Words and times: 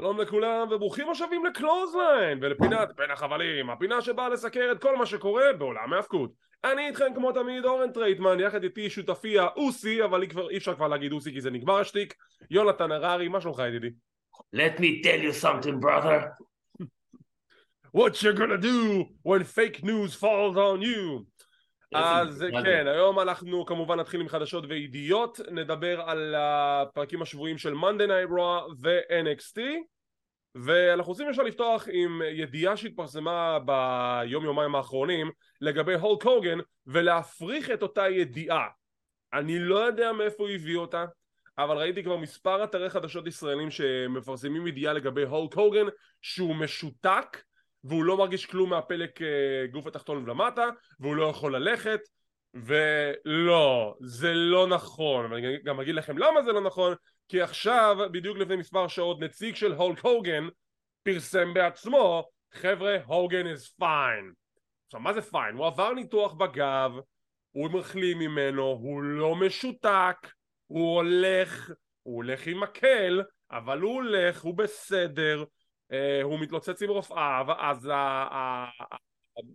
שלום 0.00 0.20
לכולם 0.20 0.68
וברוכים 0.70 1.10
השבים 1.10 1.44
ל 1.44 1.52
Clothesline 1.52 2.38
ולפינת 2.42 2.96
בין 2.96 3.10
החבלים, 3.10 3.70
הפינה 3.70 4.00
שבאה 4.00 4.28
לסקר 4.28 4.72
את 4.72 4.82
כל 4.82 4.96
מה 4.96 5.06
שקורה 5.06 5.52
בעולם 5.58 5.92
ההפקות. 5.92 6.32
אני 6.64 6.86
איתכם 6.86 7.14
כמו 7.14 7.32
תמיד 7.32 7.64
אורן 7.64 7.92
טרייטמן, 7.92 8.40
יחד 8.40 8.62
איתי 8.62 8.90
שותפי 8.90 9.38
ה 9.38 9.49
Ucey, 9.49 10.04
אבל 10.04 10.22
אי 10.50 10.56
אפשר 10.56 10.74
כבר 10.74 10.88
להגיד 10.88 11.12
Ucey 11.12 11.32
כי 11.32 11.40
זה 11.40 11.50
נגמר 11.50 11.78
השטיק, 11.80 12.14
יונתן 12.50 12.92
הררי, 12.92 13.28
מה 13.28 13.40
שלומך 13.40 13.62
ידידי? 13.68 13.90
Let 14.56 14.80
me 14.80 15.02
tell 15.04 15.20
you 15.22 15.32
something 15.32 15.80
brother. 15.80 16.20
What 17.96 18.22
you 18.22 18.32
gonna 18.32 18.58
do 18.58 19.04
when 19.22 19.44
fake 19.44 19.84
news 19.84 20.14
falls 20.14 20.56
on 20.56 20.80
you? 20.82 21.26
אז 21.94 22.44
כן, 22.64 22.86
היום 22.86 23.20
אנחנו 23.20 23.66
כמובן 23.66 24.00
נתחיל 24.00 24.20
עם 24.20 24.28
חדשות 24.28 24.64
וידיעות, 24.68 25.40
נדבר 25.50 26.00
על 26.00 26.34
הפרקים 26.38 27.22
השבועיים 27.22 27.58
של 27.58 27.72
Monday 27.72 28.06
Night 28.08 28.30
Raw 28.30 28.74
ו-NXT 28.80 29.60
ואנחנו 30.54 31.12
רוצים 31.12 31.30
ישר 31.30 31.42
לפתוח 31.42 31.88
עם 31.92 32.22
ידיעה 32.24 32.76
שהתפרסמה 32.76 33.58
ביום 33.58 34.44
יומיים 34.44 34.74
האחרונים 34.74 35.30
לגבי 35.60 35.94
הולק 35.94 36.22
הוגן 36.22 36.58
ולהפריך 36.86 37.70
את 37.70 37.82
אותה 37.82 38.08
ידיעה. 38.08 38.66
אני 39.32 39.58
לא 39.58 39.78
יודע 39.78 40.12
מאיפה 40.12 40.42
הוא 40.42 40.50
הביא 40.50 40.76
אותה 40.76 41.04
אבל 41.58 41.76
ראיתי 41.76 42.02
כבר 42.02 42.16
מספר 42.16 42.64
אתרי 42.64 42.90
חדשות 42.90 43.26
ישראלים 43.26 43.70
שמפרסמים 43.70 44.66
ידיעה 44.66 44.92
לגבי 44.92 45.22
הולק 45.22 45.54
הוגן 45.54 45.86
שהוא 46.22 46.56
משותק 46.56 47.42
והוא 47.84 48.04
לא 48.04 48.16
מרגיש 48.16 48.46
כלום 48.46 48.70
מהפלק 48.70 49.22
אה, 49.22 49.66
גוף 49.72 49.86
התחתון 49.86 50.24
ולמטה 50.24 50.68
והוא 51.00 51.16
לא 51.16 51.24
יכול 51.24 51.56
ללכת 51.56 52.00
ולא, 52.54 53.94
זה 54.00 54.34
לא 54.34 54.66
נכון 54.66 55.32
ואני 55.32 55.62
גם 55.64 55.80
אגיד 55.80 55.94
לכם 55.94 56.18
למה 56.18 56.42
זה 56.42 56.52
לא 56.52 56.60
נכון 56.60 56.94
כי 57.28 57.40
עכשיו, 57.42 57.96
בדיוק 58.12 58.38
לפני 58.38 58.56
מספר 58.56 58.88
שעות, 58.88 59.20
נציג 59.20 59.54
של 59.54 59.72
הולק 59.72 59.98
הוגן 60.04 60.48
פרסם 61.02 61.54
בעצמו 61.54 62.28
חבר'ה, 62.52 62.96
הוגן 63.06 63.46
is 63.54 63.82
fine 63.82 64.34
עכשיו 64.86 65.00
מה 65.00 65.12
זה 65.12 65.20
fine? 65.20 65.56
הוא 65.56 65.66
עבר 65.66 65.92
ניתוח 65.92 66.32
בגב 66.32 66.92
הוא 67.50 67.70
מחלים 67.70 68.18
ממנו, 68.18 68.62
הוא 68.62 69.02
לא 69.02 69.36
משותק 69.36 70.16
הוא 70.66 70.94
הולך, 70.94 71.70
הוא 72.02 72.16
הולך 72.16 72.46
עם 72.46 72.60
מקל 72.60 73.22
אבל 73.50 73.80
הוא 73.80 73.94
הולך, 73.94 74.42
הוא 74.42 74.54
בסדר 74.54 75.44
הוא 76.22 76.40
מתלוצץ 76.40 76.82
עם 76.82 76.90
רופאיו, 76.90 77.46
אז 77.58 77.90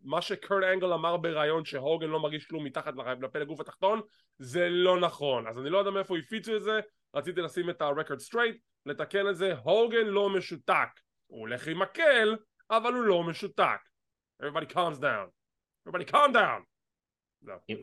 מה 0.03 0.21
שקרט 0.21 0.63
אנגל 0.73 0.93
אמר 0.93 1.17
בריאיון 1.17 1.65
שהוגן 1.65 2.07
לא 2.07 2.19
מרגיש 2.19 2.45
כלום 2.45 2.63
מתחת 2.63 2.93
לפלג 3.21 3.47
גוף 3.47 3.59
התחתון 3.59 4.01
זה 4.37 4.69
לא 4.69 4.99
נכון. 4.99 5.47
אז 5.47 5.59
אני 5.59 5.69
לא 5.69 5.77
יודע 5.77 5.91
מאיפה 5.91 6.17
הפיצו 6.17 6.55
את 6.55 6.63
זה 6.63 6.79
רציתי 7.15 7.41
לשים 7.41 7.69
את 7.69 7.81
ה 7.81 7.87
record 7.87 8.19
straight 8.19 8.57
לתקן 8.85 9.29
את 9.29 9.37
זה 9.37 9.53
הוגן 9.63 10.05
לא 10.05 10.29
משותק. 10.29 10.89
הוא 11.27 11.39
הולך 11.39 11.67
עם 11.67 11.79
מקל 11.79 12.35
אבל 12.69 12.93
הוא 12.93 13.03
לא 13.03 13.23
משותק. 13.23 13.79
Everybody 14.41 14.73
calms 14.73 14.99
down. 14.99 15.29
Everybody 15.87 16.05
calm 16.11 16.33
down. 16.33 16.63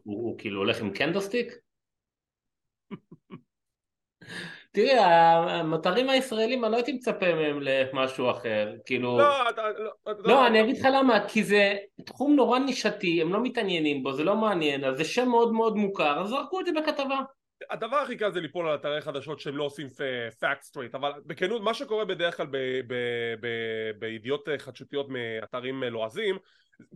הוא 0.05 0.39
כאילו 0.39 0.61
הולך 0.61 0.81
עם 0.81 0.93
kendo 0.93 1.20
stick? 1.20 1.53
תראה, 4.75 4.99
האתרים 4.99 6.11
הישראלים, 6.11 6.65
אני 6.65 6.73
לא 6.73 6.77
הייתי 6.77 6.93
מצפה 6.93 7.35
מהם 7.35 7.59
למשהו 7.61 8.31
אחר, 8.31 8.73
כאילו... 8.87 9.19
לא, 9.19 9.51
אתה... 9.51 9.63
לא, 9.79 10.15
לא, 10.25 10.47
אני 10.47 10.63
אגיד 10.63 10.79
לך 10.79 10.89
למה, 10.93 11.29
כי 11.29 11.45
זה 11.45 11.75
תחום 12.05 12.37
נורא 12.37 12.59
נישתי, 12.59 13.23
הם 13.23 13.33
לא 13.33 13.43
מתעניינים 13.43 14.03
בו, 14.03 14.13
זה 14.13 14.25
לא 14.25 14.37
מעניין, 14.37 14.85
אז 14.85 14.97
זה 14.97 15.05
שם 15.05 15.29
מאוד 15.29 15.53
מאוד 15.53 15.77
מוכר, 15.77 16.21
אז 16.21 16.29
זרקו 16.29 16.61
את 16.61 16.67
זה 16.67 16.73
בכתבה. 16.73 17.21
הדבר 17.71 17.97
הכי 17.97 18.17
קל 18.17 18.33
זה 18.33 18.41
ליפול 18.41 18.69
על 18.69 18.75
אתרי 18.75 19.01
חדשות 19.01 19.41
שהם 19.41 19.57
לא 19.57 19.65
עושים 19.65 19.87
fact 20.41 20.63
straight 20.63 20.95
אבל 20.95 21.13
בכנות 21.27 21.63
מה 21.63 21.75
שקורה 21.75 22.05
בדרך 22.05 22.37
כלל 22.37 22.47
בידיעות 23.99 24.49
חדשותיות 24.59 25.07
מאתרים 25.09 25.83
לועזים 25.83 26.39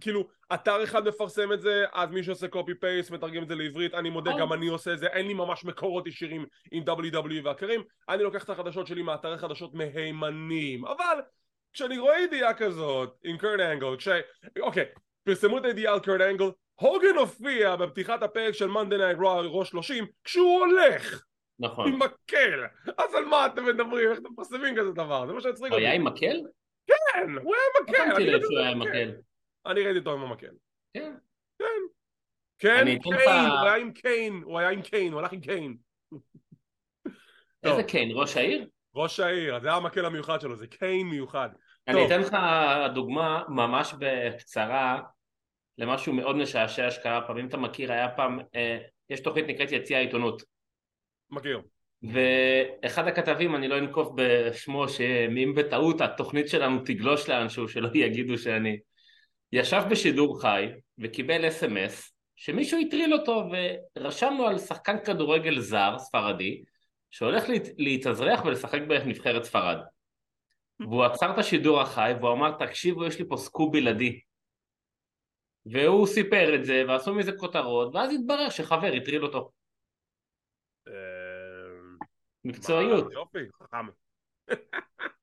כאילו 0.01 0.29
אתר 0.55 0.85
אחד 0.85 1.09
מפרסם 1.09 1.53
את 1.53 1.61
זה 1.61 1.85
אז 1.93 2.11
מישהו 2.11 2.33
עושה 2.33 2.49
copy 2.49 2.75
paste 2.75 3.11
מתרגם 3.11 3.43
את 3.43 3.49
זה 3.49 3.55
לעברית 3.55 3.95
אני 3.95 4.11
מודה 4.11 4.33
גם 4.39 4.53
אני 4.53 4.67
עושה 4.67 4.93
את 4.93 4.99
זה 4.99 5.07
אין 5.07 5.27
לי 5.27 5.35
ממש 5.35 5.65
מקורות 5.65 6.07
ישירים 6.07 6.47
עם 6.71 6.83
WWE 6.89 7.41
ואחרים 7.45 7.83
אני 8.09 8.23
לוקח 8.23 8.45
את 8.45 8.51
החדשות 8.51 8.87
שלי 8.87 9.03
מאתרי 9.03 9.39
חדשות 9.39 9.75
מהימנים 9.75 10.85
אבל 10.85 11.21
כשאני 11.73 11.99
רואה 11.99 12.21
ידיעה 12.21 12.55
כזאת 12.55 13.17
עם 13.25 13.39
קורט 13.39 13.61
אנגל 13.61 13.97
כש... 13.97 14.09
אוקיי 14.61 14.85
פרסמו 15.25 15.59
את 15.59 15.65
הידיעה 15.65 15.95
על 15.95 16.01
קורט 16.01 16.21
אנגל 16.21 16.51
הוגן 16.75 17.17
הופיע 17.19 17.77
בפתיחת 17.77 18.23
הפרק 18.23 18.55
של 18.55 18.67
Monday 18.67 18.97
Night 18.97 19.19
Raw 19.19 19.41
Raw 19.41 19.69
30 19.69 20.07
כשהוא 20.25 20.61
הולך 20.61 21.23
נכון. 21.59 21.89
עם 21.89 21.99
מקל 21.99 22.65
אז 22.99 23.15
על 23.15 23.25
מה 23.25 23.47
אתם 23.47 23.65
מדברים? 23.65 24.11
איך 24.11 24.19
אתם 24.19 24.29
מפרסמים 24.33 24.77
כזה 24.77 24.93
דבר? 24.93 25.27
זה 25.27 25.33
מה 25.33 25.41
שהצחיק 25.41 25.73
אותי. 25.73 25.75
הוא 25.75 25.79
היה 25.79 25.93
עם 25.93 26.05
מקל? 26.05 26.37
כן, 26.87 27.31
הוא 27.43 27.55
היה 27.55 27.63
עם 27.77 27.83
מקל. 27.83 28.11
שמתי 28.11 28.31
לב 28.31 28.41
שהוא 28.43 28.59
היה 28.59 28.71
עם 28.71 28.79
מקל. 28.79 29.13
אני 29.67 29.83
ראיתי 29.83 29.99
אותו 29.99 30.13
עם 30.13 30.23
המקל. 30.23 30.53
כן. 30.95 31.15
כן. 31.59 31.65
כן, 32.59 32.85
cane, 32.85 33.01
הוא 33.03 33.15
היה 33.65 33.75
עם 33.75 33.93
cane, 33.93 34.43
הוא 34.45 34.59
היה 34.59 34.69
עם 34.69 34.83
cane, 34.83 35.13
הוא 35.13 35.21
הלך 35.21 35.33
עם 35.33 35.41
cane. 35.41 35.77
איזה. 37.63 37.83
קיין, 37.83 38.11
ראש 38.15 38.37
העיר? 38.37 38.69
ראש 38.95 39.21
העיר, 39.21 39.61
זה 39.61 39.69
היה 39.69 39.77
המקל 39.77 40.05
המיוחד 40.05 40.41
שלו, 40.41 40.57
זה 40.57 40.67
קיין 40.67 41.07
מיוחד. 41.07 41.49
אני. 41.89 42.07
אתן 42.07 42.21
לך 42.21 42.37
דוגמה 42.95 43.43
ממש 43.49 43.95
בקצרה 43.99 45.01
למשהו 45.79 46.13
מאוד 46.13 46.37
משעשע 46.37 46.91
שקרה 46.91 47.27
פעם, 47.27 47.39
אם 47.39 47.47
אתה 47.47 47.57
מכיר, 47.57 47.93
היה 47.93 48.09
פעם, 48.09 48.39
אה, 48.55 48.79
יש 49.11 49.21
תוכנית 49.21 49.47
נקראת 49.47 49.73
יציע 49.73 49.99
העיתונות 49.99 50.43
מכיר. 51.31 51.61
ואחד 52.03 53.09
הכתבים, 53.09 53.57
אני 53.57 53.69
לא 53.69 53.79
אנקוב 53.79 54.17
בשמו, 54.17 54.89
שאם 54.89 55.53
בטעות 55.57 56.01
התוכנית 56.01 56.49
שלנו 56.49 56.81
תגלוש 56.85 57.29
לאנשהו, 57.29 57.69
שלא 57.69 57.89
יגידו 57.95 58.39
שאני, 58.39 58.79
ישב 59.53 59.83
בשידור 59.91 60.41
חי 60.41 60.67
וקיבל 60.99 61.49
אס.אם.אס 61.49 62.13
שמישהו 62.37 62.79
הטריל 62.81 63.15
אותו 63.15 63.45
ורשמנו 63.97 64.47
על 64.47 64.59
שחקן 64.59 65.05
כדורגל 65.05 65.61
זר, 65.61 65.99
ספרדי, 65.99 66.65
שהולך 67.11 67.49
להת- 67.49 67.69
להתאזרח 67.79 68.45
ולשחק 68.45 68.81
בנבחרת 68.89 69.45
ספרד. 69.45 69.79
והוא 70.81 71.05
עצר 71.05 71.35
את 71.35 71.39
השידור 71.39 71.81
החי 71.81 72.13
והוא 72.21 72.33
אמר, 72.33 72.67
תקשיבו, 72.67 73.05
יש 73.05 73.19
לי 73.19 73.29
פה 73.29 73.37
סקופ 73.37 73.73
בלעדי. 73.73 74.21
והוא 75.67 76.07
סיפר 76.07 76.55
את 76.55 76.65
זה 76.65 76.83
ועשו 76.89 77.15
מזה 77.15 77.33
כותרות, 77.37 77.95
ואז 77.95 78.13
התברר 78.15 78.51
שחבר 78.51 78.93
הטריל 78.97 79.25
אותו. 79.25 79.51
אה, 80.89 80.93
מקצועיות. 82.45 83.13
יופי, 83.13 83.39
חכם. 83.63 83.87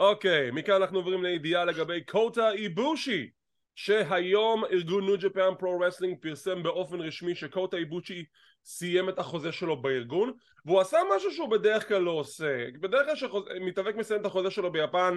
אוקיי, 0.00 0.50
מכאן 0.50 0.74
אנחנו 0.74 0.98
עוברים 0.98 1.22
לידיעה 1.22 1.64
לגבי 1.64 2.04
קוטה 2.04 2.50
איבושי 2.50 3.30
שהיום 3.74 4.64
ארגון 4.64 5.06
New 5.06 5.18
Japan 5.18 5.54
Pro 5.58 5.80
Wrestling 5.80 6.18
פרסם 6.20 6.62
באופן 6.62 7.00
רשמי 7.00 7.34
שקוטה 7.34 7.76
איבושי 7.76 8.24
סיים 8.64 9.08
את 9.08 9.18
החוזה 9.18 9.52
שלו 9.52 9.82
בארגון 9.82 10.32
והוא 10.64 10.80
עשה 10.80 10.98
משהו 11.16 11.32
שהוא 11.32 11.50
בדרך 11.50 11.88
כלל 11.88 12.02
לא 12.02 12.10
עושה. 12.10 12.66
בדרך 12.80 13.06
כלל 13.06 13.14
כשמתאבק 13.14 13.94
מסיים 13.94 14.20
את 14.20 14.26
החוזה 14.26 14.50
שלו 14.50 14.72
ביפן 14.72 15.16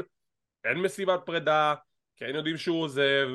אין 0.66 0.78
מסיבת 0.78 1.20
פרידה 1.26 1.76
כן 2.18 2.36
יודעים 2.36 2.58
שהוא 2.58 2.82
עוזב 2.82 3.28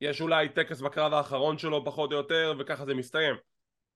יש 0.00 0.20
אולי 0.20 0.48
טקס 0.48 0.80
בקרב 0.80 1.14
האחרון 1.14 1.58
שלו 1.58 1.84
פחות 1.84 2.12
או 2.12 2.16
יותר 2.16 2.54
וככה 2.58 2.86
זה 2.86 2.94
מסתיים. 2.94 3.34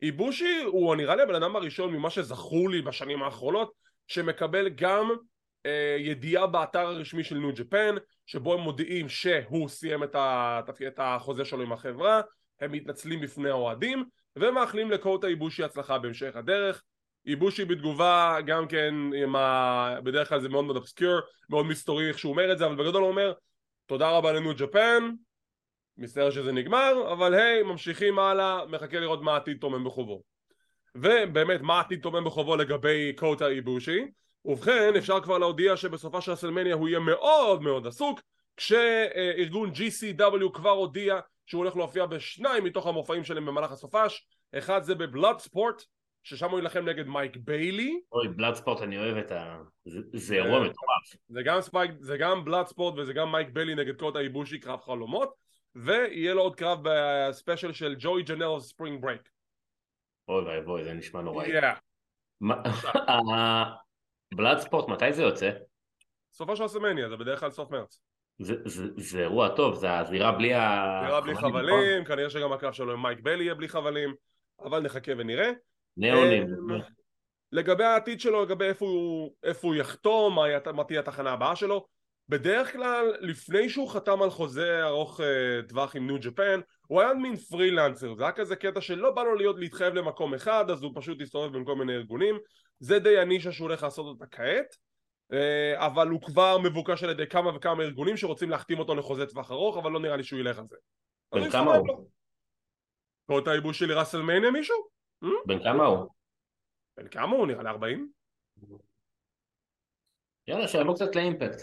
איבושי 0.02 0.62
הוא 0.66 0.96
נראה 0.96 1.16
לי 1.16 1.22
הבן 1.22 1.34
אדם 1.34 1.56
הראשון 1.56 1.92
ממה 1.92 2.10
שזכור 2.10 2.70
לי 2.70 2.82
בשנים 2.82 3.22
האחרונות 3.22 3.72
שמקבל 4.06 4.68
גם 4.68 5.10
אה, 5.66 5.96
ידיעה 5.98 6.46
באתר 6.46 6.86
הרשמי 6.86 7.24
של 7.24 7.38
ניו 7.38 7.52
ג'פן 7.54 7.94
שבו 8.26 8.54
הם 8.54 8.60
מודיעים 8.60 9.08
שהוא 9.08 9.68
סיים 9.68 10.02
את, 10.02 10.14
ה, 10.14 10.60
את 10.86 10.98
החוזה 10.98 11.44
שלו 11.44 11.62
עם 11.62 11.72
החברה 11.72 12.20
הם 12.60 12.72
מתנצלים 12.72 13.20
בפני 13.20 13.50
האוהדים 13.50 14.04
ומאחלים 14.36 14.90
לקוטה 14.90 15.26
איבושי 15.26 15.64
הצלחה 15.64 15.98
בהמשך 15.98 16.36
הדרך. 16.36 16.82
איבושי 17.26 17.64
בתגובה 17.64 18.38
גם 18.46 18.68
כן 18.68 18.94
עם 19.22 19.36
ה... 19.36 19.96
בדרך 20.04 20.28
כלל 20.28 20.40
זה 20.40 20.48
מאוד 20.48 20.64
מאוד 20.64 20.76
אבסקיור 20.76 21.20
מאוד 21.50 21.66
מסתורי 21.66 22.08
איך 22.08 22.18
שהוא 22.18 22.32
אומר 22.32 22.52
את 22.52 22.58
זה 22.58 22.66
אבל 22.66 22.74
בגדול 22.74 23.02
הוא 23.02 23.10
אומר 23.10 23.32
תודה 23.86 24.10
רבה 24.10 24.32
לניו 24.32 24.52
ג'פן 24.56 25.10
מסתבר 25.98 26.30
שזה 26.30 26.52
נגמר 26.52 27.12
אבל 27.12 27.34
היי 27.34 27.62
ממשיכים 27.62 28.18
הלאה 28.18 28.66
מחכה 28.66 29.00
לראות 29.00 29.22
מה 29.22 29.32
העתיד 29.32 29.58
טומן 29.60 29.84
בחובו. 29.84 30.22
ובאמת 30.94 31.60
מה 31.60 31.76
העתיד 31.76 32.02
טומן 32.02 32.24
בחובו 32.24 32.56
לגבי 32.56 33.12
קוטה 33.16 33.48
איבושי 33.48 34.06
ובכן 34.44 34.92
אפשר 34.98 35.20
כבר 35.20 35.38
להודיע 35.38 35.76
שבסופ"ש 35.76 36.20
של 36.20 36.32
רסלמניה 36.32 36.74
הוא 36.74 36.88
יהיה 36.88 37.00
מאוד 37.00 37.62
מאוד 37.62 37.86
עסוק 37.86 38.20
כשארגון 38.56 39.70
GCW 39.70 40.52
כבר 40.54 40.70
הודיע 40.70 41.20
שהוא 41.46 41.58
הולך 41.64 41.76
להופיע 41.76 42.06
בשניים 42.06 42.64
מתוך 42.64 42.86
המופעים 42.86 43.24
שלהם 43.24 43.46
במהלך 43.46 43.72
הסופש 43.72 44.26
אחד 44.58 44.82
זה 44.82 44.94
ב 44.94 45.38
Bloodsport 45.38 45.82
ששם 46.22 46.50
הוא 46.50 46.58
יילחם 46.58 46.88
נגד 46.88 47.06
מייק 47.06 47.36
ביילי 47.36 48.00
אוי, 48.12 48.28
Bloodsport, 48.28 48.82
אני 48.82 48.98
אוהב 48.98 49.16
את 49.16 49.32
ה... 49.32 49.58
זה- 49.84 50.00
זה 50.12 50.34
אירוע 50.34 50.60
מטורף. 50.60 51.16
זה 51.28 51.42
גם 51.42 51.60
ספייק, 51.60 51.90
זה 52.00 52.16
גם 52.16 52.44
Bloodsport 52.44 52.94
וזה 52.98 53.12
גם 53.12 53.32
מייק 53.32 53.48
ביילי 53.52 53.74
נגד 53.74 53.96
קוטה 53.98 54.18
איבושי 54.18 54.58
קרב 54.60 54.80
חלומות 54.80 55.32
ויהיה 55.74 56.34
לו 56.34 56.42
עוד 56.42 56.56
קרב 56.56 56.78
ב 56.82 56.93
special 56.94 57.72
של 57.72 57.94
ג'ואי 57.98 58.22
ג'נלה 58.22 58.60
Spring 58.60 59.02
Break 59.02 59.28
אוי 60.28 60.44
ואבוי, 60.44 60.84
זה 60.84 60.92
נשמע 60.92 61.20
נוראי. 61.20 61.60
Yeah. 61.60 61.64
Bloodsport, 64.36 64.88
מתי 64.88 65.12
זה 65.12 65.22
יוצא? 65.22 65.50
סופ"ש 66.32 66.56
של 66.56 66.62
רסלמניה, 66.62 67.08
זה 67.08 67.16
בדרך 67.16 67.40
כלל 67.40 67.50
סוף 67.50 67.70
מרץ. 67.70 68.00
זה, 68.38 68.54
זה, 68.64 68.84
זה 68.96 69.20
אירוע 69.20 69.48
טוב, 69.48 69.74
זה 69.74 69.98
הזירה 69.98 70.32
בלי 70.32 70.54
ה... 70.54 71.00
נראה 71.06 71.20
בלי 71.20 71.36
חבלים, 71.36 72.04
כנראה 72.04 72.30
שגם 72.30 72.52
הקרב 72.52 72.72
שלו 72.72 72.92
עם 72.92 73.02
מייק 73.02 73.20
ביילי 73.20 73.44
יהיה 73.44 73.54
בלי 73.54 73.68
חבלים, 73.68 74.14
אבל 74.64 74.80
נחכה 74.80 75.12
ונראה. 75.16 75.50
ניאונים. 75.96 76.46
אה, 76.70 76.76
לגבי 77.52 77.84
העתיד 77.84 78.20
שלו, 78.20 78.42
לגבי 78.42 78.64
איפה 78.64 78.86
הוא, 78.86 79.34
איפה 79.44 79.68
הוא 79.68 79.74
יחתום, 79.74 80.34
מה, 80.34 80.42
מה 80.72 80.84
תהיה 80.84 81.00
התחנה 81.00 81.32
הבאה 81.32 81.56
שלו, 81.56 81.86
בדרך 82.28 82.72
כלל, 82.72 83.12
לפני 83.20 83.68
שהוא 83.68 83.88
חתם 83.88 84.22
על 84.22 84.30
חוזה 84.30 84.84
ארוך 84.84 85.20
אה, 85.20 85.62
טווח 85.68 85.96
עם 85.96 86.06
New 86.06 86.16
Japan, 86.20 86.60
הוא 86.86 87.00
היה 87.00 87.14
מין 87.14 87.36
פרילנסר, 87.36 88.14
זה 88.14 88.22
היה 88.22 88.32
כזה 88.32 88.56
קטע 88.56 88.80
שלא 88.80 89.10
בא 89.10 89.22
לו 89.22 89.34
להיות 89.34 89.58
להתחייב 89.58 89.94
למקום 89.94 90.34
אחד, 90.34 90.70
אז 90.70 90.82
הוא 90.82 90.92
פשוט 90.94 91.20
הסתובב 91.20 91.52
בין 91.52 91.64
כל 91.64 91.76
מיני 91.76 91.94
ארגונים, 91.94 92.38
זה 92.82 92.98
די 92.98 93.18
הנישה 93.18 93.52
שהוא 93.52 93.68
הולך 93.68 93.82
לעשות 93.82 94.06
אותה 94.06 94.26
כעת, 94.26 94.76
אה, 95.32 95.86
אבל 95.86 96.08
הוא 96.08 96.22
כבר 96.22 96.58
מבוקש 96.58 97.04
על 97.04 97.10
ידי 97.10 97.26
כמה 97.26 97.56
וכמה 97.56 97.82
ארגונים 97.82 98.16
שרוצים 98.16 98.50
להחתים 98.50 98.78
אותו 98.78 98.94
לחוזה 98.94 99.26
טווח 99.26 99.50
ארוך, 99.50 99.76
אבל 99.76 99.90
לא 99.90 100.00
נראה 100.00 100.16
לי 100.16 100.24
שהוא 100.24 100.40
ילך 100.40 100.58
על 100.58 100.64
זה. 100.68 100.76
בן 101.34 101.50
כמה 101.50 101.76
הוא? 101.76 102.08
פה 103.26 103.38
את 103.38 103.48
הייבוש 103.48 103.78
שלי 103.78 103.94
ראסלמניה 103.94 104.50
מישהו? 104.50 104.76
בן 105.46 105.62
כמה 105.64 105.86
הוא? 105.86 106.08
בן 106.96 107.08
כמה 107.08 107.36
הוא? 107.36 107.46
נראה 107.46 107.62
לי 107.62 107.68
40? 107.68 108.10
יאללה, 110.46 110.68
שיבוא 110.68 110.94
קצת 110.94 111.16
לאימפקט. 111.16 111.62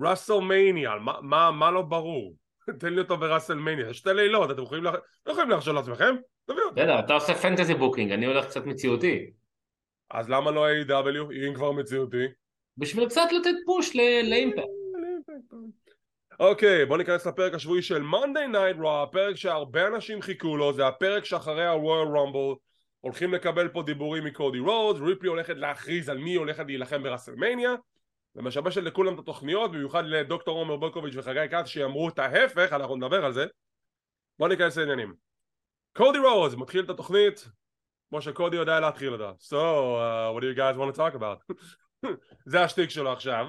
ראסלמניה, 0.00 0.94
מה, 0.94 1.20
מה, 1.20 1.50
מה 1.50 1.70
לא 1.70 1.82
ברור? 1.82 2.36
תן 2.80 2.94
לי 2.94 3.00
אותו 3.00 3.16
בראסלמניה, 3.16 3.90
יש 3.90 3.98
שתי 3.98 4.10
לילות, 4.14 4.50
אתם 4.50 4.62
יכולים, 4.62 4.84
לח... 4.84 4.94
לא 5.26 5.32
יכולים 5.32 5.50
להרשות 5.50 5.74
לעצמכם? 5.74 6.14
תביאו 6.44 6.64
אותו. 6.64 6.74
בסדר, 6.74 6.98
אתה 6.98 7.12
עושה 7.12 7.34
fantasy 7.34 7.74
booking, 7.74 8.12
אני 8.12 8.26
הולך 8.26 8.46
קצת 8.46 8.66
מציאותי. 8.66 9.30
אז 10.10 10.30
למה 10.30 10.50
לא 10.50 10.66
AEW 10.70 11.32
אם 11.48 11.54
כבר 11.54 11.72
מציאותי? 11.72 12.26
בשביל 12.76 13.08
קצת 13.08 13.28
לתת 13.32 13.54
push 13.66 13.96
לאימפקט. 13.96 14.62
אוקיי, 16.40 16.86
בוא 16.86 16.98
ניכנס 16.98 17.26
לפרק 17.26 17.54
השבועי 17.54 17.82
של 17.82 18.02
Monday 18.02 18.52
Night 18.52 18.80
Raw, 18.82 18.88
הפרק 18.88 19.36
שהרבה 19.36 19.86
אנשים 19.86 20.22
חיכו 20.22 20.56
לו, 20.56 20.72
זה 20.72 20.86
הפרק 20.86 21.24
שאחרי 21.24 21.66
ה-Royal 21.66 22.08
Rumble 22.16 22.58
הולכים 23.00 23.34
לקבל 23.34 23.68
פה 23.68 23.82
דיבורים 23.82 24.24
מקודי 24.24 24.58
רודס, 24.58 25.00
ריפלי 25.00 25.28
הולכת 25.28 25.56
להכריז 25.56 26.08
על 26.08 26.18
מי 26.18 26.34
הולכת 26.34 26.64
להילחם 26.66 27.02
בראסלמניה 27.02 27.74
ומשבשת 28.34 28.82
לכולם 28.82 29.14
את 29.14 29.18
התוכניות, 29.18 29.72
במיוחד 29.72 30.04
לדוקטור 30.04 30.58
עומר 30.58 30.76
ברקוביץ' 30.76 31.14
וחגי 31.16 31.48
כץ 31.50 31.66
שאמרו 31.66 32.08
את 32.08 32.18
ההפך, 32.18 32.72
אנחנו 32.72 32.96
נדבר 32.96 33.24
על 33.24 33.32
זה 33.32 33.46
בוא 34.38 34.48
ניכנס 34.48 34.78
לעניינים 34.78 35.14
קודי 35.92 36.18
רודס 36.18 36.54
מתחיל 36.54 36.84
את 36.84 36.90
התוכנית 36.90 37.48
כמו 38.08 38.22
שקודי 38.22 38.56
יודע 38.56 38.80
להתחיל 38.80 39.12
אותה 39.12 39.30
So, 39.40 39.54
uh, 39.54 40.34
what 40.34 40.42
do 40.42 40.46
you 40.46 40.56
guys 40.56 40.76
want 40.76 40.94
to 40.94 40.98
talk 40.98 41.14
about? 41.14 41.54
זה 42.50 42.62
השטיק 42.62 42.90
שלו 42.90 43.12
עכשיו 43.12 43.46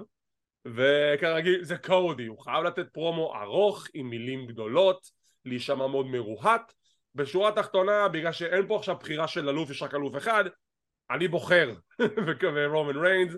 וכרגיל 0.76 1.64
זה 1.64 1.78
קודי, 1.78 2.26
הוא 2.26 2.40
חייב 2.40 2.64
לתת 2.64 2.88
פרומו 2.94 3.36
ארוך 3.36 3.88
עם 3.94 4.10
מילים 4.10 4.48
גדולות, 4.48 5.10
להישמע 5.46 5.88
מאוד 5.88 6.06
מרוהט. 6.06 6.74
בשורה 7.16 7.50
התחתונה, 7.50 8.08
בגלל 8.08 8.32
שאין 8.32 8.68
פה 8.68 8.76
עכשיו 8.76 8.96
בחירה 8.96 9.28
של 9.28 9.50
אלוף, 9.50 9.70
יש 9.70 9.84
רק 9.84 9.96
אלוף 9.96 10.18
אחד, 10.18 10.44
אני 11.12 11.28
בוחר 11.28 11.74
ברומן 12.56 12.98
ריינס, 12.98 13.34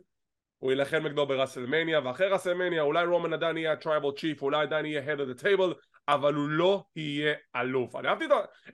הוא 0.58 0.72
יילחם 0.72 1.06
נגדו 1.06 1.26
בראסלמניה, 1.26 2.00
ואחרי 2.04 2.28
ראסלמניה 2.28 2.82
אולי 2.82 3.06
רומן 3.06 3.34
עדיין 3.34 3.58
יהיה 3.58 3.72
ה 3.72 3.78
Tribal 3.78 4.12
Chief, 4.18 4.42
אולי 4.42 4.62
עדיין 4.62 4.86
יהיה 4.86 5.16
head 5.16 5.18
of 5.20 5.40
the 5.40 5.44
table, 5.44 5.74
אבל 6.08 6.34
הוא 6.34 6.50
לא 6.50 6.84
יהיה 6.96 7.34
אלוף. 7.56 7.96
אני 7.96 8.08
אהבתי 8.08 8.26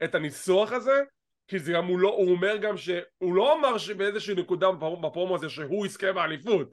את 0.04 0.16
הניסוח 0.16 0.72
הזה, 0.72 1.04
כי 1.48 1.60
זה 1.60 1.74
גם 1.74 1.86
הוא 1.86 2.00
לא, 2.00 2.10
הוא 2.10 2.32
אומר 2.32 2.58
גם 2.58 2.78
שהוא 2.78 3.36
לא 3.36 3.60
אמר 3.60 3.78
שבאיזושהי 3.78 4.36
נקודה 4.36 4.72
בפרומו- 4.72 5.36
הזה 5.36 5.50
שהוא 5.50 5.86
יזכה 5.86 6.14
באליפות. 6.14 6.68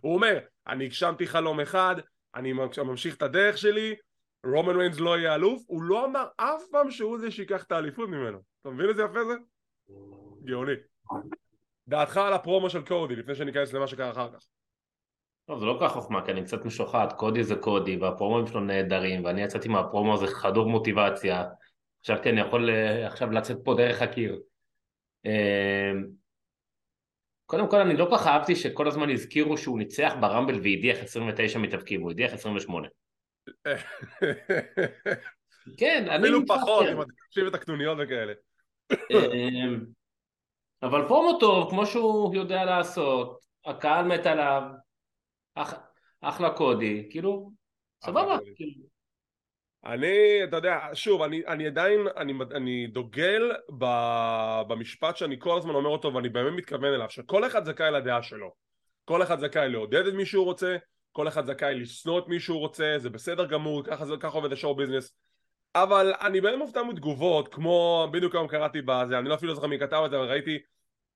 הוא 0.00 0.14
אומר, 0.14 0.38
אני 0.66 0.84
הגשמתי 0.84 1.26
חלום 1.26 1.60
אחד, 1.60 1.96
אני 2.34 2.52
ממשיך 2.84 3.16
את 3.16 3.22
הדרך 3.22 3.58
שלי, 3.58 3.94
רומן 4.46 4.76
ריינס 4.76 5.00
לא 5.00 5.18
יהיה 5.18 5.34
אלוף, 5.34 5.62
הוא 5.66 5.82
לא 5.82 6.04
אמר 6.04 6.26
אף 6.36 6.62
פעם 6.70 6.90
שהוא 6.90 7.18
זה 7.18 7.30
שיקח 7.30 7.62
את 7.62 7.72
האליפות 7.72 8.08
ממנו. 8.08 8.38
אתה 8.60 8.70
מבין 8.70 8.88
איזה 8.88 9.02
יפה 9.02 9.24
זה? 9.24 9.34
גאוני. 10.44 10.72
דעתך 11.88 12.16
על 12.16 12.32
הפרומו 12.32 12.70
של 12.70 12.84
קודי, 12.86 13.16
לפני 13.16 13.34
שניכנס 13.34 13.72
למה 13.72 13.86
שקרה 13.86 14.10
אחר 14.10 14.28
כך. 14.32 14.46
טוב, 15.46 15.60
זה 15.60 15.66
לא 15.66 15.76
כל 15.78 15.86
כך 15.88 15.92
חוכמה, 15.92 16.24
כי 16.24 16.30
אני 16.30 16.44
קצת 16.44 16.64
משוחד, 16.64 17.06
קודי 17.16 17.44
זה 17.44 17.54
קודי, 17.54 17.96
והפרומואים 17.96 18.46
שלו 18.46 18.60
נהדרים, 18.60 19.24
ואני 19.24 19.42
יצאתי 19.42 19.68
מהפרומו 19.68 20.14
הזה 20.14 20.26
חדור 20.26 20.68
מוטיבציה. 20.68 21.44
חשבתי 22.04 22.30
אני 22.30 22.40
יכול 22.40 22.70
אה, 22.70 23.06
עכשיו 23.06 23.30
לצאת 23.30 23.56
פה 23.64 23.74
דרך 23.74 24.02
הקיר. 24.02 24.40
אה, 25.26 25.92
קודם 27.46 27.70
כל 27.70 27.80
אני 27.80 27.96
לא 27.96 28.06
כל 28.10 28.16
כך 28.16 28.26
אהבתי 28.26 28.56
שכל 28.56 28.88
הזמן 28.88 29.10
הזכירו 29.10 29.58
שהוא 29.58 29.78
ניצח 29.78 30.12
ברמבל 30.20 30.54
והדיח 30.54 30.98
29 31.02 31.58
מתאבקים, 31.58 32.00
הוא 32.00 32.10
הדיח 32.10 32.32
28. 32.32 32.88
כן, 35.78 36.06
אני... 36.10 36.22
אפילו. 36.22 36.46
פחות, 36.46 36.86
אם 36.86 37.02
אתה 37.02 37.10
תקשיב 37.26 37.46
את 37.46 37.54
הקנוניות 37.54 37.98
וכאלה. 38.00 38.32
אה, 38.92 39.76
אבל 40.82 41.08
פרומו 41.08 41.38
טוב, 41.38 41.70
כמו 41.70 41.86
שהוא 41.86 42.34
יודע 42.34 42.64
לעשות, 42.64 43.40
הקהל 43.66 44.04
מת 44.04 44.26
עליו, 44.26 44.62
אח, 45.54 45.74
אחלה 46.20 46.50
קודי, 46.50 47.08
כאילו, 47.10 47.52
סבבה. 48.04 48.38
כאילו. 48.56 48.83
אני, 49.86 50.44
אתה 50.44 50.56
יודע, 50.56 50.78
שוב, 50.94 51.22
אני, 51.22 51.42
אני 51.46 51.66
עדיין, 51.66 52.00
אני, 52.16 52.32
אני 52.54 52.86
דוגל 52.86 53.52
ב, 53.78 53.84
במשפט 54.68 55.16
שאני 55.16 55.36
כל 55.38 55.58
הזמן 55.58 55.74
אומר 55.74 55.88
אותו 55.88 56.14
ואני 56.14 56.28
באמת 56.28 56.52
מתכוון 56.52 56.94
אליו, 56.94 57.10
שכל 57.10 57.46
אחד 57.46 57.64
זכאי 57.64 57.90
לדעה 57.90 58.22
שלו. 58.22 58.52
כל 59.04 59.22
אחד 59.22 59.38
זכאי 59.38 59.68
לעודד 59.68 60.06
את 60.06 60.14
מי 60.14 60.26
שהוא 60.26 60.44
רוצה, 60.44 60.76
כל 61.12 61.28
אחד 61.28 61.46
זכאי 61.46 61.74
לשנוא 61.74 62.18
את 62.18 62.28
מי 62.28 62.40
שהוא 62.40 62.58
רוצה, 62.58 62.94
זה 62.98 63.10
בסדר 63.10 63.44
גמור, 63.44 63.84
ככה, 63.84 64.04
זה- 64.06 64.14
ככה 64.20 64.38
עובד 64.38 64.52
ה 64.52 64.56
show 64.56 64.74
business. 64.76 65.14
אבל 65.74 66.12
אני 66.20 66.40
באמת 66.40 66.58
מופתע 66.58 66.82
מתגובות, 66.82 67.54
כמו, 67.54 68.08
בדיוק 68.12 68.34
היום 68.34 68.48
קראתי 68.48 68.82
בזה, 68.82 69.18
אני 69.18 69.28
לא 69.28 69.34
אפילו 69.34 69.54
זוכר 69.54 69.66
מי 69.66 69.78
כתב 69.78 70.02
את 70.04 70.10
זה, 70.10 70.16
אבל 70.16 70.26
ראיתי, 70.26 70.58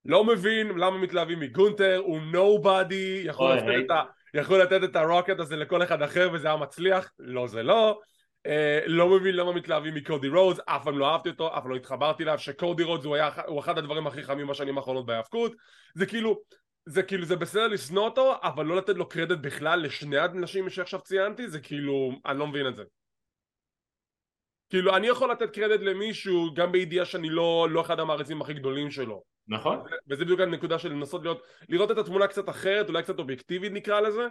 לא 0.04 0.24
מבין 0.24 0.68
למה 0.68 0.98
מתלהבים 0.98 1.40
מגונטר, 1.40 2.00
הוא 2.04 2.20
nobody, 2.20 3.22
יכול, 3.24 3.56
יכול 4.34 4.62
לתת 4.62 4.84
את 4.84 4.96
ה 4.96 5.02
rocket 5.02 5.40
הזה 5.40 5.56
לכל 5.56 5.82
אחד 5.82 6.02
אחר 6.02 6.30
וזה 6.32 6.48
היה 6.48 6.56
מצליח, 6.56 7.12
לא 7.18 7.46
זה 7.46 7.62
לא. 7.62 8.00
אה, 8.46 8.80
לא 8.86 9.08
מבין 9.08 9.36
למה 9.36 9.52
מתלהבים 9.52 9.94
מקודי 9.94 10.28
רודס, 10.28 10.60
אף 10.66 10.84
פעם 10.84 10.98
לא 10.98 11.10
אהבתי 11.10 11.28
אותו, 11.28 11.48
אף 11.48 11.62
פעם 11.62 11.70
לא 11.70 11.76
התחברתי 11.76 12.22
אליו, 12.22 12.38
שקודי 12.38 12.82
רודס 12.82 13.04
הוא, 13.04 13.14
היה, 13.14 13.30
הוא 13.46 13.60
אחד 13.60 13.78
הדברים 13.78 14.06
הכי 14.06 14.22
חמים 14.22 14.46
בשנים 14.46 14.78
האחרונות 14.78 15.06
בהיאבקות, 15.06 15.52
זה 15.94 16.06
כאילו, 16.06 16.40
זה 16.86 17.02
כאילו, 17.02 17.24
זה 17.24 17.36
בסדר 17.36 17.66
לשנוא 17.66 18.04
אותו, 18.04 18.34
אבל 18.42 18.66
לא 18.66 18.76
לתת 18.76 18.96
לו 18.96 19.08
קרדיט 19.08 19.38
בכלל 19.38 19.82
לשני 19.82 20.18
האנשים 20.18 20.70
שעכשיו 20.70 21.00
ציינתי, 21.00 21.48
זה 21.48 21.60
כאילו, 21.60 22.12
אני 22.26 22.38
לא 22.38 22.46
מבין 22.46 22.68
את 22.68 22.76
זה. 22.76 22.84
כאילו, 24.70 24.96
אני 24.96 25.06
יכול 25.06 25.30
לתת 25.30 25.50
קרדיט 25.50 25.80
למישהו, 25.80 26.54
גם 26.54 26.72
בידיעה 26.72 27.04
שאני 27.04 27.30
לא, 27.30 27.68
לא 27.70 27.80
אחד 27.80 28.00
המעריצים 28.00 28.40
הכי 28.40 28.54
גדולים 28.54 28.90
שלו. 28.90 29.22
נכון? 29.48 29.78
וזה 30.08 30.24
בדיוק 30.24 30.40
הנקודה 30.40 30.78
של 30.78 30.92
לנסות 30.92 31.22
להיות, 31.22 31.42
לראות 31.68 31.90
את 31.90 31.98
התמונה 31.98 32.26
קצת 32.26 32.48
אחרת, 32.48 32.88
אולי 32.88 33.02
קצת 33.02 33.18
אובייקטיבית 33.18 33.72
נקרא 33.72 34.00
לזה. 34.00 34.26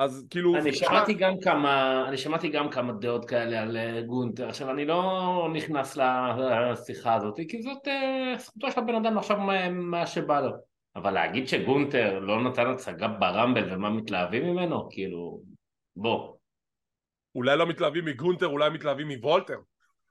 אז 0.00 0.26
כאילו... 0.30 0.56
אני 0.56 0.72
שמעתי 0.72 1.14
גם 1.14 1.34
כמה, 1.42 2.04
אני 2.08 2.16
שמעתי 2.16 2.48
גם 2.48 2.70
כמה 2.70 2.92
דעות 2.92 3.24
כאלה 3.24 3.62
על 3.62 3.76
אה, 3.76 4.02
גונטר, 4.02 4.48
עכשיו 4.48 4.70
אני 4.70 4.84
לא 4.84 5.48
נכנס 5.52 5.96
לשיחה 5.96 7.14
הזאת, 7.14 7.34
כי 7.48 7.62
זאת 7.62 7.88
אה, 7.88 8.34
זכותו 8.38 8.70
של 8.70 8.80
הבן 8.80 8.94
אדם 8.94 9.16
לחשוב 9.16 9.36
מה, 9.36 9.70
מה 9.70 10.06
שבא 10.06 10.40
לו, 10.40 10.50
אבל 10.96 11.10
להגיד 11.10 11.48
שגונטר 11.48 12.18
לא 12.18 12.42
נתן 12.42 12.66
הצגה 12.66 13.08
ברמבל 13.08 13.74
ומה 13.74 13.90
מתלהבים 13.90 14.46
ממנו, 14.46 14.88
כאילו, 14.90 15.40
בוא. 15.96 16.34
אולי 17.34 17.56
לא 17.56 17.66
מתלהבים 17.66 18.04
מגונטר, 18.04 18.46
אולי 18.46 18.70
מתלהבים 18.70 19.08
מוולטר. 19.08 19.58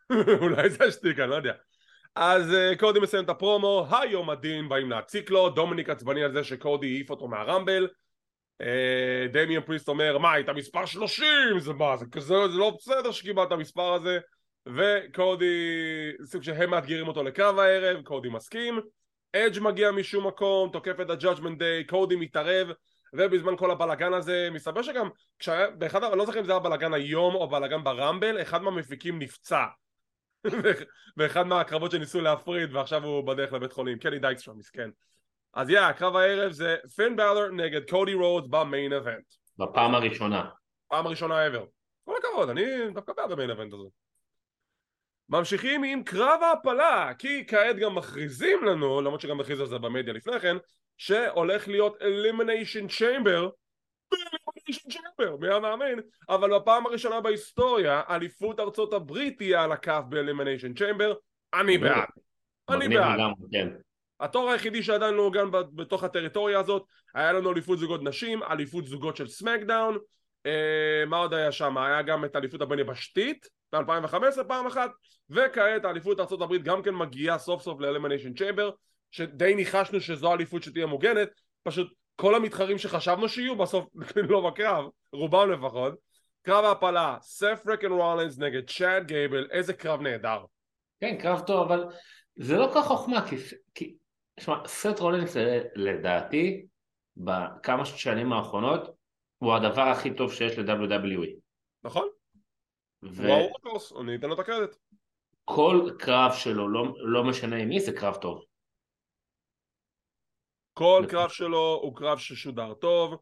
אולי 0.42 0.70
זה 0.70 0.86
השטיק, 0.86 1.20
אני 1.20 1.30
לא 1.30 1.36
יודע. 1.36 1.54
אז 2.16 2.52
uh, 2.52 2.80
קודי 2.80 3.00
מסיים 3.00 3.24
את 3.24 3.30
הפרומו, 3.30 3.88
היום 3.92 4.30
הדין 4.30 4.70
באים 4.70 4.90
להציק 4.90 5.30
לו, 5.30 5.50
דומיניק 5.50 5.90
עצבני 5.90 6.24
על 6.24 6.34
זה 6.34 6.44
שקודי 6.44 6.88
העיף 6.88 7.10
אותו 7.10 7.28
מהרמבל. 7.28 7.88
Uh, 8.62 9.32
דמיאן 9.34 9.62
פריסט 9.62 9.88
אומר, 9.88 10.18
מה, 10.18 10.34
היית 10.34 10.50
מספר 10.50 10.86
30? 10.86 11.28
זה 11.60 11.74
מה, 11.74 11.98
זה 11.98 12.06
כזה, 12.12 12.36
זה 12.52 12.58
לא 12.58 12.76
בסדר 12.78 13.12
שקיבלת 13.12 13.48
את 13.48 13.52
המספר 13.52 13.94
הזה. 13.94 14.20
וקודי, 14.76 15.46
סוג 16.24 16.44
שהם 16.44 16.70
מאתגרים 16.70 17.08
אותו 17.08 17.24
לקרב 17.24 17.60
הערב, 17.60 18.02
קודי 18.02 18.30
מסכים. 18.30 18.80
אדג' 19.36 19.60
מגיע 19.60 19.92
משום 19.92 20.28
מקום, 20.28 20.70
תוקף 20.70 21.00
את 21.02 21.10
ה-Judgment 21.10 21.60
Day, 21.60 21.88
קודי 21.88 22.16
מתערב, 22.16 22.68
ובזמן 23.14 23.58
כל 23.58 23.72
הבלאגן 23.72 24.14
הזה, 24.14 24.50
מסתבר 24.52 24.82
שגם, 24.82 25.10
כשהיה, 25.40 25.70
באחד, 25.70 26.04
אני 26.04 26.18
לא 26.18 26.26
זוכר 26.26 26.40
אם 26.40 26.46
זה 26.46 26.52
היה 26.52 26.60
בלאגן 26.60 26.94
היום 26.94 27.36
או 27.36 27.50
בלאגן 27.50 27.84
ברמבל, 27.84 28.42
אחד 28.42 28.62
מהמפיקים 28.62 29.20
נפצע. 29.20 29.66
באחד 31.18 31.48
מהקרבות 31.48 31.92
שניסו 31.92 32.22
להפריד 32.22 32.76
ועכשיו 32.76 33.06
הוא 33.06 33.28
בדרך 33.28 33.54
לבית 33.54 33.74
חולים, 33.74 34.00
קני 34.00 34.20
דייקסטרום, 34.20 34.58
מסכן. 34.58 34.90
אז 35.54 35.70
יא, 35.70 35.80
הקרב 35.80 36.16
הערב 36.16 36.52
זה 36.52 36.76
פין 36.96 37.16
בלר 37.16 37.52
נגד 37.52 37.90
קודי 37.90 38.14
רודס 38.14 38.48
ב 38.50 38.58
main 38.58 38.94
event. 38.94 39.26
בפעם 39.58 39.96
הראשונה. 39.96 40.50
פעם 40.88 41.08
ראשונה 41.08 41.48
ever. 41.48 41.66
כל 42.06 42.16
הכבוד, 42.18 42.50
אני 42.50 42.64
דווקא 42.94 43.14
בעד 43.14 43.32
המיין 43.32 43.50
אבנט 43.50 43.74
הזה. 43.74 43.88
ממשיכים 45.30 45.84
עם 45.84 46.04
קרב 46.04 46.40
ההפלה, 46.44 47.12
כי 47.20 47.48
כעת 47.48 47.76
גם 47.76 47.96
מכריזים 47.96 48.64
לנו, 48.64 49.02
למרות 49.02 49.22
שגם 49.22 49.40
הכריזו 49.40 49.64
על 49.64 49.70
זה 49.70 49.78
במדיה 49.78 50.14
לפני 50.14 50.40
כן, 50.40 50.58
שהולך 50.98 51.68
להיות 51.68 52.02
Elimination 52.02 52.92
Chamber 53.00 53.50
צ'מבר, 54.72 55.36
מי 55.40 55.50
המאמין? 55.50 56.00
אבל 56.30 56.60
בפעם 56.60 56.86
הראשונה 56.86 57.22
בהיסטוריה 57.22 58.02
אליפות 58.10 58.60
ארצות 58.60 58.94
הברית 58.94 59.38
תהיה 59.38 59.64
על 59.64 59.72
הכף 59.72 60.02
באלימיניישן 60.10 60.74
צ'מבר 60.74 61.14
אני 61.54 61.78
בעד 61.78 62.08
אני 62.70 62.90
בעד 62.90 63.20
התור 64.20 64.50
היחידי 64.50 64.84
שעדיין 64.84 65.14
לא 65.14 65.22
עוגן 65.22 65.52
בתוך 65.52 66.04
הטריטוריה 66.04 66.60
הזאת 66.60 66.84
היה 67.16 67.34
לנו 67.34 67.52
אליפות 67.52 67.80
זוגות 67.80 68.04
נשים, 68.04 68.44
אליפות 68.44 68.86
זוגות 68.86 69.16
של 69.16 69.28
SmackDown. 69.28 69.98
אה, 70.46 71.06
מה 71.08 71.18
עוד 71.18 71.34
היה 71.34 71.52
שם? 71.52 71.78
היה 71.78 72.02
גם 72.02 72.26
את 72.26 72.36
אליפות 72.36 72.62
הבין 72.62 72.80
יבשתית 72.80 73.48
ב-2015 73.74 74.44
פעם 74.48 74.68
אחת 74.68 74.92
וכעת 75.30 75.86
האליפות 75.86 76.20
ארה"ב 76.20 76.56
גם 76.56 76.84
כן 76.84 76.96
מגיעה 76.96 77.38
סוף 77.38 77.62
סוף 77.62 77.80
ל 77.82 77.86
Elimination 77.86 78.34
Chamber 78.34 78.72
שדי 79.12 79.56
ניחשנו 79.56 80.02
שזו 80.02 80.34
אליפות 80.34 80.64
שתהיה 80.64 80.86
מוגנת. 80.86 81.30
פשוט 81.64 81.94
כל 82.16 82.36
המתחרים 82.36 82.78
שחשבנו 82.78 83.30
שיהיו 83.30 83.56
בסוף 83.56 83.86
לא 84.30 84.50
בקרב, 84.50 84.86
רובם 85.14 85.52
לפחות. 85.52 85.94
קרב 86.42 86.66
העפלה, 86.66 87.18
סת' 87.22 87.62
freakin 87.68 87.92
רולינס 87.92 88.40
נגד 88.40 88.70
צ'אד 88.70 89.08
גייבל, 89.08 89.48
איזה 89.52 89.74
קרב 89.74 90.02
נהדר. 90.02 90.40
כן, 91.00 91.18
קרב 91.22 91.40
טוב, 91.40 91.72
אבל 91.72 91.86
זה 92.36 92.58
לא 92.58 92.70
כל 92.74 92.80
כך 92.80 92.88
חוכמה, 92.88 93.28
כי, 93.28 93.36
כי 93.74 93.96
שמע, 94.40 94.68
סט 94.68 95.00
רולנס 95.00 95.36
לדעתי 95.76 96.66
בכמה 97.18 97.86
שנים 97.86 98.34
האחרונות 98.34 98.96
הוא 99.38 99.54
הדבר 99.54 99.82
הכי 99.82 100.16
טוב 100.16 100.34
שיש 100.34 100.58
ל-WWE. 100.58 101.40
נכון. 101.84 102.08
ו... 103.04 103.24
הוא 103.24 103.34
האורקוס, 103.34 103.94
אני 104.02 104.16
אתן 104.16 104.28
לו 104.28 104.34
את 104.34 104.40
הקרדיט. 104.40 104.76
כל 105.46 105.90
קרב 106.00 106.32
שלו, 106.34 106.70
לא, 106.70 106.94
לא 106.98 107.24
משנה 107.24 107.56
עם 107.56 107.70
מי, 107.70 107.80
זה 107.80 107.92
קרב 107.92 108.16
טוב. 108.16 108.44
כל 110.74 111.06
קרב 111.10 111.30
שלו 111.30 111.80
הוא 111.82 111.96
קרב 111.96 112.18
ששודר 112.18 112.74
טוב, 112.74 113.16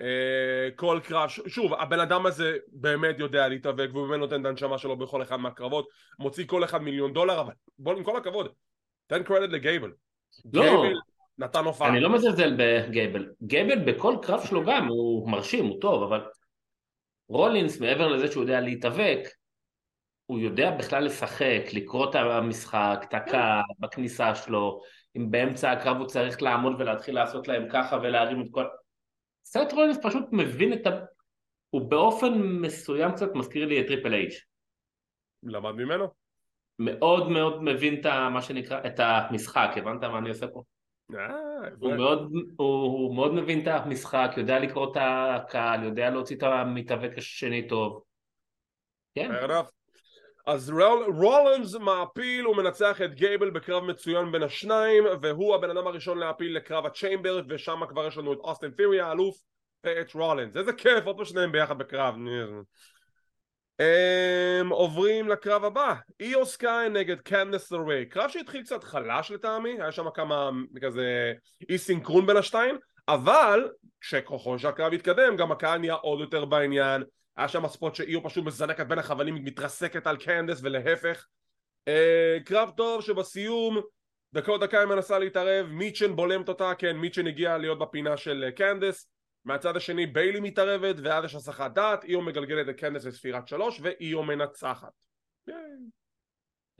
אה, 0.00 0.68
כל 0.76 1.00
קרב, 1.04 1.28
שוב, 1.28 1.74
הבן 1.74 2.00
אדם 2.00 2.26
הזה 2.26 2.56
באמת 2.72 3.18
יודע 3.18 3.48
להתאבק 3.48 3.88
והוא 3.92 4.08
באמת 4.08 4.20
נותן 4.20 4.40
את 4.40 4.46
הנשמה 4.46 4.78
שלו 4.78 4.96
בכל 4.96 5.22
אחד 5.22 5.36
מהקרבות, 5.36 5.88
מוציא 6.18 6.46
כל 6.46 6.64
אחד 6.64 6.82
מיליון 6.82 7.12
דולר, 7.12 7.40
אבל 7.40 7.52
בוא 7.78 7.92
עם 7.92 8.04
כל 8.04 8.16
הכבוד, 8.16 8.52
תן 9.06 9.22
קרדיט 9.22 9.50
לגייבל. 9.50 9.92
לא, 10.52 10.62
גייבל 10.62 10.94
נתן 11.38 11.64
הופעה. 11.64 11.88
אני 11.88 12.00
לא 12.00 12.12
מזלזל 12.12 12.54
בגייבל. 12.58 13.32
גייבל 13.42 13.92
בכל 13.92 14.16
קרב 14.22 14.44
שלו 14.44 14.64
גם, 14.64 14.86
הוא 14.86 15.30
מרשים, 15.30 15.64
הוא 15.64 15.80
טוב, 15.80 16.02
אבל 16.02 16.26
רולינס 17.28 17.80
מעבר 17.80 18.08
לזה 18.08 18.32
שהוא 18.32 18.42
יודע 18.42 18.60
להתאבק, 18.60 19.20
הוא 20.26 20.38
יודע 20.38 20.70
בכלל 20.70 21.04
לשחק, 21.04 21.62
לקרוא 21.72 22.10
את 22.10 22.14
המשחק, 22.14 23.04
את 23.08 23.14
הקהל, 23.14 23.62
בכניסה 23.78 24.34
שלו, 24.34 24.80
אם 25.16 25.30
באמצע 25.30 25.72
הקרב 25.72 25.96
הוא 25.96 26.06
צריך 26.06 26.42
לעמוד 26.42 26.72
ולהתחיל 26.78 27.14
לעשות 27.14 27.48
להם 27.48 27.66
ככה 27.72 27.96
ולהרים 28.02 28.40
את 28.40 28.46
כל... 28.50 28.64
סט 29.44 29.72
רולינס 29.72 29.98
פשוט 30.02 30.24
מבין 30.32 30.72
את 30.72 30.86
ה... 30.86 30.90
הוא 31.70 31.90
באופן 31.90 32.32
מסוים 32.38 33.12
קצת 33.12 33.34
מזכיר 33.34 33.66
לי 33.66 33.80
את 33.80 33.86
טריפל 33.86 34.14
אייץ'. 34.14 34.40
למד 35.42 35.72
ממנו? 35.72 36.23
מאוד 36.78 37.28
מאוד 37.28 37.62
מבין 37.62 38.00
את. 38.00 38.06
מה 38.06 38.42
שנקרא, 38.42 38.80
את 38.86 39.00
המשחק, 39.00 39.70
הבנת 39.76 40.04
מה 40.04 40.18
אני 40.18 40.28
עושה 40.28 40.46
פה? 40.46 40.62
אה, 41.14 41.68
הוא 41.78 41.94
מאוד, 41.94 42.32
הוא, 42.56 42.82
הוא 42.82 43.16
מאוד 43.16 43.34
מבין 43.34 43.62
את 43.62 43.66
המשחק, 43.66 44.30
יודע 44.36 44.58
לקרוא 44.58 44.92
את 44.92 44.96
הקהל, 45.00 45.84
יודע 45.84 46.10
להוציא 46.10 46.36
את 46.36 46.42
המתאבק 46.42 47.18
השני 47.18 47.68
טוב. 47.68 48.02
כן. 49.14 49.30
אז 50.46 50.72
רולינס 51.06 51.74
מעפיל, 51.74 52.44
הוא 52.44 52.56
מנצח 52.56 53.02
את 53.02 53.14
גייבל 53.14 53.50
בקרב 53.50 53.84
מצוין 53.84 54.32
בין 54.32 54.42
השניים 54.42 55.04
והוא 55.22 55.54
הבן 55.54 55.70
אדם 55.70 55.86
הראשון 55.86 56.18
להעפיל 56.18 56.56
לקרב 56.56 56.86
ה 56.86 56.93
Chamber 56.93 57.40
ושם 57.48 57.80
כבר 57.88 58.06
יש 58.06 58.16
לנו 58.16 58.32
את 58.32 58.38
אוסטן 58.38 58.70
פירי 58.70 59.00
האלוף 59.00 59.36
ואת 59.84 60.14
רולנס 60.14 60.56
איזה 60.56 60.72
כיף 60.72 61.06
עוד 61.06 61.16
פעם 61.16 61.24
שניהם 61.24 61.52
ביחד 61.52 61.78
בקרב 61.78 62.14
הם 63.78 64.68
עוברים 64.68 65.28
לקרב 65.28 65.64
הבא. 65.64 65.94
איו 66.20 66.46
סקאי 66.46 66.88
נגד 66.88 67.20
קנדס 67.20 67.72
לריי 67.72 68.06
קרב 68.06 68.30
שהתחיל 68.30 68.62
קצת 68.62 68.84
חלש 68.84 69.30
לטעמי. 69.30 69.82
היה 69.82 69.92
שם 69.92 70.10
כמה 70.14 70.50
כזה 70.82 71.32
אי 71.68 71.78
סינכרון 71.78 72.26
בין 72.26 72.36
השתיים. 72.36 72.76
אבל 73.08 73.70
כשכוחו 74.00 74.58
שהקרב 74.58 74.92
התקדם 74.92 75.36
גם 75.36 75.52
הקהל 75.52 75.78
נהיה 75.78 75.94
עוד 75.94 76.20
יותר 76.20 76.44
בעניין. 76.44 77.02
היה 77.36 77.48
שם 77.48 77.68
ספוט 77.68 77.94
שאיו 77.94 78.22
פשוט 78.22 78.44
מזנקת 78.44 78.86
בין 78.86 78.98
החבלים 78.98 79.34
מתרסקת 79.34 80.06
על 80.06 80.16
קנדס 80.16 80.60
ולהפך. 80.62 81.26
אה, 81.88 82.38
קרב 82.44 82.70
טוב 82.76 83.02
שבסיום 83.02 83.80
דקות 84.34 84.60
דקה 84.60 84.80
היא 84.80 84.88
מנסה 84.88 85.18
להתערב. 85.18 85.66
מיצ'ן 85.66 86.16
בולמת 86.16 86.48
אותה 86.48 86.72
כן 86.78 86.96
מיצ'ן 86.96 87.26
הגיע 87.26 87.58
להיות 87.58 87.78
בפינה 87.78 88.16
של 88.16 88.50
קנדס 88.56 89.08
מהצד 89.44 89.76
השני 89.76 90.06
ביילי 90.06 90.40
מתערבת 90.40 90.96
ואז 91.02 91.24
יש 91.24 91.34
הסחת 91.34 91.72
דעת 91.74 92.04
איו 92.04 92.22
מגלגלת 92.22 92.68
את 92.68 92.80
קנדס 92.80 93.04
לספירת 93.04 93.48
שלוש 93.48 93.80
ואיו 93.82 94.22
מנצחת. 94.22 94.92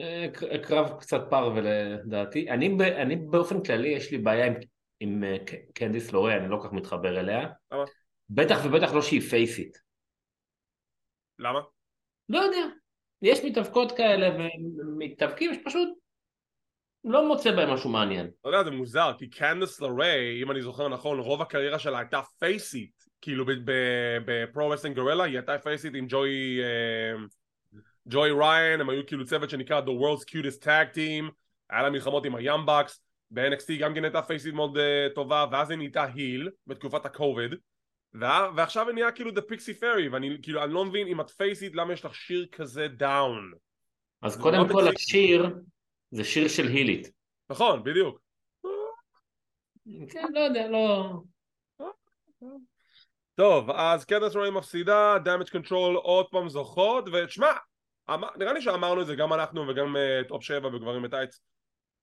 אה, 0.00 0.26
קרב 0.62 1.00
קצת 1.00 1.20
פרווה 1.30 1.60
לדעתי 1.62 2.50
אני, 2.50 2.76
אני 3.02 3.16
באופן 3.16 3.62
כללי 3.62 3.88
יש 3.88 4.10
לי 4.10 4.18
בעיה 4.18 4.46
עם, 4.46 4.54
עם 5.00 5.24
אה, 5.24 5.36
קנדיס 5.74 6.12
לורי 6.12 6.36
אני 6.36 6.48
לא 6.48 6.56
כל 6.56 6.68
כך 6.68 6.72
מתחבר 6.72 7.20
אליה. 7.20 7.48
למה? 7.72 7.84
בטח 8.30 8.56
ובטח 8.64 8.94
לא 8.94 9.02
שהיא 9.02 9.20
פייסית. 9.20 9.78
למה? 11.38 11.60
לא 12.28 12.38
יודע. 12.38 12.74
יש 13.22 13.44
מתאבקות 13.44 13.92
כאלה 13.92 14.26
ומתאבקים 14.36 15.52
יש 15.52 15.58
פשוט 15.64 15.88
לא 17.04 17.28
מוצא 17.28 17.56
בהם 17.56 17.70
משהו 17.70 17.90
מעניין. 17.90 18.30
לא 18.44 18.50
יודע, 18.50 18.64
זה 18.64 18.70
מוזר, 18.70 19.12
כי 19.18 19.30
קנדס 19.30 19.80
לריי, 19.80 20.42
אם 20.42 20.50
אני 20.50 20.62
זוכר 20.62 20.88
נכון, 20.88 21.18
רוב 21.18 21.42
הקריירה 21.42 21.78
שלה 21.78 21.98
הייתה 21.98 22.20
פייסית, 22.38 23.04
כאילו 23.20 23.44
ב 24.24 24.36
Pro 24.36 24.70
Wrestling 24.70 24.96
Guerrilla, 24.96 25.24
היא 25.24 25.36
הייתה 25.36 25.58
פייסית 25.58 25.94
עם 25.94 26.06
ג'ואי 26.08 26.60
ג'ואי 28.08 28.30
ריאן, 28.30 28.80
הם 28.80 28.90
היו 28.90 29.06
כאילו 29.06 29.24
צוות 29.24 29.50
שנקרא 29.50 29.80
The 29.80 29.84
World's 29.84 30.24
Cutest 30.30 30.64
Tag 30.64 30.96
Team, 30.96 31.30
היה 31.70 31.82
לה 31.82 31.90
מלחמות 31.90 32.26
עם 32.26 32.34
ה 32.34 32.40
Young 32.40 32.67
Bucks, 32.67 33.00
ב-NXT 33.30 33.80
גם 33.80 33.94
כן 33.94 34.04
הייתה 34.04 34.22
פייסית 34.22 34.54
מאוד 34.54 34.76
אה, 34.76 35.14
טובה, 35.14 35.46
ואז 35.52 35.70
היא 35.70 35.78
נהייתה 35.78 36.04
heel 36.14 36.50
בתקופת 36.66 37.06
הקוביד, 37.06 37.54
ועכשיו 38.56 38.86
היא 38.86 38.94
נהיה 38.94 39.12
כאילו 39.12 39.30
The 39.30 39.42
Pixie 39.50 39.80
Fairy, 39.80 40.12
ואני 40.12 40.38
כאילו, 40.42 40.64
אני 40.64 40.72
לא 40.72 40.84
מבין 40.84 41.06
אם 41.06 41.20
את 41.20 41.30
פייסית, 41.30 41.74
למה 41.74 41.92
יש 41.92 42.04
לך 42.04 42.14
שיר 42.14 42.46
כזה 42.52 42.88
down? 42.88 43.52
אז 44.22 44.40
קודם 44.40 44.68
כל 44.68 44.88
השיר 44.88 45.54
זה 46.14 46.24
שיר 46.24 46.48
של 46.48 46.66
הילית. 46.66 47.10
נכון, 47.50 47.84
בדיוק. 47.84 48.20
כן, 50.10 50.26
לא 50.32 50.40
יודע, 50.40 50.68
לא... 50.68 51.12
טוב, 53.34 53.70
אז 53.70 54.04
קדנס 54.04 54.36
רואים 54.36 54.54
מפסידה, 54.54 55.16
Damage 55.24 55.50
Control 55.50 55.96
עוד 55.96 56.26
פעם 56.30 56.48
זוכות, 56.48 57.08
ותשמע, 57.08 57.52
אמ- 58.10 58.38
נראה 58.38 58.52
לי 58.52 58.62
שאמרנו 58.62 59.00
את 59.00 59.06
זה 59.06 59.16
גם 59.16 59.32
אנחנו 59.32 59.68
וגם 59.68 59.96
אה, 59.96 60.28
טופ 60.28 60.42
7 60.42 60.68
בגברים 60.68 61.02
בטייץ, 61.02 61.40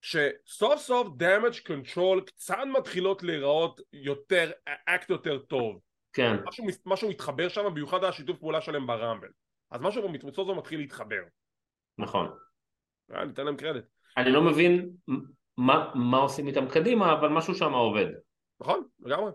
שסוף 0.02 0.80
סוף 0.80 1.08
Damage 1.18 1.60
Control 1.68 2.22
קצת 2.22 2.58
מתחילות 2.78 3.24
להיראות 3.24 3.82
יותר, 3.94 4.52
אקט 4.86 5.10
יותר 5.10 5.38
טוב. 5.38 5.80
כן. 6.14 6.36
משהו, 6.46 6.66
משהו 6.86 7.10
מתחבר 7.10 7.50
שם, 7.50 7.66
במיוחד 7.66 8.04
השיתוף 8.04 8.40
פעולה 8.40 8.62
שלהם 8.62 8.88
ברמבל. 8.88 9.30
אז 9.72 9.82
משהו 9.82 10.04
במצוות 10.04 10.36
זו 10.36 10.56
מתחיל 10.56 10.80
להתחבר. 10.80 11.22
נכון. 11.98 12.38
אה, 13.14 13.26
ניתן 13.26 13.46
להם 13.46 13.58
קרדיט. 13.58 13.86
אני 14.18 14.32
לא 14.32 14.42
מבין 14.42 14.90
מה, 15.58 15.92
מה 15.96 16.18
עושים 16.18 16.48
איתם 16.48 16.70
קדימה, 16.70 17.14
אבל 17.14 17.30
משהו 17.30 17.56
שם 17.56 17.74
עובד. 17.74 18.08
נכון, 18.60 18.84
לגמרי. 19.00 19.32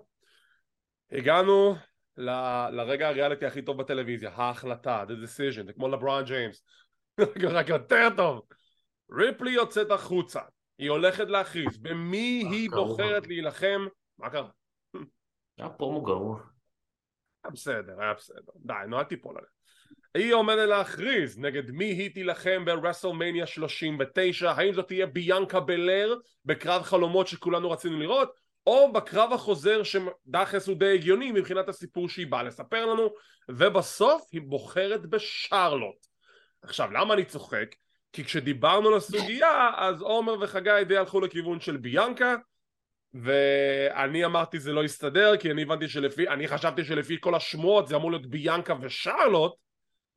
הגענו 1.12 1.74
ל, 2.16 2.30
לרגע 2.70 3.08
הריאליטי 3.08 3.46
הכי 3.46 3.62
טוב 3.62 3.78
בטלוויזיה, 3.78 4.30
ההחלטה, 4.30 5.04
the 5.08 5.24
decision, 5.24 5.66
זה 5.66 5.72
כמו 5.72 5.88
לברון 5.88 6.24
ג'יימס. 6.24 6.62
רק 7.56 7.68
יותר 7.68 8.08
טוב. 8.16 8.42
ריפלי 9.12 9.50
יוצאת 9.50 9.90
החוצה, 9.90 10.40
היא 10.78 10.90
הולכת 10.90 11.28
להכריז, 11.28 11.78
במי 11.78 12.44
היא 12.50 12.70
בוחרת 12.70 13.26
להילחם? 13.26 13.86
מה 14.18 14.30
קרה? 14.30 14.48
היה 15.58 15.68
פרומו 15.68 16.02
גרוע. 16.02 16.40
היה 17.44 17.50
בסדר, 17.50 18.00
היה 18.00 18.14
בסדר. 18.14 18.52
די, 18.56 18.74
נו 18.88 18.98
אל 18.98 19.04
תיפול 19.04 19.36
עליה. 19.36 19.55
היא 20.16 20.34
עומדת 20.34 20.68
להכריז 20.68 21.38
נגד 21.38 21.70
מי 21.70 21.84
היא 21.84 22.10
תילחם 22.14 22.64
ברסלמניה 22.64 23.46
39 23.46 24.50
האם 24.50 24.74
זאת 24.74 24.86
תהיה 24.86 25.06
ביאנקה 25.06 25.60
בלר 25.60 26.14
בקרב 26.44 26.82
חלומות 26.82 27.26
שכולנו 27.26 27.70
רצינו 27.70 28.00
לראות 28.00 28.32
או 28.66 28.92
בקרב 28.92 29.32
החוזר 29.32 29.82
שדחס 29.82 30.68
הוא 30.68 30.76
די 30.76 30.94
הגיוני 30.94 31.32
מבחינת 31.32 31.68
הסיפור 31.68 32.08
שהיא 32.08 32.26
באה 32.26 32.42
לספר 32.42 32.86
לנו 32.86 33.10
ובסוף 33.48 34.28
היא 34.32 34.40
בוחרת 34.44 35.06
בשרלוט 35.06 36.06
עכשיו 36.62 36.90
למה 36.92 37.14
אני 37.14 37.24
צוחק? 37.24 37.74
כי 38.12 38.24
כשדיברנו 38.24 38.88
על 38.88 38.94
הסוגיה 38.94 39.70
אז 39.76 40.02
עומר 40.02 40.34
וחגי 40.40 40.84
די 40.88 40.96
הלכו 40.96 41.20
לכיוון 41.20 41.60
של 41.60 41.76
ביאנקה 41.76 42.36
ואני 43.14 44.24
אמרתי 44.24 44.58
זה 44.58 44.72
לא 44.72 44.84
יסתדר 44.84 45.36
כי 45.36 45.50
אני 45.50 45.62
הבנתי 45.62 45.88
שלפי, 45.88 46.28
אני 46.28 46.48
חשבתי 46.48 46.84
שלפי 46.84 47.16
כל 47.20 47.34
השמועות 47.34 47.88
זה 47.88 47.96
אמור 47.96 48.10
להיות 48.10 48.26
ביאנקה 48.26 48.74
ושרלוט 48.80 49.65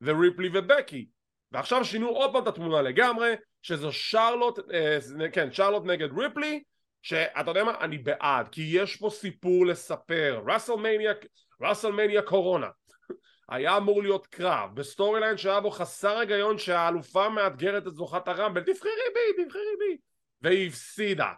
וריפלי 0.02 0.50
ובקי. 0.52 1.06
ועכשיו 1.52 1.84
שינו 1.84 2.08
עוד 2.08 2.32
פעם 2.32 2.42
את 2.42 2.48
התמונה 2.48 2.82
לגמרי 2.82 3.34
שזו 3.62 3.92
שרלוט, 3.92 4.58
אה, 4.72 4.98
כן 5.32 5.52
שרלוט 5.52 5.84
נגד 5.84 6.18
ריפלי 6.18 6.62
שאתה 7.02 7.50
יודע 7.50 7.64
מה? 7.64 7.74
אני 7.80 7.98
בעד 7.98 8.48
כי 8.48 8.62
יש 8.62 8.96
פה 8.96 9.10
סיפור 9.10 9.66
לספר. 9.66 10.42
רסלמניה 10.46 11.12
ראסלמניה 11.60 12.22
קורונה. 12.22 12.68
היה 13.48 13.76
אמור 13.76 14.02
להיות 14.02 14.26
קרב. 14.26 14.74
ב 14.74 15.20
storyline 15.20 15.36
שהיה 15.36 15.60
בו 15.60 15.70
חסר 15.70 16.18
היגיון 16.18 16.58
שהאלופה 16.58 17.28
מאתגרת 17.28 17.86
את 17.86 17.94
זוכת 17.94 18.28
הרמבל. 18.28 18.60
תבחרי 18.60 18.90
בי, 19.14 19.44
תבחרי 19.44 19.76
בי. 19.78 19.96
והיא 20.42 20.68
הפסידה 20.68 21.32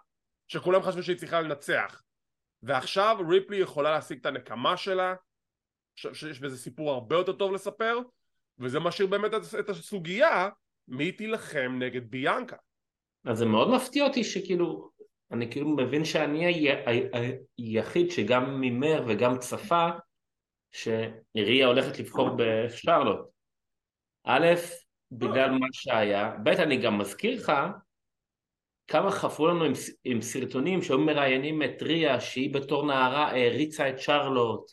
שכולם 0.49 0.83
חשבו 0.83 1.03
שהיא 1.03 1.17
צריכה 1.17 1.41
לנצח. 1.41 2.03
ועכשיו 2.63 3.19
ריפלי 3.29 3.57
יכולה 3.57 3.91
להשיג 3.91 4.19
את 4.21 4.27
הנקמה 4.27 4.77
שלה 4.77 5.15
שיש 5.95 6.41
בזה 6.41 6.59
סיפור 6.59 6.91
הרבה 6.91 7.17
יותר 7.17 7.33
טוב 7.33 7.53
לספר 7.53 7.99
וזה 8.59 8.81
משאיר 8.81 9.09
באמת 9.09 9.31
את 9.61 9.69
הסוגיה 9.69 10.49
מי 10.89 11.13
תילחם 11.13 11.77
נגד 11.79 12.11
ביאנקה 12.11 12.57
אז 13.25 13.39
זה 13.39 13.47
מאוד 13.47 13.71
מפתיע 13.71 14.05
אותי 14.05 14.25
שכאילו 14.25 14.91
אני 15.33 15.51
כאילו 15.51 15.77
מבין 15.77 16.05
שאני 16.05 16.69
היחיד 17.59 18.11
שגם 18.11 18.61
מימר 18.61 19.05
וגם 19.09 19.39
צפה 19.39 19.89
שריה 20.73 21.67
הולכת 21.67 21.99
לבחור 21.99 22.29
בשרלוט. 22.37 23.29
א', 24.25 24.47
בגלל 25.13 25.51
מה 25.51 25.67
שהיה, 25.73 26.31
ב', 26.43 26.49
אני 26.49 26.77
גם 26.77 26.99
מזכיר 26.99 27.35
לך 27.35 27.53
כמה 28.87 29.11
חפרו 29.11 29.47
לנו 29.47 29.65
עם, 29.65 29.73
עם 30.05 30.23
סרטונים 30.23 30.83
שהיו 30.83 30.99
מראיינים 30.99 31.63
את 31.63 31.83
ריה 31.83 32.21
שהיא 32.21 32.55
בתור 32.55 32.87
נערה 32.87 33.27
העריצה 33.29 33.89
את 33.89 33.99
שרלוט 33.99 34.71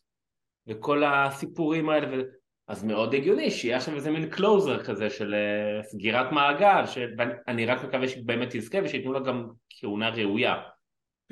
וכל 0.67 1.03
הסיפורים 1.03 1.89
האלה. 1.89 2.23
אז 2.69 2.83
מאוד 2.83 3.13
הגיוני 3.13 3.51
שיהיה 3.51 3.81
שם 3.81 3.95
איזה 3.95 4.11
מין 4.11 4.29
closure 4.29 4.83
כזה 4.83 5.09
של 5.09 5.33
אה, 5.33 5.83
סגירת 5.83 6.31
מעגל 6.31 6.85
שאני 6.85 7.65
רק 7.65 7.83
מקווה 7.83 8.07
שהיא 8.07 8.23
באמת 8.25 8.47
תזכה 8.51 8.77
ושייתנו 8.83 9.13
לה 9.13 9.19
גם 9.19 9.47
כהונה 9.69 10.09
ראויה 10.09 10.61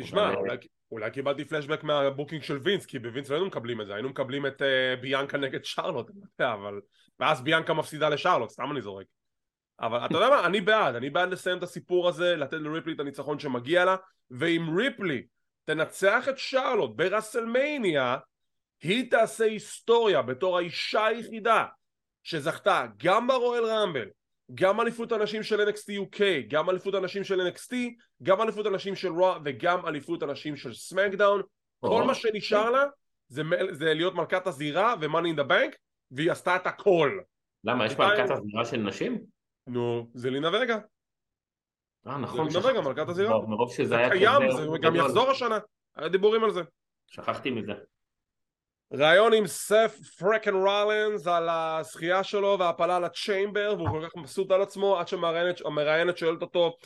תשמע, 0.01 0.34
אולי, 0.34 0.58
אולי 0.91 1.12
קיבלתי 1.12 1.46
פלשבק 1.46 1.84
מה 1.84 1.97
booking 1.97 2.44
של 2.44 2.58
וינס, 2.58 2.86
כי 2.86 3.00
בווינס 3.00 3.29
לא 3.29 3.36
היינו 3.36 3.48
מקבלים 3.48 3.82
את 3.82 3.88
זה, 3.88 3.94
היינו 3.94 4.10
מקבלים 4.10 4.46
את 4.46 4.62
אה, 4.62 5.01
ביאנקה 5.01 5.38
נגד 5.38 5.65
שרלוט, 5.65 6.12
אבל... 6.39 6.82
ואז 7.20 7.41
ביאנקה 7.41 7.74
מפסידה 7.74 8.10
לשרלוט, 8.10 8.50
סתם 8.50 8.72
אני 8.72 8.82
זורק. 8.82 9.06
אבל 9.79 10.06
אתה 10.06 10.17
יודע 10.17 10.29
מה, 10.29 10.46
אני 10.46 10.62
בעד, 10.62 10.96
אני 10.96 11.10
בעד 11.10 11.29
לסיים 11.29 11.58
את 11.58 11.63
הסיפור 11.63 12.08
הזה, 12.08 12.36
לתת 12.36 12.58
לריפלי 12.58 12.94
את 12.94 13.00
הניצחון 13.00 13.39
שמגיע 13.39 13.86
לה, 13.86 13.96
ואם 14.32 14.77
ריפלי 14.77 15.24
תנצח 15.65 16.29
את 16.29 16.38
שרלוט 16.38 16.96
ברסלמניה, 16.96 18.17
היא 18.81 19.12
תעשה 19.12 19.46
היסטוריה 19.46 20.22
בתור 20.22 20.57
האישה 20.57 21.05
היחידה 21.05 21.65
שזכתה 22.24 22.86
גם 22.98 23.27
ברואל 23.27 23.65
רמבל 23.65 24.07
גם 24.53 24.81
אליפות 24.81 25.12
הנשים 25.12 25.43
של 25.43 25.69
NXT 25.69 25.89
UK, 25.89 26.22
גם 26.48 26.69
אליפות 26.69 26.93
הנשים 26.93 27.24
של 27.24 27.41
NXT, 27.41 27.75
גם 28.24 28.41
אליפות 28.41 28.65
הנשים 28.65 28.96
של 28.96 29.07
רוע 29.07 29.39
וגם 29.46 29.86
אליפות 29.86 30.24
הנשים 30.24 30.55
של 30.55 30.74
סמקדאון 30.74 31.41
כל 31.79 32.03
מה 32.03 32.15
שנשאר 32.15 32.69
לה 32.69 32.84
זה, 33.27 33.43
זה 33.72 33.93
להיות 33.93 34.15
מלכת 34.15 34.48
הזירה 34.48 34.96
ו-money 35.01 35.36
in 35.36 35.39
the 35.39 35.50
bank 35.50 35.77
והיא 36.12 36.31
עשתה 36.31 36.55
את 36.55 36.67
הכל. 36.67 37.19
למה? 37.63 37.86
יש 37.86 37.98
מלכת 37.98 38.29
הזירה 38.29 38.65
של 38.65 38.77
נשים? 38.77 39.24
נו, 39.67 40.10
זה 40.13 40.29
לינה 40.29 40.48
וגה. 40.48 40.79
אה 42.07 42.17
נכון 42.17 42.50
זה 42.50 42.60
לינה 42.60 42.72
וגה, 42.72 42.81
מלכת 42.81 43.10
הזירה. 43.10 43.29
מרוב 43.48 43.74
שזה 43.74 43.98
היה 43.98 44.10
קיים, 44.10 44.51
זה 44.51 44.77
גם 44.81 44.96
יחזור 44.96 45.29
השנה 45.29 45.60
היה 45.96 46.10
דיבורים 46.10 46.43
על 46.43 46.51
זה. 46.51 46.62
שכחתי 47.07 47.51
מזה 47.51 47.74
ראיון 48.91 49.34
עם 49.34 49.48
סף 49.48 49.98
פרקן 50.20 50.53
רולנס 50.53 51.27
על 51.27 51.50
הזכייה 51.50 52.24
שלו 52.24 52.58
וההפלה 52.60 53.00
לצ'יימבר 53.00 53.75
והוא 53.77 53.89
כל 53.89 54.08
כך 54.08 54.15
מבסוט 54.15 54.51
על 54.51 54.62
עצמו 54.62 55.00
עד 55.00 55.08
שהמראיינת 55.08 56.17
שואלת 56.17 56.41
אותו 56.41 56.77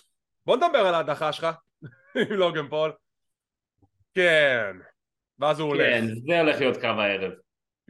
בוא 0.46 0.58
נדבר 0.58 0.80
על 0.80 0.96
ההדחה 0.96 1.34
שלך 1.34 1.48
עם 2.30 2.34
לוגן 2.34 2.68
פול. 2.70 2.92
כן. 4.14 4.76
ואז 5.40 5.60
הוא 5.60 5.70
הולך. 5.70 5.82
כן 5.82 6.06
זה 6.28 6.40
הולך 6.40 6.60
להיות 6.60 6.78
קו 6.78 6.88
הערב. 6.88 7.32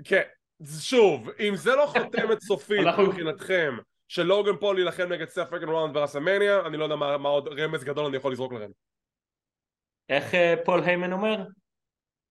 כן. 0.03 0.21
שוב 0.79 1.29
אם 1.39 1.55
זה 1.55 1.75
לא 1.75 1.85
חותמת 1.85 2.41
סופית 2.47 2.87
מבחינתכם 3.07 3.77
שלוגן 4.07 4.57
פול 4.57 4.79
יילחם 4.79 5.03
נגד 5.03 5.29
סת' 5.29 5.49
freakin 5.49 5.69
רולינס 5.69 5.93
ברסלמניה 5.93 6.59
אני 6.65 6.77
לא 6.77 6.83
יודע 6.83 6.95
מה, 6.95 7.17
מה 7.17 7.29
עוד 7.29 7.47
רמז 7.47 7.83
גדול 7.83 8.05
אני 8.05 8.17
יכול 8.17 8.31
לזרוק 8.31 8.53
לכם. 8.53 8.71
איך 10.09 10.35
אה, 10.35 10.53
פול 10.65 10.83
היימן 10.83 11.11
אומר? 11.11 11.43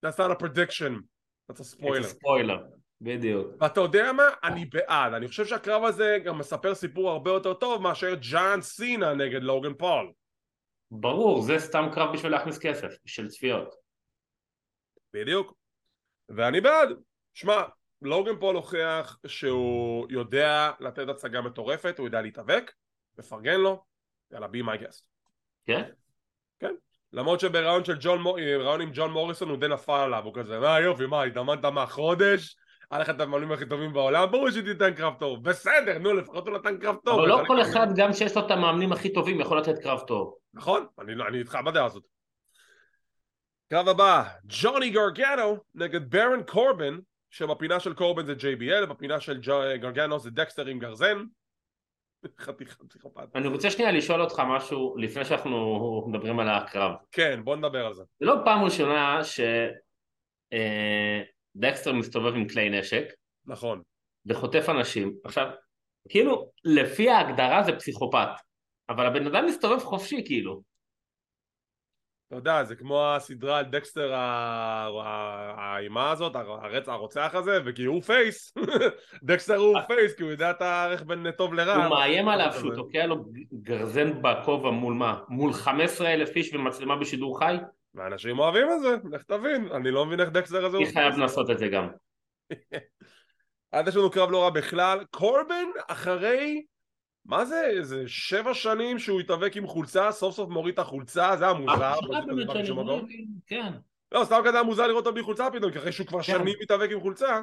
That's 0.07 0.18
not 0.18 0.31
a 0.31 0.42
prediction 0.42 1.10
that's 1.50 1.64
a 1.64 1.69
spoiler. 1.69 2.03
ספוילר, 2.02 2.64
בדיוק. 3.00 3.46
ואתה 3.60 3.80
יודע 3.80 4.12
מה? 4.12 4.28
אני 4.44 4.64
בעד. 4.64 5.14
אני 5.14 5.28
חושב 5.28 5.46
שהקרב 5.46 5.84
הזה 5.84 6.18
גם 6.24 6.38
מספר 6.38 6.74
סיפור 6.74 7.10
הרבה 7.10 7.30
יותר 7.30 7.54
טוב 7.54 7.82
מאשר 7.82 8.14
ג'ון 8.33 8.61
סינה 8.60 9.14
נגד 9.14 9.42
לוגן 9.42 9.74
פול. 9.74 10.12
ברור, 10.90 11.42
זה 11.42 11.58
סתם 11.58 11.88
קרב 11.94 12.12
בשביל 12.14 12.32
להכניס 12.32 12.58
כסף, 12.58 12.88
של 13.06 13.28
צפיות. 13.28 13.74
בדיוק. 15.14 15.54
ואני 16.28 16.60
בעד. 16.60 16.88
שמע, 17.34 17.62
לוגן 18.02 18.40
פול 18.40 18.56
הוכיח 18.56 19.18
שהוא 19.26 20.06
יודע 20.10 20.70
לתת 20.80 21.08
הצגה 21.08 21.40
מטורפת, 21.40 21.98
הוא 21.98 22.06
יודע 22.06 22.22
להתאבק, 22.22 22.72
מפרגן 23.18 23.60
לו, 23.60 23.84
יאללה 24.30 24.48
בי 24.48 24.62
מי 24.62 24.78
גסט. 24.78 25.06
כן? 25.64 25.90
כן. 26.60 26.74
למרות 27.12 27.40
שבראיון 27.40 27.85
של 27.85 27.96
ג'ון, 28.01 28.23
ראיון 28.37 28.81
עם 28.81 28.90
ג'ון 28.92 29.11
מוריסון 29.11 29.49
הוא 29.49 29.59
די 29.59 29.68
נפל 29.68 29.92
עליו, 29.92 30.25
הוא 30.25 30.35
כזה, 30.35 30.59
מה 30.59 30.81
יופי, 30.81 31.07
מה, 31.07 31.23
התאמנת 31.23 31.64
מה 31.64 31.87
חודש? 31.87 32.57
היה 32.90 33.01
לך 33.01 33.11
את 33.11 33.20
המאמנים 33.20 33.53
הכי 33.53 33.66
טובים 33.66 33.92
בעולם, 33.92 34.31
ברור 34.31 34.51
שתיתן 34.51 34.94
קרב 34.94 35.14
טוב, 35.18 35.44
בסדר, 35.44 35.99
נו, 35.99 36.12
לפחות 36.12 36.46
הוא 36.46 36.57
נתן 36.57 36.79
קרב 36.79 36.96
טוב. 37.05 37.18
אבל 37.18 37.29
לא 37.29 37.42
כל 37.46 37.62
אחד, 37.62 37.87
גם 37.96 38.12
שיש 38.12 38.37
לו 38.37 38.46
את 38.46 38.51
המאמנים 38.51 38.92
הכי 38.92 39.12
טובים, 39.12 39.40
יכול 39.40 39.59
לתת 39.59 39.79
קרב 39.79 40.01
טוב. 40.01 40.35
נכון, 40.55 40.87
אני, 41.01 41.12
אני 41.29 41.38
איתך 41.38 41.59
בדעה 41.66 41.85
הזאת. 41.85 42.03
קרב 43.70 43.88
הבא, 43.88 44.25
ג'וני 44.44 44.90
גרגנו 44.90 45.57
נגד 45.75 46.11
ברן 46.11 46.42
קורבן, 46.42 46.99
שבפינה 47.31 47.81
של 47.81 47.94
קורבן 47.94 48.27
זה 48.27 48.33
JBL, 48.33 48.87
בפינה 48.87 49.20
של 49.20 49.40
גרגנו 49.81 50.18
זה 50.18 50.31
דקסטר 50.31 50.66
עם 50.66 50.79
גרזן. 50.79 51.25
חתיכת 52.38 52.83
פסיכופת. 52.88 53.37
אני 53.37 53.48
רוצה 53.48 53.70
שנייה 53.70 53.92
לשאול 53.92 54.20
אותך 54.20 54.42
משהו 54.48 54.96
לפני 54.96 55.24
שאנחנו 55.24 56.04
מדברים 56.09 56.40
על 56.40 56.48
הקרב. 56.48 56.92
כן, 57.12 57.40
בוא 57.44 57.56
נדבר 57.56 57.87
על 57.87 57.94
זה. 57.94 58.02
זה 58.20 58.26
לא 58.26 58.35
פעם 58.44 58.64
ראשונה 58.64 59.20
שדקסטר 61.54 61.90
אה, 61.90 61.96
מסתובב 61.96 62.35
עם 62.35 62.48
כלי 62.48 62.70
נשק. 62.70 63.04
נכון. 63.46 63.83
וחוטף 64.26 64.68
אנשים. 64.68 65.14
עכשיו, 65.24 65.50
כאילו, 66.09 66.50
לפי 66.64 67.11
ההגדרה 67.11 67.62
זה 67.62 67.72
פסיכופת, 67.72 68.28
אבל 68.88 69.06
הבן 69.06 69.26
אדם 69.26 69.46
מסתובב 69.46 69.78
חופשי 69.78 70.22
כאילו. 70.26 70.69
אתה 72.31 72.38
יודע, 72.38 72.64
זה 72.64 72.77
כמו 72.77 73.07
הסדרה 73.07 73.59
על 73.59 73.64
דקסטר 73.64 74.12
האימה 75.57 76.11
הזאת, 76.11 76.37
הרצח, 76.37 76.93
הרוצח 76.93 77.31
הזה, 77.35 77.59
וכי 77.64 77.85
הוא 77.85 78.03
face, 78.03 78.55
דקסטר 79.23 79.57
הוא 79.57 79.79
face, 79.88 80.14
כי 80.14 80.23
הוא 80.23 80.31
יודע 80.31 80.51
את 80.51 80.62
הערך 80.62 81.03
בין 81.03 81.31
טוב 81.31 81.55
לרע. 81.55 81.75
הוא 81.75 81.90
מאיים 81.90 82.29
עליו 82.29 82.53
שהוא 82.53 82.75
תוקע 82.75 83.07
לו 83.07 83.25
גרזן 83.53 84.23
בכובע 84.23 84.71
מול 84.71 84.95
מה? 84.95 85.19
מול 85.29 85.53
15 85.53 86.14
אלף 86.14 86.37
איש 86.37 86.55
ומצלמה 86.55 86.97
בשידור 86.97 87.38
חי? 87.38 87.57
ואנשים 87.95 88.38
אוהבים 88.38 88.66
את 88.73 88.81
זה, 88.81 88.97
לך 89.12 89.23
תבין, 89.23 89.69
אני 89.73 89.90
לא 89.90 90.07
מבין 90.07 90.21
איך 90.21 90.29
דקסטר 90.29 90.64
הזה 90.64 90.77
הוא... 90.77 90.85
אני 90.85 90.93
חייב 90.93 91.19
לעשות 91.19 91.51
את 91.51 91.59
זה 91.59 91.69
גם. 91.69 91.88
עד 93.73 93.88
יש 93.88 93.97
לנו 93.97 94.11
קרב 94.11 94.31
לא 94.31 94.43
רע 94.43 94.51
בכלל, 94.51 95.05
קורבן 95.11 95.66
אחרי 95.88 96.62
מה 97.24 97.44
זה, 97.44 97.66
איזה 97.66 98.04
שבע 98.06 98.54
שנים 98.54 98.98
שהוא 98.98 99.20
התאבק 99.20 99.56
עם 99.56 99.66
חולצה, 99.66 100.12
סוף 100.12 100.35
סוף 100.35 100.50
מוריד 100.50 100.72
את 100.72 100.78
החולצה, 100.78 101.37
זה 101.37 101.44
היה 101.44 101.54
מוזר. 101.54 101.92
כן. 103.46 103.72
לא, 104.12 104.24
סתם 104.24 104.40
כזה 104.44 104.56
היה 104.56 104.62
מוזר 104.62 104.87
לראות 104.87 105.06
אותו 105.06 105.14
בלי 105.14 105.22
חולצה 105.22 105.50
פתאום, 105.50 105.72
כי 105.72 105.78
אחרי 105.78 105.92
שהוא 105.92 106.06
כבר 106.06 106.18
כן. 106.18 106.38
שנים 106.38 106.54
מתאבק 106.62 106.90
עם 106.90 107.00
חולצה. 107.00 107.40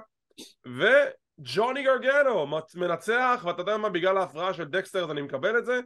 וג'וני 0.65 1.83
גרגנו 1.83 2.47
מנצח, 2.75 3.43
ואתה 3.45 3.61
יודע 3.61 3.77
מה, 3.77 3.89
בגלל 3.89 4.17
ההפרעה 4.17 4.53
של 4.53 4.63
דקסטר 4.63 5.03
אז 5.03 5.11
אני 5.11 5.21
מקבל 5.21 5.57
את 5.57 5.65
זה, 5.65 5.79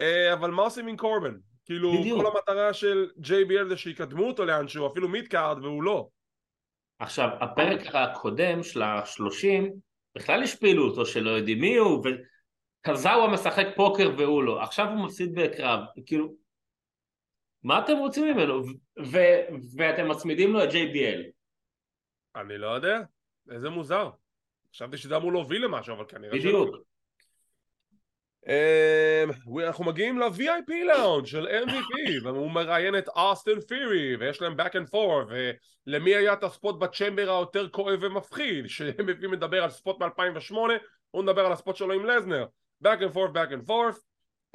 אה, 0.00 0.32
אבל 0.32 0.50
מה 0.50 0.62
עושים 0.62 0.86
עם 0.86 0.96
קורבן? 0.96 1.34
כאילו, 1.64 1.92
כל 2.16 2.26
המטרה 2.26 2.72
של 2.72 3.10
JBL 3.22 3.68
זה 3.68 3.76
שיקדמו 3.76 4.26
אותו 4.26 4.44
לאנשהו, 4.44 4.86
אפילו 4.86 5.08
midcard, 5.08 5.64
והוא 5.64 5.82
לא. 5.82 6.08
עכשיו, 6.98 7.28
הפרק 7.40 7.94
הקודם 7.94 8.62
של 8.62 8.82
השלושים, 8.82 9.72
בכלל 10.14 10.42
השפילו 10.42 10.88
אותו 10.88 11.06
שלא 11.06 11.30
יודעים 11.30 11.60
מי 11.60 11.76
הוא, 11.76 12.04
קזאווה 12.80 13.28
משחק 13.28 13.66
פוקר 13.76 14.10
והוא 14.18 14.42
לא, 14.42 14.62
עכשיו 14.62 14.88
הוא 14.88 15.04
מפסיד 15.04 15.34
בקרב, 15.34 15.80
כאילו, 16.06 16.34
מה 17.62 17.78
אתם 17.78 17.96
רוצים 17.96 18.24
ממנו? 18.24 18.62
ו- 18.98 19.46
ואתם 19.76 20.08
מצמידים 20.08 20.52
לו 20.52 20.64
את 20.64 20.68
JBL. 20.68 21.22
אני 22.36 22.58
לא 22.58 22.66
יודע, 22.66 23.00
איזה 23.50 23.70
מוזר. 23.70 24.10
חשבתי 24.74 24.96
שזה 24.96 25.16
אמור 25.16 25.32
להוביל 25.32 25.64
למשהו, 25.64 25.94
אבל 25.94 26.04
כנראה. 26.08 26.38
בדיוק. 26.38 26.76
Um, 28.46 29.66
אנחנו 29.66 29.84
מגיעים 29.84 30.18
ל-VIP 30.18 30.72
לאונד 30.86 31.26
של 31.26 31.46
MVP 31.46 31.94
והוא 32.24 32.50
מראיין 32.50 32.98
את 32.98 33.08
אוסטין 33.08 33.60
פירי 33.60 34.16
ויש 34.16 34.42
להם 34.42 34.60
back 34.60 34.72
and 34.72 34.90
forth 34.90 35.32
ולמי 35.86 36.14
היה 36.14 36.32
את 36.32 36.42
ה 36.42 36.49
spot 36.49 36.78
ב 36.78 36.85
Chamber 36.85 37.30
היותר 37.30 37.68
כואב 37.68 37.98
ומפחיד 38.02 38.66
ש-MVP 38.66 39.28
מדבר 39.28 39.62
על 39.62 39.70
spot 39.70 40.02
מ-2008 40.02 40.54
הוא 41.10 41.24
מדבר 41.24 41.46
על 41.46 41.52
ה 41.52 41.57
spot 41.57 41.76
שלו 41.76 41.92
עם 41.92 42.06
לסנר 42.06 42.46
back 42.84 42.98
and 43.00 43.12
forth, 43.14 43.32
back 43.32 43.50
and 43.52 43.66
forth, 43.68 43.98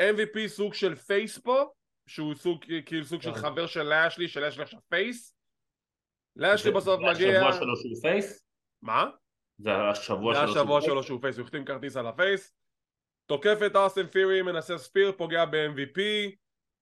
MVP 0.02 0.48
סוג 0.48 0.74
של 0.74 0.96
face 0.96 1.38
פה, 1.38 1.66
שהוא 2.08 2.36
סוג, 2.36 2.66
כאילו 2.86 3.06
סוג 3.06 3.22
של 3.22 3.34
כן. 3.34 3.40
חבר 3.40 3.68
של 3.68 3.84
לאשלי, 3.84 4.28
של 4.28 4.40
לאשלי 4.46 4.64
עכשיו 4.64 4.80
face. 4.90 5.36
לאשלי 6.36 6.72
בסוף 6.72 7.00
מגיע... 7.00 7.40
השבוע 7.40 7.54
שלו 7.54 7.76
שהוא 7.76 8.02
face? 8.02 8.46
מה? 8.82 9.06
זה 9.58 9.76
השבוע 9.76 10.34
זה 10.34 10.40
שלו. 10.42 10.52
השבוע 10.52 10.82
שהוא- 10.82 10.90
שלו 10.92 11.04
שהוא 11.04 11.22
face, 11.22 11.38
הוא 11.38 11.44
החתים 11.44 11.66
כרטיס 11.66 11.98
על 11.98 12.08
ה 12.08 12.17
face 12.17 12.54
תוקף 13.26 13.58
את 13.66 13.76
אוסטין 13.76 14.08
פירי, 14.08 14.42
מנסה 14.42 14.78
spear, 14.78 15.12
פוגע 15.18 15.46
ב-MVP 15.46 16.00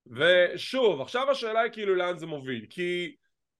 ושוב, 0.07 1.01
עכשיו 1.01 1.31
השאלה 1.31 1.59
היא 1.59 1.71
כאילו 1.71 1.95
לאן 1.95 2.17
זה 2.17 2.25
מוביל 2.25 2.65
כי 2.69 3.15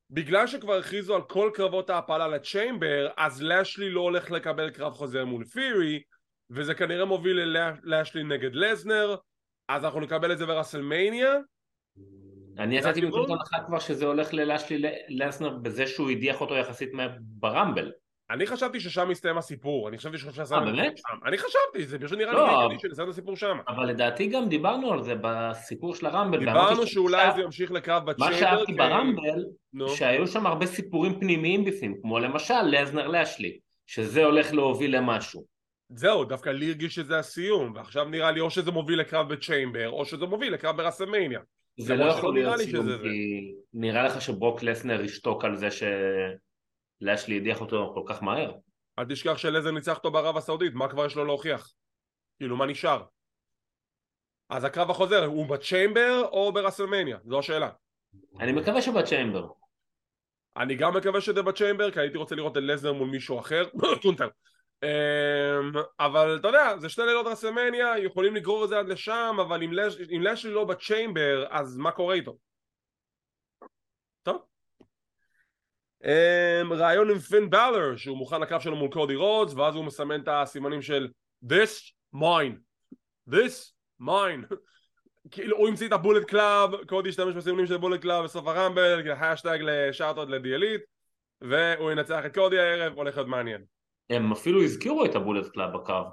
בגלל 0.10 0.48
שכבר 0.48 0.74
הכריזו 0.78 1.16
על 1.16 1.22
כל 1.22 1.52
קרבות 1.54 1.90
ההעפלה 1.90 2.28
לצ'יימבר 2.28 3.10
אז 3.18 3.42
לשלי 3.44 3.90
לא 3.90 4.02
הולך 4.02 4.32
לקבל 4.32 4.70
קרב 4.70 4.94
חוזר 4.94 5.26
מול 5.26 5.46
פירי 5.46 6.02
וזה 6.52 6.74
כנראה 6.74 7.06
מוביל 7.06 7.58
ללשלי 7.84 8.24
נגד 8.24 8.56
לזנר 8.56 9.16
אז 9.70 9.86
אנחנו 9.86 10.00
נקבל 10.00 10.32
את 10.32 10.38
זה 10.38 10.46
ברסלמניה 10.46 11.36
אני 12.60 12.78
יצאתי? 12.78 13.02
מנקודת 13.02 13.30
הנחה 13.30 13.58
כבר 13.68 13.80
שזה 13.80 14.06
הולך 14.06 14.34
ללאשלי 14.34 14.82
לסנר 15.10 15.50
בזה 15.50 15.88
שהוא 15.88 16.10
הדיח 16.10 16.42
אותו 16.42 16.56
יחסית 16.56 16.94
מה- 16.94 17.08
ברמבל. 17.20 17.92
אני 18.30 18.48
חשבתי 18.48 18.80
ששם 18.80 19.10
מסתיים 19.10 19.38
הסיפור, 19.38 19.90
אני 19.90 19.98
חשבתי 19.98 20.18
שחשבתי 20.18 20.54
אה? 20.80 20.86
שם. 20.96 21.18
אני 21.26 21.38
חשבתי, 21.38 21.86
זה 21.86 22.00
פשוט 22.00 22.18
נראה 22.18 22.32
לי 22.32 22.38
לא. 22.38 22.58
הגיוני 22.60 22.80
שנסיים 22.80 23.08
את 23.08 23.14
הסיפור 23.14 23.36
שם. 23.36 23.58
אבל 23.68 23.86
לדעתי 23.86 24.28
גם 24.28 24.50
דיברנו 24.50 24.94
על 24.94 25.04
זה 25.04 25.14
בסיפור 25.22 25.96
של 25.96 26.06
הרמבל. 26.06 26.40
דיברנו 26.40 26.88
שאולי 26.88 27.28
זה 27.36 27.42
ימשיך 27.42 27.72
לקרב 27.72 28.04
מה 28.06 28.14
בצ'ייבר. 28.14 28.38
שאהבתי 28.40 28.66
כי- 28.66 28.74
ברמבל. 28.78 29.46
שהיו 29.88 30.28
שם 30.28 30.46
הרבה 30.48 30.66
סיפורים 30.66 31.20
פנימיים 31.20 31.66
בפנים, 31.66 31.96
כמו 32.02 32.20
למשל 32.20 32.62
לזנר 32.62 33.08
לאשלי, 33.08 33.60
שזה 33.88 34.26
הולך 34.26 34.54
להוביל 34.54 34.98
למשהו. 34.98 35.46
זהו, 35.96 36.26
דווקא 36.26 36.50
לי 36.50 36.68
הרגיש 36.68 36.96
שזה 36.96 37.20
הסיום, 37.20 37.74
ועכשיו 37.76 38.06
נראה 38.06 38.32
לי 38.32 38.40
או 38.40 38.50
שזה 38.50 38.72
מוביל 38.72 39.00
לקרב 39.00 39.34
בצ'יימבר, 39.34 39.90
או 39.90 40.06
שזה 40.06 40.26
מוביל 40.26 40.54
לקרב 40.54 40.78
ברסלמניה. 40.78 41.40
זה 41.80 41.96
לא 41.96 42.06
יכול 42.06 42.34
להיות 42.34 42.58
סיום, 42.58 42.84
שזה 42.84 42.98
זה. 42.98 43.04
כי 43.04 43.54
נראה 43.74 44.04
לך 44.04 44.22
שברוק 44.22 44.64
לסנר 44.64 45.02
ישתוק 45.02 45.46
על 45.46 45.56
זה 45.56 45.68
שלאשלי 45.72 47.38
הדיח 47.38 47.62
אותו 47.62 47.92
כל 47.94 48.14
כך 48.14 48.24
מהר. 48.24 48.52
אל 49.00 49.06
תשכח 49.06 49.38
שלזנר 49.38 49.72
ניצח 49.72 49.98
אותו 49.98 50.12
בערב 50.12 50.38
הסעודית, 50.38 50.74
מה 50.74 50.88
כבר 50.88 51.06
יש 51.06 51.16
לו 51.16 51.26
להוכיח? 51.26 51.74
כאילו, 52.40 52.58
מה 52.58 52.66
נשאר? 52.66 53.04
אז 54.50 54.64
הקרב 54.64 54.90
החוזר, 54.90 55.26
הוא 55.26 55.48
בצ'יימבר 55.48 56.24
או 56.32 56.52
ברסלמניה? 56.54 57.18
זו 57.26 57.40
השאלה. 57.40 57.70
אני 58.40 58.52
מקווה 58.52 58.82
שבצ'יימבר. 58.82 59.48
אני 60.58 60.76
גם 60.76 60.98
מקווה 60.98 61.22
שזה 61.22 61.42
בצ'יימבר, 61.42 61.92
כי 61.92 62.00
הייתי 62.00 62.18
רוצה 62.18 62.36
לראות 62.36 62.58
את 62.58 62.64
לזנר 62.64 62.94
מול 62.94 63.10
מישהו 63.10 63.40
אחר, 63.40 63.64
טונטר. 64.04 64.28
אמ, 64.84 65.72
אבל 66.00 66.38
אתה 66.40 66.48
יודע, 66.48 66.78
זה 66.78 66.90
שתי 66.90 67.02
לילות 67.02 67.26
רסלמניה, 67.28 67.98
יכולים 67.98 68.36
לגרור 68.36 68.64
את 68.64 68.70
זה 68.70 68.80
עד 68.80 68.88
לשם, 68.88 69.38
אבל 69.42 69.64
אם 69.64 69.74
לש- 69.74 70.10
אם 70.16 70.22
לשלי 70.22 70.52
לא 70.52 70.64
בצ'יימבר, 70.64 71.46
אז 71.50 71.78
מה 71.78 71.92
קורה 71.92 72.16
איתו? 72.16 72.38
טוב. 74.24 74.42
אמ, 76.04 76.74
רעיון 76.74 77.10
עם 77.10 77.20
פין 77.20 77.50
באלור, 77.50 77.96
שהוא 77.96 78.18
מוכן 78.18 78.42
לקרב 78.42 78.62
שלו 78.62 78.76
מול 78.76 78.92
קודי 78.92 79.16
רודס, 79.16 79.54
ואז 79.54 79.76
הוא 79.76 79.86
מסמן 79.86 80.22
את 80.22 80.28
הסימנים 80.28 80.82
של 80.82 81.08
This 81.46 81.94
mine, 82.16 82.58
this 83.30 83.74
mine. 84.02 84.46
כאילו 85.32 85.58
הוא 85.58 85.68
המציא 85.68 85.88
את 85.88 85.92
הבולט 85.92 86.28
קלאב, 86.28 86.86
קודי 86.88 87.10
השתמש 87.10 87.36
בסימנים 87.36 87.68
של 87.68 87.78
בולט 87.78 88.02
קלאב 88.02 88.24
בסוף 88.24 88.48
הרמבל, 88.48 89.12
השטג 89.12 89.60
לשארטות 89.62 90.30
לדיאליט, 90.30 90.82
והוא 91.42 91.92
ינצח 91.92 92.26
את 92.26 92.34
קודי 92.34 92.60
הערב, 92.60 92.94
הולך 92.94 93.18
להיות 93.18 93.30
מעניין. 93.30 93.64
הם 94.12 94.32
אפילו 94.32 94.64
הזכירו 94.64 95.06
את 95.06 95.16
הבולט 95.16 95.48
קלאב 95.48 95.74
בקרב. 95.78 96.06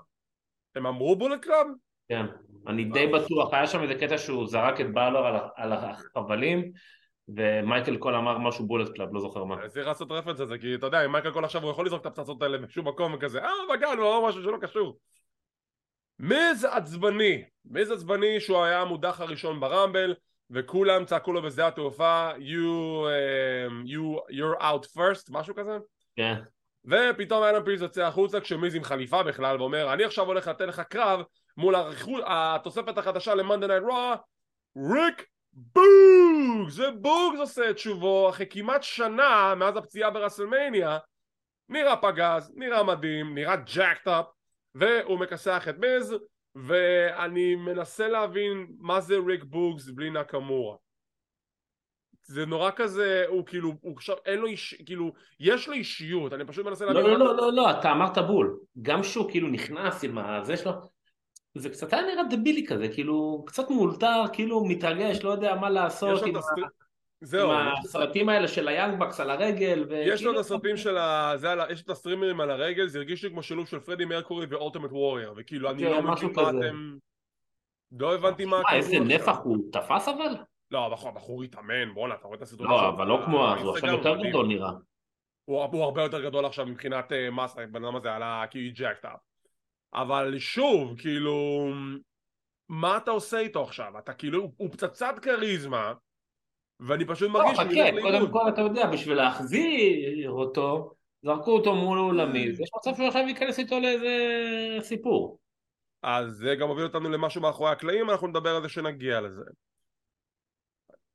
הם 0.74 0.87
אמרו 0.87 1.16
בולט 1.16 1.42
קלאב? 1.42 1.66
כן. 2.08 2.26
אני 2.66 2.84
די 2.84 3.06
בטוח, 3.06 3.54
היה 3.54 3.66
שם 3.66 3.82
איזה 3.82 3.94
קטע 3.94 4.18
שהוא 4.18 4.46
זרק 4.46 4.80
את 4.80 4.92
באלור 4.92 5.26
על, 5.56 5.72
החבלים, 5.72 6.72
ומייקל 7.28 7.96
קול 7.96 8.14
אמר 8.14 8.38
משהו 8.38 8.66
בולט 8.66 8.88
קלאב, 8.94 9.08
לא 9.12 9.20
זוכר 9.20 9.44
מה. 9.44 9.68
צריך 9.68 9.87
לעשות 9.87 10.12
רפרנס 10.12 10.40
לזה, 10.40 10.58
כי 10.58 10.74
אתה 10.74 10.87
יודע, 10.87 11.04
אם 11.04 11.12
מייקל 11.12 11.30
קול 11.30 11.44
עכשיו 11.44 11.62
הוא 11.62 11.70
יכול 11.70 11.87
לזרוק 11.87 12.00
את 12.00 12.06
הפצצות 12.06 12.42
האלה 12.42 12.58
בשום 12.58 12.88
מקום 12.88 13.14
וכזה, 13.14 13.44
אה, 13.44 13.50
בגן, 13.72 13.98
הוא 13.98 14.16
אמר 14.16 14.28
משהו 14.28 14.42
שלא 14.42 14.58
קשור. 14.61 14.98
מיז 16.18 16.64
עצבני, 16.64 17.44
מיז 17.64 17.90
עצבני 17.90 18.40
שהוא 18.40 18.62
היה 18.62 18.82
המודח 18.82 19.20
הראשון 19.20 19.61
ברמבל, 19.61 20.14
וכולם 20.50 21.04
צעקו 21.04 21.32
לו 21.32 21.42
בשדה 21.42 21.68
התעופה, 21.68 22.30
you, 22.37 23.06
um, 23.06 23.88
you, 23.88 24.34
you're 24.34 24.62
out 24.62 24.87
first, 24.96 25.28
משהו 25.30 25.54
כזה. 25.54 25.78
כן. 26.16 26.34
ופתאום 26.84 27.44
אדם 27.44 27.64
פירס 27.64 27.80
יוצא 27.80 28.02
החוצה 28.02 28.40
כשמיז 28.40 28.74
עם 28.74 28.84
חליפה 28.84 29.22
בכלל 29.22 29.60
ואומר 29.60 29.92
אני 29.92 30.04
עכשיו 30.04 30.26
הולך 30.26 30.48
לתת 30.48 30.64
לך 30.64 30.80
קרב 30.80 31.20
מול 31.56 31.74
הריחו- 31.74 32.22
התוספת 32.26 32.98
החדשה 32.98 33.34
ל 33.34 33.39
Monday 33.39 33.66
Night 33.66 33.82
Raw 33.82 34.14
ריק 34.76 35.26
בוגס 35.52 36.78
ובוגס 36.78 37.38
עושה 37.38 37.70
את 37.70 37.78
שובו 37.78 38.28
אחרי 38.28 38.46
כמעט 38.50 38.82
שנה 38.82 39.54
מאז 39.54 39.76
הפציעה 39.76 40.10
ברסלמניה 40.10 40.98
נראה 41.68 41.96
פגז, 41.96 42.52
נראה 42.56 42.82
מדהים, 42.82 43.34
נראה 43.34 43.56
jacked 43.56 44.08
up 44.08 44.26
והוא 44.74 45.18
מכסח 45.18 45.66
את 45.68 45.78
מיז 45.78 46.14
ואני 46.54 47.54
מנסה 47.54 48.08
להבין 48.08 48.66
מה 48.78 49.00
זה 49.00 49.14
ריק 49.26 49.44
בוגס 49.44 49.90
בלי 49.90 50.10
נקאמורה 50.11 50.76
זה 52.30 52.46
נורא 52.46 52.70
כזה, 52.76 53.24
הוא 53.28 53.46
כאילו, 53.46 53.72
הוא 53.80 53.96
עכשיו, 53.96 54.16
אין 54.26 54.38
לו 54.38 54.46
איש, 54.46 54.74
כאילו, 54.86 55.12
יש 55.40 55.68
לו 55.68 55.74
אישיות, 55.74 56.32
אני 56.32 56.44
פשוט 56.44 56.66
מנסה 56.66 56.84
להבין 56.84 57.02
לא, 57.04 57.18
לא, 57.18 57.18
לא, 57.18 57.36
לא, 57.36 57.52
לא, 57.52 57.70
אתה 57.70 57.92
אמרת 57.92 58.18
בול. 58.18 58.58
גם 58.82 59.02
שהוא 59.02 59.30
כאילו 59.30 59.48
נכנס 59.48 60.04
עם 60.04 60.18
הזה 60.18 60.56
שלו, 60.56 60.72
זה 61.54 61.70
קצת 61.70 61.92
היה 61.92 62.02
נראה 62.02 62.22
דבילי 62.30 62.66
כזה, 62.66 62.88
כאילו, 62.88 63.44
קצת 63.46 63.70
מאולתר, 63.70 64.22
כאילו 64.32 64.64
מתרגש, 64.64 65.22
לא 65.24 65.30
יודע 65.30 65.54
מה 65.54 65.70
לעשות 65.70 66.22
עם 66.26 66.36
הסט- 66.36 66.58
ה- 66.58 66.68
זהו, 67.20 67.52
עם 67.52 67.68
הסרטים 67.84 68.28
האלה 68.28 68.48
של 68.48 68.68
היאנגבקס 68.68 69.20
על 69.20 69.30
הרגל, 69.30 69.84
יש 70.06 70.22
לו 70.22 70.32
את 70.32 70.38
הסרטים 70.38 70.76
של 70.76 70.96
ה... 70.96 71.32
זה 71.36 71.52
על 71.52 71.60
יש 71.70 71.82
את 71.82 71.90
הסטרימרים 71.90 72.40
על 72.40 72.50
הרגל, 72.50 72.86
זה 72.86 72.98
הרגיש 72.98 73.24
לי 73.24 73.30
כמו 73.30 73.42
שילוב 73.42 73.66
של 73.66 73.80
פרדי 73.80 74.04
מרקורי 74.04 74.46
ואולטימט 74.50 74.92
וורייר, 74.92 75.34
וכאילו 75.36 75.70
אני 75.70 75.82
כן, 75.82 75.90
לא 75.90 76.02
מבין 76.02 76.30
מה. 76.36 76.50
אתם... 76.50 76.96
לא 77.98 78.14
הבנתי 78.14 78.44
מה... 78.44 78.62
מה, 78.62 78.76
איזה. 78.76 78.98
נפח 78.98 79.36
הוא 79.44 79.58
תפס 79.72 80.08
אבל? 80.08 80.34
לא, 80.70 80.87
הבחור- 80.87 81.09
הבחור 81.09 81.42
התאמן, 81.42 81.94
בואנה, 81.94 82.14
אתה 82.14 82.26
רואה 82.26 82.37
את 82.37 82.42
הסרטון 82.42 82.66
לא, 82.66 82.88
אבל 82.88 83.07
לא 83.07 83.20
כמו 83.24 83.48
אז, 83.54 83.61
הוא 83.62 83.74
עכשיו 83.74 83.90
יותר. 83.90 84.16
גדול 84.28 84.46
נראה. 84.46 84.70
הוא 85.44 85.64
הוא 85.64 85.83
הרבה 85.85 86.02
יותר 86.02 86.24
גדול 86.24 86.44
עכשיו 86.46 86.66
מבחינת 86.66 87.12
אה, 87.12 87.31
מסה, 87.31 87.62
הבן 87.62 87.85
אדם 87.85 87.96
הזה 87.96 88.12
עלה 88.14 88.44
כאילו 88.50 88.70
ג'קט 88.74 89.04
אפ. 89.04 89.20
אבל 89.94 90.38
שוב, 90.38 91.00
כאילו... 91.00 91.68
מה 92.68 92.96
אתה 92.96 93.11
עושה 93.11 93.38
איתו 93.38 93.62
עכשיו? 93.62 93.98
אתה 93.98 94.12
כאילו, 94.12 94.42
הוא- 94.42 94.52
הוא 94.57 94.70
פצצת 94.70 95.14
כריזמה, 95.22 95.92
ואני 96.81 97.04
פשוט 97.04 97.31
לא, 97.31 97.35
מרגיש 97.35 97.59
ילך 97.59 97.68
חכה, 97.70 98.00
קודם 98.02 98.12
לאיבוד. 98.12 98.31
כל 98.33 98.48
אתה 98.48 98.61
יודע, 98.61 98.87
בשביל 98.90 99.16
להחזיר 99.16 100.31
אותו, 100.31 100.94
זרקו 101.22 101.50
אותו 101.50 101.74
מול 101.74 101.98
אולמיז, 101.98 102.61
יש 102.61 102.68
מצב 102.76 102.90
שהוא 102.96 103.07
עכשיו 103.09 103.28
ייכנס 103.28 103.59
איתו 103.59 103.81
לאיזה 103.81 104.16
סיפור. 104.81 105.38
אז 106.02 106.31
זה 106.33 106.54
גם 106.61 106.68
מוביל 106.68 106.85
אותנו 106.85 107.11
למשהו 107.11 107.42
מאחורי 107.42 107.70
הקלעים, 107.70 108.11
אנחנו 108.11 108.26
נדבר 108.26 108.57
על 108.57 108.62
זה 108.62 108.68
שנגיע 108.68 109.20
לזה. 109.20 109.44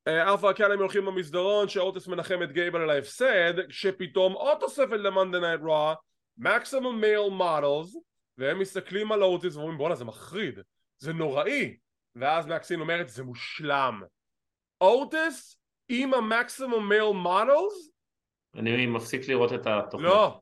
אה, 0.08 0.32
Alpha 0.32 0.52
Academy 0.52 0.82
הולכים 0.82 1.06
במסדרון 1.06 1.70
שאוטיס 1.70 2.08
מנחם 2.08 2.44
את 2.44 2.52
גייבל 2.52 2.82
על 2.82 2.90
ההפסד, 2.90 3.68
כשפתאום 3.70 4.34
עוד 4.34 4.58
תוספת 4.60 4.98
ל 5.00 5.06
Monday 5.06 5.40
Night 5.40 5.62
Raw, 5.62 5.94
Maximum 6.38 7.02
Male 7.02 7.30
Models, 7.30 7.96
והם 8.38 8.60
מסתכלים 8.60 9.12
על 9.12 9.24
אוטיס 9.24 9.56
ואומרים 9.56 9.78
בואנה 9.78 9.96
זה 9.96 10.06
מחריד, 10.06 10.60
זה 10.98 11.14
נוראי, 11.14 11.78
ואז 12.16 12.48
מקסין 12.48 12.80
אומרת 12.80 13.10
זה 13.10 13.24
מושלם. 13.24 14.04
אוטיס 14.82 15.58
עם 15.90 16.14
ה 16.14 16.23
Maximum 16.23 16.90
Male 16.90 17.12
Models? 17.14 17.90
אני 18.56 18.86
מפסיק 18.86 19.28
לראות 19.28 19.54
את 19.54 19.68
התוכנית. 19.68 20.10
לא. 20.10 20.40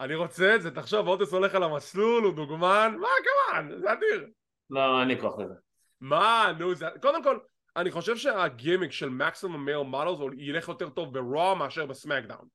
אני 0.00 0.14
רוצה 0.14 0.54
את 0.54 0.62
זה, 0.62 0.70
תחשוב, 0.70 1.08
אוטיס 1.08 1.32
הולך 1.32 1.54
על 1.54 1.62
המסלול, 1.62 2.24
הוא 2.24 2.34
דוגמן, 2.34 2.96
מה 3.00 3.08
כמובן, 3.24 3.80
זה 3.80 3.92
אדיר. 3.92 4.26
לא, 4.70 5.00
אין 5.00 5.08
לי 5.08 5.20
כוח 5.20 5.38
לזה. 5.38 5.54
מה, 6.00 6.52
נו, 6.58 6.74
זה... 6.74 6.86
קודם 7.02 7.22
כל, 7.22 7.38
אני 7.78 7.90
חושב 7.90 8.16
שהגימיק 8.16 8.92
של 8.92 9.08
Maximum 9.08 9.64
Male 9.64 9.82
Models 9.82 10.18
ילך 10.38 10.68
יותר 10.68 10.88
טוב 10.88 11.14
ברוע 11.14 11.54
מאשר 11.54 11.86
בסמאקדאון. 11.86 12.48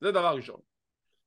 זה 0.00 0.12
דבר 0.12 0.36
ראשון. 0.36 0.60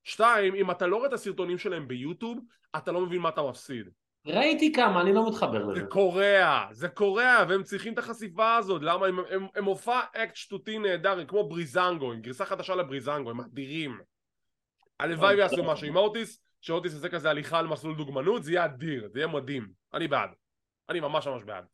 שתיים, 0.04 0.56
אם 0.56 0.72
אתה 0.72 0.88
לא 0.88 0.96
רואה 0.96 1.08
את 1.08 1.14
הסרטונים 1.14 1.58
שלהם 1.58 1.88
ביוטיוב, 1.88 2.40
אתה 2.76 2.92
לא 2.92 3.02
מבין 3.02 3.22
מה 3.22 3.30
אתה 3.30 3.42
מפסיד. 3.42 3.90
ראיתי 4.26 4.74
כמה, 4.74 5.02
אני 5.02 5.14
לא 5.14 5.30
מתחבר 5.30 5.66
זה 5.66 5.72
לזה. 5.72 5.88
קורע, 5.88 6.68
זה 6.72 6.90
קורע, 6.90 7.46
והם 7.50 7.64
צריכים 7.64 7.94
את 7.94 7.98
החשיפה 7.98 8.56
הזאת. 8.56 8.82
למה? 8.82 9.08
הם, 9.08 9.20
הם, 9.30 9.48
הם 9.56 9.64
מופע 9.64 10.00
אקט 10.14 10.36
שטותי 10.36 10.80
נהדר, 10.80 11.20
הם 11.20 11.26
כמו 11.26 11.50
בריזנגו, 11.50 12.12
עם 12.12 12.22
גרסה 12.22 12.46
חדשה 12.46 12.76
לבריזנגו, 12.76 13.30
הם 13.30 13.42
אדירים. 13.42 14.00
הלוואי 15.00 15.30
טוב, 15.30 15.38
ויעשו. 15.38 15.64
משהו 15.64 15.88
עם 15.88 15.96
אוטיס, 15.96 16.42
שאוטיס 16.62 16.94
יעשה 16.94 17.10
כזה 17.10 17.30
הליכה 17.30 17.60
על 17.60 17.68
מסלול 17.68 17.96
דוגמנות, 17.96 18.44
זה 18.44 18.52
יהיה 18.52 18.66
אדיר, 18.66 19.08
זה 19.12 19.20
יהיה 19.20 19.28
מדהים. 19.28 19.68
אני 19.94 20.08
בעד. 20.08 20.30
אני 20.90 21.00
ממש 21.00 21.28
ממש 21.28 21.44
בעד. 21.44 21.66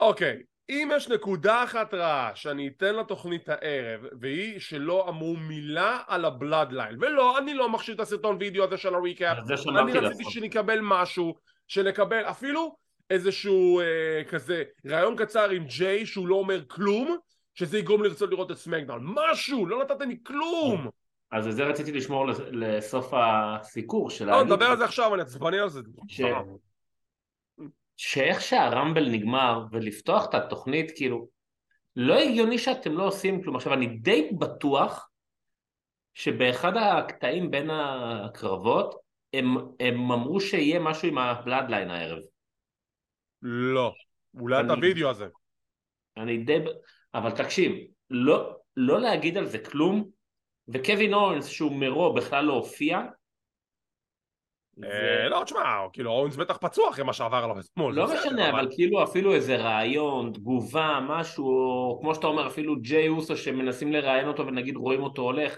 אוקיי, 0.00 0.42
אם 0.70 0.88
יש 0.96 1.08
נקודה 1.08 1.64
אחת 1.64 1.94
רעה 1.94 2.30
שאני 2.34 2.68
אתן 2.68 2.96
לתוכנית 2.96 3.48
הערב, 3.48 4.00
והיא 4.20 4.58
שלא 4.60 5.08
אמרו 5.08 5.36
מילה 5.36 5.98
על 6.06 6.24
הבלאדליין, 6.24 6.96
ולא, 7.00 7.38
אני 7.38 7.54
לא 7.54 7.68
מכשיר 7.68 7.94
את 7.94 8.00
הסרטון 8.00 8.36
וידאו 8.40 8.64
הזה 8.64 8.76
של 8.76 8.94
ה 8.94 9.00
recap, 9.00 9.36
זה 9.44 9.54
אני 9.80 9.92
רציתי. 9.92 10.30
שנקבל 10.30 10.78
משהו, 10.82 11.34
שנקבל 11.68 12.24
אפילו 12.24 12.76
איזשהו 13.10 13.80
אה, 13.80 13.84
כזה 14.28 14.62
רעיון 14.86 15.16
קצר 15.16 15.50
עם 15.50 15.64
ג'יי 15.64 16.06
שהוא 16.06 16.28
לא 16.28 16.34
אומר 16.34 16.60
כלום, 16.68 17.16
שזה 17.54 17.78
יגרום 17.78 18.02
לרצות 18.04 18.30
לראות 18.30 18.50
את 18.50 18.56
סמקדאון, 18.56 19.14
משהו, 19.14 19.66
לא 19.66 19.84
נתתם 19.84 20.08
לי 20.08 20.16
כלום, 20.26 20.88
אז 21.32 21.48
את 21.48 21.52
זה 21.52 21.64
רציתי 21.64 21.92
לשמור 21.92 22.26
לס- 22.26 22.40
לסוף 22.52 23.12
הסיקור 23.16 24.10
של 24.10 24.24
לא, 24.24 24.32
להגיד 24.32 24.52
נדבר 24.52 24.66
על 24.66 24.76
זה 24.76 24.84
עכשיו, 24.84 25.14
אני 25.14 25.22
עצבני 25.22 25.58
על 25.58 25.68
זה. 25.68 25.80
שאיך 27.96 28.40
שהרמבל 28.40 29.08
נגמר 29.10 29.64
ולפתוח 29.72 30.24
את 30.28 30.34
התוכנית 30.34 30.92
כאילו 30.96 31.28
לא 31.96 32.14
הגיוני 32.18 32.58
שאתם 32.58 32.92
לא 32.92 33.06
עושים 33.06 33.42
כלום 33.42 33.56
עכשיו 33.56 33.72
אני 33.72 33.86
די 33.86 34.30
בטוח 34.38 35.10
שבאחד 36.14 36.72
הקטעים 36.76 37.50
בין 37.50 37.70
הקרבות 37.70 38.94
הם, 39.32 39.56
הם 39.80 40.12
אמרו 40.12 40.40
שיהיה 40.40 40.80
משהו 40.80 41.08
עם 41.08 41.18
הבלאדליין 41.18 41.90
הערב 41.90 42.22
לא. 43.42 43.92
אולי 44.40 44.60
את 44.60 44.64
אני- 44.64 44.72
הוידאו 44.72 45.10
הזה. 45.10 45.26
אני 46.16 46.38
די... 46.38 46.58
אבל 47.14 47.30
תקשיב, 47.30 47.72
לא, 48.10 48.56
לא 48.76 49.00
להגיד 49.00 49.36
על 49.36 49.46
זה 49.46 49.58
כלום, 49.58 50.08
וקווין 50.68 51.14
אורנס 51.14 51.46
שהוא 51.46 51.72
מרו 51.80 52.14
בכלל 52.14 52.44
לא 52.44 52.52
הופיע, 52.52 53.00
לא, 55.30 55.44
תשמע, 55.44 55.60
כאילו 55.92 56.10
אורנס 56.10 56.36
בטח 56.36 56.56
פצוע 56.56 56.90
אחרי 56.90 57.04
מה 57.04 57.12
שעבר 57.12 57.36
עליו 57.36 57.60
אתמול. 57.60 57.94
לא 57.94 58.14
משנה, 58.14 58.50
אבל 58.50 58.68
כאילו 58.70 59.02
אפילו 59.02 59.34
איזה 59.34 59.56
רעיון, 59.56 60.32
תגובה, 60.32 61.00
משהו, 61.08 61.98
כמו 62.00 62.14
שאתה 62.14 62.26
אומר, 62.26 62.46
אפילו 62.46 62.76
ג'יי 62.80 63.08
אוסו 63.08 63.36
שמנסים 63.36 63.92
לראיין 63.92 64.28
אותו 64.28 64.46
ונגיד 64.46 64.76
רואים 64.76 65.02
אותו 65.02 65.22
הולך. 65.22 65.56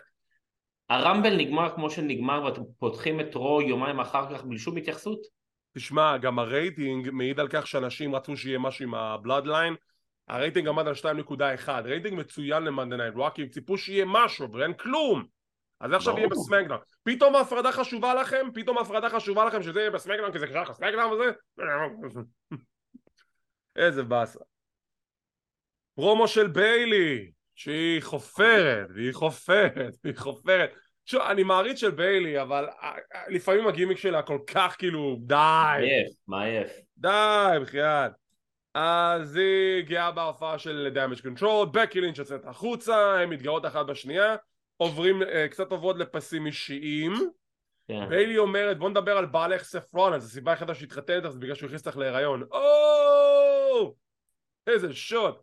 הרמבל 0.91 1.37
נגמר 1.37 1.75
כמו 1.75 1.91
שנגמר 1.91 2.45
ואתם 2.45 2.63
פותחים 2.79 3.21
את 3.21 3.35
רו 3.35 3.63
יומיים 3.63 4.01
אחר 4.01 4.35
כך 4.35 4.45
בלי 4.45 4.59
שום 4.59 4.77
התייחסות? 4.77 5.19
תשמע, 5.75 6.17
גם 6.17 6.39
הרייטינג 6.39 7.11
מעיד 7.11 7.41
על 7.41 7.49
כך 7.51 7.67
שאנשים 7.67 8.15
רצו 8.15 8.37
שיהיה 8.37 8.59
משהו 8.59 8.85
עם 8.85 8.95
הבלאדליין. 8.95 9.75
הרייטינג 10.29 10.69
עמד 10.69 10.87
על 10.87 10.95
2.1, 10.95 11.69
רייטינג 11.85 12.19
מצוין 12.19 12.65
כי 13.35 13.43
הם 13.43 13.49
ציפו 13.49 13.79
שיהיה 13.79 14.05
משהו, 14.05 14.53
ואין 14.53 14.73
כלום. 14.73 15.36
אז 15.81 15.93
עכשיו 15.93 16.13
ברור. 16.13 16.19
יהיה 16.19 16.29
בסמקדאון. 16.29 16.81
פתאום 17.03 17.37
ההפרדה 17.37 17.73
חשובה 17.73 18.15
לכם? 18.15 18.47
פתאום 18.55 18.79
ההפרדה 18.79 19.11
חשובה 19.11 19.45
לכם 19.45 19.63
שזה 19.63 19.81
יהיה 19.81 19.91
בסמקדאון 19.91 20.33
כי 20.33 20.39
זה 20.39 20.47
קשור 20.47 20.63
לך 20.63 20.73
סמקדאון 20.73 21.13
וזה? 21.13 21.31
איזה 23.77 24.03
באסה. 24.03 24.41
פרומו 25.95 26.29
של 26.29 26.47
ביילי, 26.47 27.31
שהיא 27.55 28.03
חופרת, 28.03 28.87
והיא 28.95 29.13
חופרת, 29.13 29.95
והיא 30.05 30.17
חופרת. 30.17 30.71
שוב, 31.07 31.21
אני 31.21 31.43
מעריץ 31.43 31.81
של 31.81 31.91
ביילי, 31.91 32.43
אבל 32.43 32.69
אה, 32.83 32.95
אה, 33.15 33.23
לפעמים 33.29 33.67
הגימיק 33.67 33.99
שלה 33.99 34.23
כל 34.23 34.39
כך 34.47 34.77
כאילו, 34.79 35.17
די. 35.21 35.35
עייף, 35.79 36.09
מה 36.29 36.45
עייף? 36.45 36.73
די, 36.97 37.57
בחייאת. 37.63 38.13
אז 38.75 39.37
היא 39.37 39.83
גאה 39.83 40.11
בהופעה 40.11 40.59
של 40.59 40.91
Damage 40.95 41.21
CTRL, 41.21 41.69
בקי 41.73 42.01
לינץ' 42.01 42.19
יוצאת 42.19 42.45
החוצה, 42.45 43.21
הן 43.21 43.29
מתגאות 43.29 43.67
אחת 43.67 43.87
בשנייה, 43.87 44.37
עוברים, 44.77 45.23
אה, 45.23 45.49
קצת 45.49 45.71
עוברות 45.71 45.97
לפסים 45.99 46.47
אישיים. 46.47 47.13
כן. 47.89 48.09
ביילי 48.09 48.39
אומרת, 48.39 48.79
בוא 48.79 48.91
נדבר 48.91 49.17
על 49.17 49.27
בעלך 49.27 49.63
ספרון, 49.63 50.13
אז 50.13 50.25
הסיבה 50.25 50.53
היחידה 50.53 50.75
שהתחתנת 50.75 51.25
אז 51.25 51.37
בגלל 51.37 51.55
שהוא 51.55 51.67
הכניס 51.67 51.87
אותך 51.87 51.97
להיריון. 51.97 52.43
או! 52.43 53.95
איזה 54.67 54.95
שוט. 54.95 55.35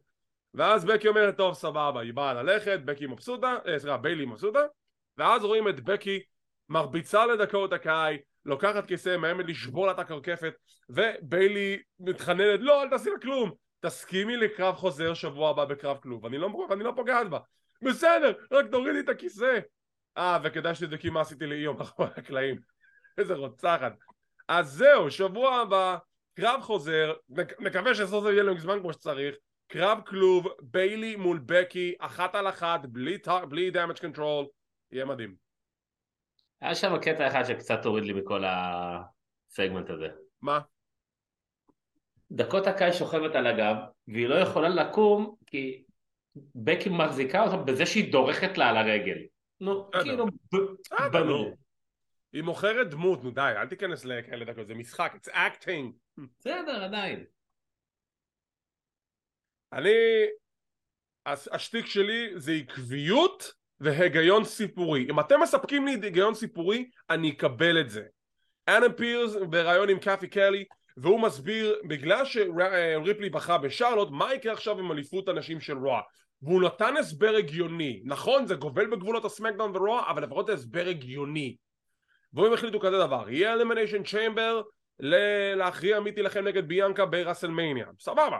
ואז 0.53 0.85
בקי 0.85 1.07
אומרת, 1.07 1.37
טוב, 1.37 1.53
סבבה, 1.53 2.01
היא 2.01 2.13
באה 2.13 2.33
ללכת, 2.33 2.79
בקי 2.85 3.07
מבסוטה, 3.07 3.57
אה, 3.67 3.79
סליחה, 3.79 3.97
ביילי 3.97 4.25
מבסוטה, 4.25 4.59
ואז 5.17 5.43
רואים 5.43 5.67
את 5.67 5.79
בקי 5.79 6.19
מרביצה 6.69 7.25
לדקות 7.25 7.73
הקאי, 7.73 8.17
לוקחת 8.45 8.87
כיסא, 8.87 9.17
מאיימת 9.17 9.45
לשבור 9.45 9.85
לה 9.85 9.91
את 9.91 9.99
הקרקפת, 9.99 10.53
וביילי 10.89 11.79
מתחננת, 11.99 12.59
לא, 12.59 12.83
אל 12.83 12.89
תעשי 12.89 13.09
לה 13.09 13.19
כלום, 13.19 13.51
תסכימי 13.79 14.37
לקרב 14.37 14.75
חוזר 14.75 15.13
שבוע 15.13 15.49
הבא 15.49 15.65
בקרב 15.65 15.97
כלוב, 15.97 16.25
אני 16.25 16.37
לא, 16.37 16.67
אני 16.71 16.83
לא 16.83 16.93
פוגעת 16.95 17.29
בה. 17.29 17.39
בסדר, 17.83 18.33
רק 18.51 18.65
תורידי 18.71 18.99
את 18.99 19.09
הכיסא. 19.09 19.59
אה, 20.17 20.39
וכדאי 20.43 20.75
שתבדקי 20.75 21.09
מה 21.09 21.21
עשיתי 21.21 21.45
לאיום 21.45 21.77
מאחורי 21.79 22.09
הקלעים. 22.17 22.59
איזה 23.17 23.33
רוצחת. 23.33 23.93
אז 24.47 24.71
זהו, 24.71 25.11
שבוע 25.11 25.55
הבא, 25.55 25.97
קרב 26.33 26.61
חוזר, 26.61 27.13
נקווה 27.59 27.95
שסוף 27.95 28.23
זה 28.23 28.31
יהיה 28.31 28.43
להם 28.43 28.57
זמן 28.57 28.79
כמו 28.79 28.93
שצריך, 28.93 29.35
קרב 29.67 29.99
כלוב, 30.07 30.47
ביילי 30.61 31.15
מול 31.15 31.39
בקי, 31.45 31.95
אחת 31.99 32.35
על 32.35 32.49
אחת, 32.49 32.85
בלי, 32.85 33.17
בלי 33.49 33.71
damage 33.71 33.99
control, 33.99 34.47
יהיה 34.91 35.05
מדהים. 35.05 35.35
היה 36.61 36.75
שם 36.75 36.97
קטע 36.97 37.27
אחד 37.27 37.43
שקצת 37.43 37.85
הוריד 37.85 38.03
לי 38.03 38.13
מכל 38.13 38.43
הסגמנט 38.45 39.89
הזה. 39.89 40.07
מה? 40.41 40.59
דקות 42.31 42.67
הקאי 42.67 42.93
שוכבת 42.93 43.35
על 43.35 43.47
הגב, 43.47 43.75
והיא 44.07 44.27
לא 44.27 44.35
יכולה 44.35 44.69
לקום 44.69 45.35
כי 45.45 45.82
בקי 46.55 46.89
מחזיקה 46.89 47.43
אותה 47.43 47.57
בזה 47.57 47.85
שהיא 47.85 48.11
דורכת 48.11 48.57
לה 48.57 48.69
על 48.69 48.77
הרגל. 48.77 49.17
נו, 49.59 49.89
בסדר. 49.89 50.03
כאילו, 50.03 50.25
ב- 50.25 50.57
בסדר, 50.81 51.09
במה? 51.11 51.23
נו. 51.23 51.55
היא 52.33 52.43
מוכרת 52.43 52.89
דמות, 52.89 53.23
נו 53.23 53.31
די, 53.31 53.53
אל 53.57 53.67
תיכנס 53.67 54.05
לכאלה 54.05 54.45
דקות, 54.45 54.67
זה 54.67 54.73
משחק, 54.73 55.13
it's 55.15 55.29
acting. 55.29 56.21
בסדר, 56.39 56.83
עדיין. 56.83 57.25
אני... 59.73 59.91
השטיק 61.25 61.85
שלי 61.85 62.31
זה 62.35 62.51
עקביות 62.51 63.53
והיגיון 63.79 64.43
סיפורי. 64.43 65.07
אם 65.09 65.19
אתם 65.19 65.41
מספקים 65.41 65.85
לי 65.85 65.91
היגיון 65.91 66.33
סיפורי, 66.33 66.89
אני 67.09 67.29
אקבל 67.29 67.81
את 67.81 67.89
זה. 67.89 68.03
אדם 68.67 68.93
פירס 68.97 69.35
בריאיון 69.49 69.89
עם 69.89 69.99
קאתי 69.99 70.27
קלי, 70.27 70.65
והוא 70.97 71.19
מסביר, 71.19 71.81
בגלל 71.87 72.25
שריפלי 72.25 73.29
בחרה 73.29 73.57
בשרלוט, 73.57 74.09
מה 74.11 74.33
יקרה 74.33 74.53
עכשיו 74.53 74.79
עם 74.79 74.91
אליפות 74.91 75.27
הנשים 75.27 75.61
של 75.61 75.77
רוע? 75.77 76.01
והוא 76.43 76.61
נתן 76.61 76.97
הסבר 76.97 77.35
הגיוני. 77.35 78.01
נכון, 78.05 78.45
זה 78.45 78.55
גובל 78.55 78.87
בגבולות 78.87 79.25
הסמקדאון 79.25 79.75
ורוע, 79.75 80.03
אבל 80.09 80.23
לפחות 80.23 80.45
זה 80.45 80.53
הסבר 80.53 80.87
הגיוני. 80.87 81.55
והם 82.33 82.53
החליטו 82.53 82.79
כזה 82.79 82.97
דבר, 82.97 83.29
יהיה 83.29 83.53
Elimination 83.53 84.03
Chamber 84.03 84.61
להכריע 85.55 85.99
מי 85.99 86.11
תילחם 86.11 86.39
נגד 86.39 86.67
ביאנקה 86.67 87.05
ברסלמניה. 87.05 87.85
סבבה. 87.99 88.39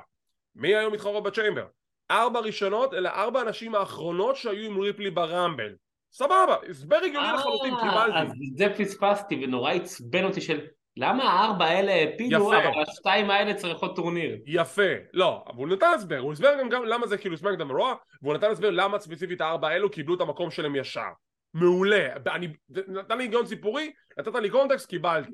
מי 0.56 0.76
היום 0.76 0.94
מתחרות 0.94 1.24
בצ'יימבר? 1.24 1.66
ארבע 2.12 2.40
ראשונות 2.40 2.94
אלה 2.94 3.10
ארבע 3.10 3.40
הנשים 3.40 3.76
האחרונות 3.76 4.36
שהיו 4.36 4.72
עם 4.72 4.80
ריפלי 4.80 5.12
ברמבל. 5.12 5.76
סבבה, 6.12 6.56
הסבר 6.70 6.96
הגיוני 6.96 7.28
לחלוטין, 7.34 7.74
אה, 7.74 7.80
קיבלתי. 7.80 8.18
אז 8.18 8.32
זה 8.58 8.66
פספסתי 8.78 9.44
ונורא 9.44 9.72
עצבן 9.72 10.24
אותי 10.24 10.42
של 10.42 10.60
למה 10.98 11.24
הארבע 11.24 11.66
האלה 11.66 11.92
העפילו, 11.92 12.54
יפה. 12.54 12.58
אבל 12.58 12.84
השתיים 12.90 13.30
האלה 13.30 13.54
צריכות 13.54 13.96
טורניר. 13.96 14.38
יפה, 14.46 14.92
לא, 15.14 15.44
אבל 15.48 15.58
הוא 15.58 15.68
נתן 15.68 15.92
הסבר, 15.96 16.18
הוא 16.18 16.34
הסבר 16.34 16.60
גם, 16.60 16.70
גם 16.70 16.86
למה 16.86 17.08
זה 17.08 17.18
כאילו 17.18 17.38
סמקדאם 17.38 17.72
ורוע, 17.72 17.96
והוא 18.22 18.34
נתן 18.34 18.52
הסבר 18.52 18.70
למה 18.70 19.00
ספציפית 19.00 19.42
הארבע 19.42 19.68
האלו 19.68 19.92
קיבלו 19.92 20.16
את 20.16 20.22
המקום 20.22 20.52
שלהם 20.52 20.76
ישר. 20.76 21.10
מעולה, 21.54 22.14
אני, 22.28 22.48
נתן 22.88 23.18
לי 23.18 23.24
היגיון 23.24 23.46
סיפורי, 23.46 23.92
נתת 24.18 24.36
לי 24.36 24.50
קונטקסט, 24.50 24.90
קיבלתי. 24.90 25.32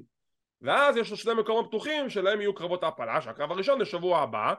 ואז 0.62 0.98
יש 0.98 1.12
לו 1.12 1.17
שני 1.17 1.34
מקומות 1.34 1.65
פתוחים 1.67 2.10
שלהם 2.10 2.41
יהיו 2.41 2.54
קרבות 2.54 2.84
העפלה, 2.84 3.22
שהקרב 3.22 3.52
הראשון 3.52 3.80
זה 3.80 3.86
שבוע 3.86 4.22
הבא, 4.22 4.54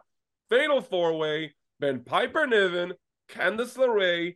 Fatal 0.48 0.80
4-Way 0.80 1.48
בין 1.80 2.02
פייפר 2.04 2.46
ניבן, 2.46 2.88
קנדס 3.26 3.78
לריי, 3.78 4.32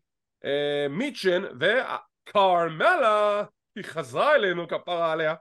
מיצ'ן 0.91 1.43
וכרמלה, 1.61 3.45
היא 3.77 3.85
חזרה 3.85 4.35
אלינו 4.35 4.69
כפרה 4.69 5.13
עליה. 5.13 5.35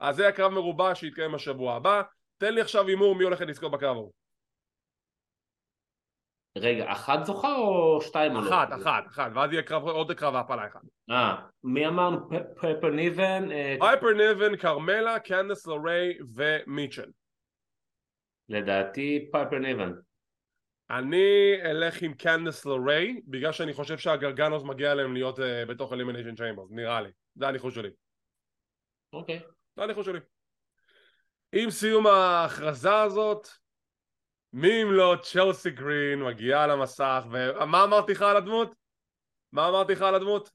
אז 0.00 0.16
זה 0.16 0.28
הקרב 0.28 0.52
מרובע 0.52 0.94
שיתקיים 0.94 1.34
השבוע 1.34 1.74
הבא. 1.74 2.02
תן 2.36 2.54
לי 2.54 2.60
עכשיו 2.60 2.86
הימור 2.88 3.14
מי 3.14 3.24
הולכת 3.24 3.46
לזכות 3.46 3.72
בקרב 3.72 3.96
ההוא. 3.96 4.12
רגע, 6.58 6.92
אחת 6.92 7.24
זוכה 7.24 7.56
או 7.56 8.00
שתיים 8.02 8.32
עולות? 8.36 8.52
אחת, 8.52 8.68
אחת, 8.82 9.06
אחת, 9.06 9.30
ואז 9.34 9.52
יהיה 9.52 9.62
קרב, 9.62 9.82
עוד 9.82 10.12
קרב 10.12 10.34
העפלה 10.34 10.66
אחד. 10.66 10.80
אה, 11.10 11.36
מי 11.64 11.86
אמרנו? 11.86 12.28
פ- 12.30 12.58
פייפר 12.58 12.90
ניבן? 12.90 13.52
אה, 13.52 13.76
פייפר 13.80 14.06
ניבן, 14.14 14.56
כרמלה, 14.56 15.18
קנדס 15.18 15.66
לריי 15.66 16.18
ומיצ'ן. 16.34 17.10
לדעתי 18.48 19.28
פייפר 19.32 19.58
ניבן. 19.58 19.92
אני 20.90 21.56
אלך 21.64 22.02
עם 22.02 22.14
קנדס 22.14 22.66
לריי, 22.66 23.20
בגלל 23.26 23.52
שאני 23.52 23.72
חושב 23.72 23.98
שהגרגאנוס 23.98 24.62
מגיע 24.62 24.94
להם 24.94 25.14
להיות 25.14 25.38
uh, 25.38 25.42
בתוך 25.68 25.92
Elimination 25.92 26.34
Chambers, 26.34 26.68
נראה 26.70 27.00
לי. 27.00 27.10
זה 27.34 27.48
הניחוש 27.48 27.74
שלי. 27.74 27.90
אוקיי. 29.12 29.40
הניחוש 29.84 30.06
שלי. 30.06 30.18
עם 31.52 31.70
סיום 31.70 32.06
ההכרזה 32.06 33.00
הזאת, 33.00 33.48
מי 34.52 34.82
אם 34.82 34.92
לא 34.92 35.16
צ'לסי 35.22 35.70
גרין 35.70 36.22
מגיעה 36.22 36.66
למסך, 36.66 37.24
ומה 37.30 37.84
אמרתי 37.84 38.12
לך 38.12 38.22
על 38.22 38.36
הדמות? 38.36 38.74
מה 39.52 39.68
אמרתי 39.68 39.92
לך 39.92 40.02
על 40.02 40.14
הדמות? 40.14 40.50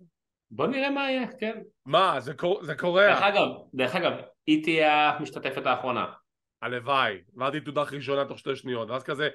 בוא 0.52 0.68
נראה 0.68 0.90
מה 0.90 1.12
יהיה, 1.12 1.28
כן. 1.40 1.62
מה, 1.86 2.20
זה, 2.20 2.34
קור... 2.34 2.64
זה 2.64 2.72
דרך 2.72 2.82
קורע. 2.82 3.30
אגב, 3.30 3.48
דרך 3.74 3.96
אגב, 3.96 4.12
היא 4.48 4.64
תהיה 4.64 5.10
המשתתפת 5.10 5.66
האחרונה. 5.66 6.06
הלוואי. 6.62 7.22
היא 7.54 7.62
תודח 7.66 7.94
ראשונה 7.94 8.26
תוך 8.26 8.40
שתי 8.40 8.56
שניות. 8.56 8.90
ואז 8.90 9.04
כזה, 9.04 9.30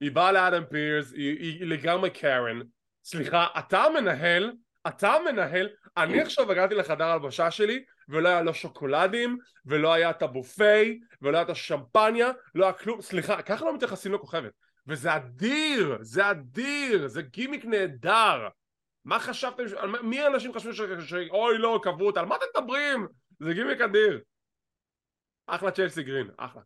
היא 0.00 0.12
באה 0.12 0.32
לאדם 0.32 0.64
פירס, 0.70 1.12
היא, 1.12 1.38
היא, 1.38 1.60
היא 1.60 1.66
לגמרי 1.66 2.10
קרן. 2.10 2.60
סליחה, 3.04 3.46
אתה 3.58 3.82
המנהל, 3.82 4.52
אתה 4.88 5.12
המנהל, 5.12 5.68
אני 5.96 6.20
עכשיו 6.22 6.52
הגעתי 6.52 6.74
לחדר 6.74 7.04
הלבשה 7.04 7.50
שלי, 7.50 7.84
ולא 8.08 8.28
היה 8.28 8.42
לא 8.42 8.52
שוקולדים, 8.52 9.38
ולא 9.66 9.92
היה 9.92 10.10
את 10.10 10.22
הבופיי, 10.22 10.98
ולא 11.22 11.36
היה 11.36 11.44
את 11.44 11.50
השמפניה, 11.50 12.30
לא 12.54 12.64
היה 12.64 12.72
כלום, 12.72 13.00
סליחה, 13.00 13.42
ככה 13.42 13.64
לא 13.64 13.74
מתייחסים 13.74 14.12
לכוכבת. 14.12 14.52
וזה 14.86 15.16
אדיר, 15.16 15.98
זה 16.00 16.30
אדיר, 16.30 17.06
זה 17.08 17.22
גימיק 17.22 17.64
נהדר. 17.64 18.48
מה 19.04 19.18
חשבתם, 19.18 19.68
ש... 19.68 19.72
מי 20.02 20.20
האנשים 20.20 20.52
חשבו 20.52 20.72
ש... 20.72 20.80
ש... 21.00 21.14
אוי 21.30 21.58
לא, 21.58 21.80
קבעו 21.82 22.06
אותה, 22.06 22.20
על 22.20 22.26
מה 22.26 22.36
אתם 22.36 22.46
מדברים? 22.56 23.06
זה 23.40 23.54
גימיק 23.54 23.80
אדיר. 23.80 24.20
אחלה 25.46 25.70
צ'לסי 25.70 26.02
גרין, 26.02 26.30
אחלה. 26.36 26.62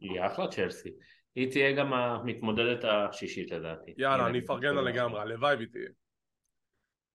היא 0.00 0.20
אחלה 0.26 0.48
צ'לסי. 0.48 0.90
היא 1.34 1.50
תהיה 1.50 1.72
גם 1.72 1.92
המתמודדת 1.92 2.84
השישית 2.84 3.50
לדעתי. 3.50 3.94
יאללה, 3.96 4.26
אני 4.26 4.38
אפרגן 4.38 4.74
לה 4.74 4.82
לגמרי, 4.82 5.20
הלוואי 5.20 5.56
והיא 5.56 5.68
תהיה. 5.72 5.88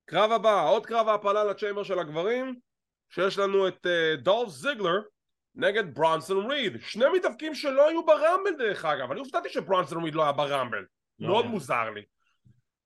קרב 0.05 0.31
הבא, 0.31 0.69
עוד 0.69 0.85
קרב 0.85 1.07
ההפלה 1.07 1.43
לצ'יימבר 1.43 1.83
של 1.83 1.99
הגברים, 1.99 2.59
שיש 3.11 3.37
לנו 3.37 3.67
את 3.67 3.87
דולף 4.17 4.47
uh, 4.47 4.51
זיגלר 4.51 5.01
נגד 5.55 5.95
ברונסון 5.95 6.51
ריד. 6.51 6.77
שני 6.81 7.05
מתאבקים 7.15 7.55
שלא 7.55 7.89
היו 7.89 8.05
ברמבל 8.05 8.57
דרך 8.57 8.85
אגב, 8.85 9.11
אני 9.11 9.19
הופתעתי 9.19 9.49
שברונסון 9.49 10.03
ריד 10.03 10.15
לא 10.15 10.23
היה 10.23 10.31
ברמבל. 10.31 10.85
לא 11.19 11.27
מאוד. 11.27 11.45
מוזר 11.45 11.89
לי. 11.89 12.01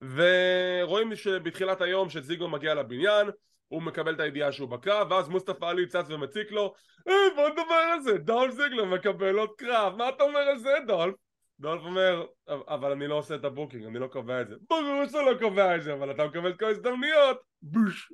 ורואים 0.01 1.15
שבתחילת 1.15 1.81
היום 1.81 2.09
שזיגלר 2.09 2.47
מגיע 2.47 2.73
לבניין, 2.73 3.27
הוא 3.67 3.81
מקבל 3.81 4.13
את 4.13 4.19
הידיעה 4.19 4.51
שהוא 4.51 4.69
בקרב, 4.69 5.11
ואז 5.11 5.29
מוסטפא 5.29 5.65
עלי 5.65 5.87
צץ 5.87 6.05
ומציק 6.09 6.51
לו, 6.51 6.73
אה, 7.07 7.13
בוא 7.35 7.49
נדבר 7.49 7.75
על 7.93 8.01
זה, 8.01 8.17
דולף 8.17 8.53
זיגלר 8.53 8.85
מקבל 8.85 9.37
עוד 9.37 9.49
קרב, 9.57 9.95
מה 9.95 10.09
אתה 10.09 10.23
אומר 10.23 10.39
על 10.39 10.57
זה 10.57 10.73
דולף? 10.87 11.15
דולף 11.59 11.81
אומר, 11.81 12.25
אבל 12.47 12.91
אני 12.91 13.07
לא 13.07 13.15
עושה 13.15 13.35
את 13.35 13.45
ה 13.45 13.50
booking, 13.50 13.85
אני 13.85 13.99
לא 13.99 14.07
קובע 14.07 14.41
את 14.41 14.47
זה. 14.47 14.55
ברור 14.69 15.05
שאתה 15.05 15.21
לא 15.21 15.37
קובע 15.39 15.75
את 15.75 15.83
זה, 15.83 15.93
אבל 15.93 16.11
אתה 16.11 16.25
מקבל 16.27 16.49
את 16.49 16.59
כל 16.59 16.65
ההזדמנויות, 16.65 17.37
בוש, 17.61 18.11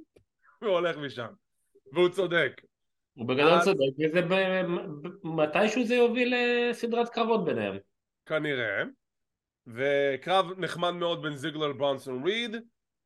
והוא 0.61 0.73
הולך 0.73 0.97
משם. 0.97 1.27
והוא 1.93 2.09
צודק. 2.09 2.61
הוא 3.13 3.27
בגדול 3.27 3.61
צודק, 3.63 3.85
וזה 3.99 4.21
מתישהו 5.23 5.85
זה 5.85 5.95
יוביל 5.95 6.33
לסדרת 6.35 7.09
קרבות 7.09 7.45
ביניהם. 7.45 7.77
כנראה. 8.25 8.83
וקרב 9.67 10.59
נחמד 10.59 10.91
מאוד 10.91 11.21
בין 11.21 11.35
זיגלר 11.35 11.67
לברונסון 11.67 12.23
ריד. 12.23 12.55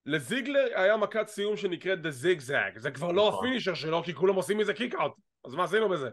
לזיגלר 0.06 0.66
היה 0.76 0.98
מכת 0.98 1.28
סיום 1.28 1.58
שנקראת 1.58 2.00
The 2.00 2.24
Zigzag, 2.24 2.80
זה 2.80 2.92
כבר 2.92 3.12
לא 3.12 3.28
נכון. 3.28 3.48
הפינישר 3.48 3.74
שלו 3.74 4.04
כי 4.04 4.14
כולם 4.14 4.36
עושים 4.36 4.58
מזה 4.58 4.74
קיק 4.74 4.96
אאוט, 4.96 5.12
אז 5.46 5.56
מה 5.56 5.64
עשינו 5.64 5.90
בזה? 5.90 6.10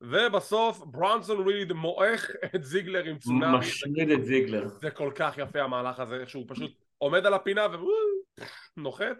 ובסוף 0.00 0.78
ברונסון 0.78 1.48
ריד 1.48 1.72
מועך 1.72 2.30
את 2.54 2.64
זיגלר 2.64 3.04
עם 3.04 3.18
צונאמי 3.18 3.58
משמיד 3.58 4.10
את 4.10 4.24
זיגלר 4.24 4.68
זה 4.68 4.90
כל 4.90 5.12
כך 5.14 5.38
יפה 5.38 5.60
המהלך 5.60 6.00
הזה, 6.00 6.16
איך 6.16 6.30
שהוא 6.30 6.44
פשוט 6.48 6.72
עומד 6.98 7.26
על 7.26 7.34
הפינה 7.34 7.66
ונוחת 8.76 9.16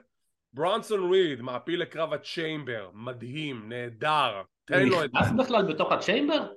ברונסון 0.53 1.13
ריד 1.13 1.43
מעפיל 1.43 1.83
לקרב 1.83 2.13
הצ'יימבר, 2.13 2.91
מדהים, 2.95 3.69
נהדר 3.69 4.43
תן 4.65 4.89
לו 4.89 5.05
את 5.05 5.11
זה. 5.11 5.19
נכנס 5.19 5.33
בכלל 5.39 5.73
בתוך 5.73 5.93
הצ'יימבר? 5.93 6.53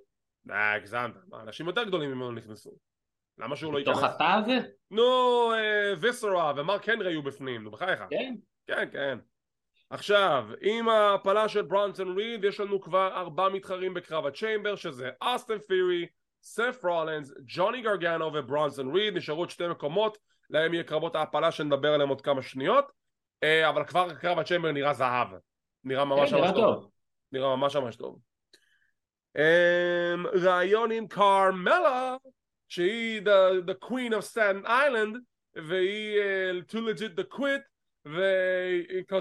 אה, 0.52 0.74
הגזמת, 0.74 1.12
אנשים 1.42 1.68
יותר 1.68 1.84
גדולים 1.84 2.12
ממנו 2.12 2.32
נכנסו 2.32 2.72
למה 3.38 3.56
שהוא 3.56 3.74
לא 3.74 3.80
ייכנס? 3.80 3.98
בתוך 3.98 4.10
התא 4.10 4.40
הזה? 4.44 4.58
נו, 4.92 5.04
אה, 5.54 5.94
ויסרה 6.00 6.54
ומרק 6.56 6.90
הנרי 6.90 7.12
היו 7.12 7.24
בפנים, 7.24 7.64
נו 7.64 7.72
בחייך. 7.72 8.04
כן? 8.10 8.36
כן, 8.68 8.90
כן. 8.92 9.18
עכשיו, 9.90 10.48
עם 10.62 10.90
ההפלה 10.90 11.48
של 11.48 11.62
ברונסון 11.62 12.18
ריד 12.18 12.44
יש 12.44 12.60
לנו 12.60 12.82
כבר 12.82 13.08
ארבעה 13.16 13.50
מתחרים 13.50 13.94
בקרב 13.94 14.26
הצ'יימבר 14.26 14.76
שזה 14.76 15.10
אסטן 15.20 15.60
פירי, 15.60 16.08
סף 16.44 16.80
רולנס, 16.84 17.34
ג'וני 17.46 17.82
גרגנו 17.82 18.26
וברונסון 18.34 18.96
ריד 18.96 19.18
נשארו 19.18 19.40
עוד 19.40 19.50
שתי 19.50 19.68
מקומות 19.68 20.18
להם 20.50 20.74
יהיה 20.74 20.84
קרבות 20.84 21.16
ההפלה 21.16 21.52
שנדבר 21.52 21.94
עליהם 21.94 22.10
עוד 22.10 22.22
כמה 22.22 22.42
שניות 22.42 22.92
אבל 23.44 23.84
כבר 23.84 24.14
קרב 24.14 24.40
הצ'יימבר 24.40 24.72
נראה 24.72 24.94
זהב 24.94 25.28
נראה 25.84 26.06
ממש 26.06 26.34
כן, 26.34 26.40
ממש 26.40 26.52
טוב. 26.56 26.92
נראה 27.32 27.56
ממש 27.56 27.76
ממש 27.76 27.96
טוב 27.96 28.20
um, 29.38 30.28
ראיון 30.44 30.92
עם 30.92 31.08
קרמלה 31.08 32.16
שהיא 32.68 33.22
the, 33.22 33.70
the 33.70 33.88
queen 33.88 34.14
of 34.14 34.24
Staten 34.34 34.68
Island 34.68 35.18
והיא 35.56 36.20
uh, 36.20 36.72
too 36.72 36.78
legit 36.78 37.20
the 37.20 37.38
quit 37.38 37.62
ו... 38.08 38.22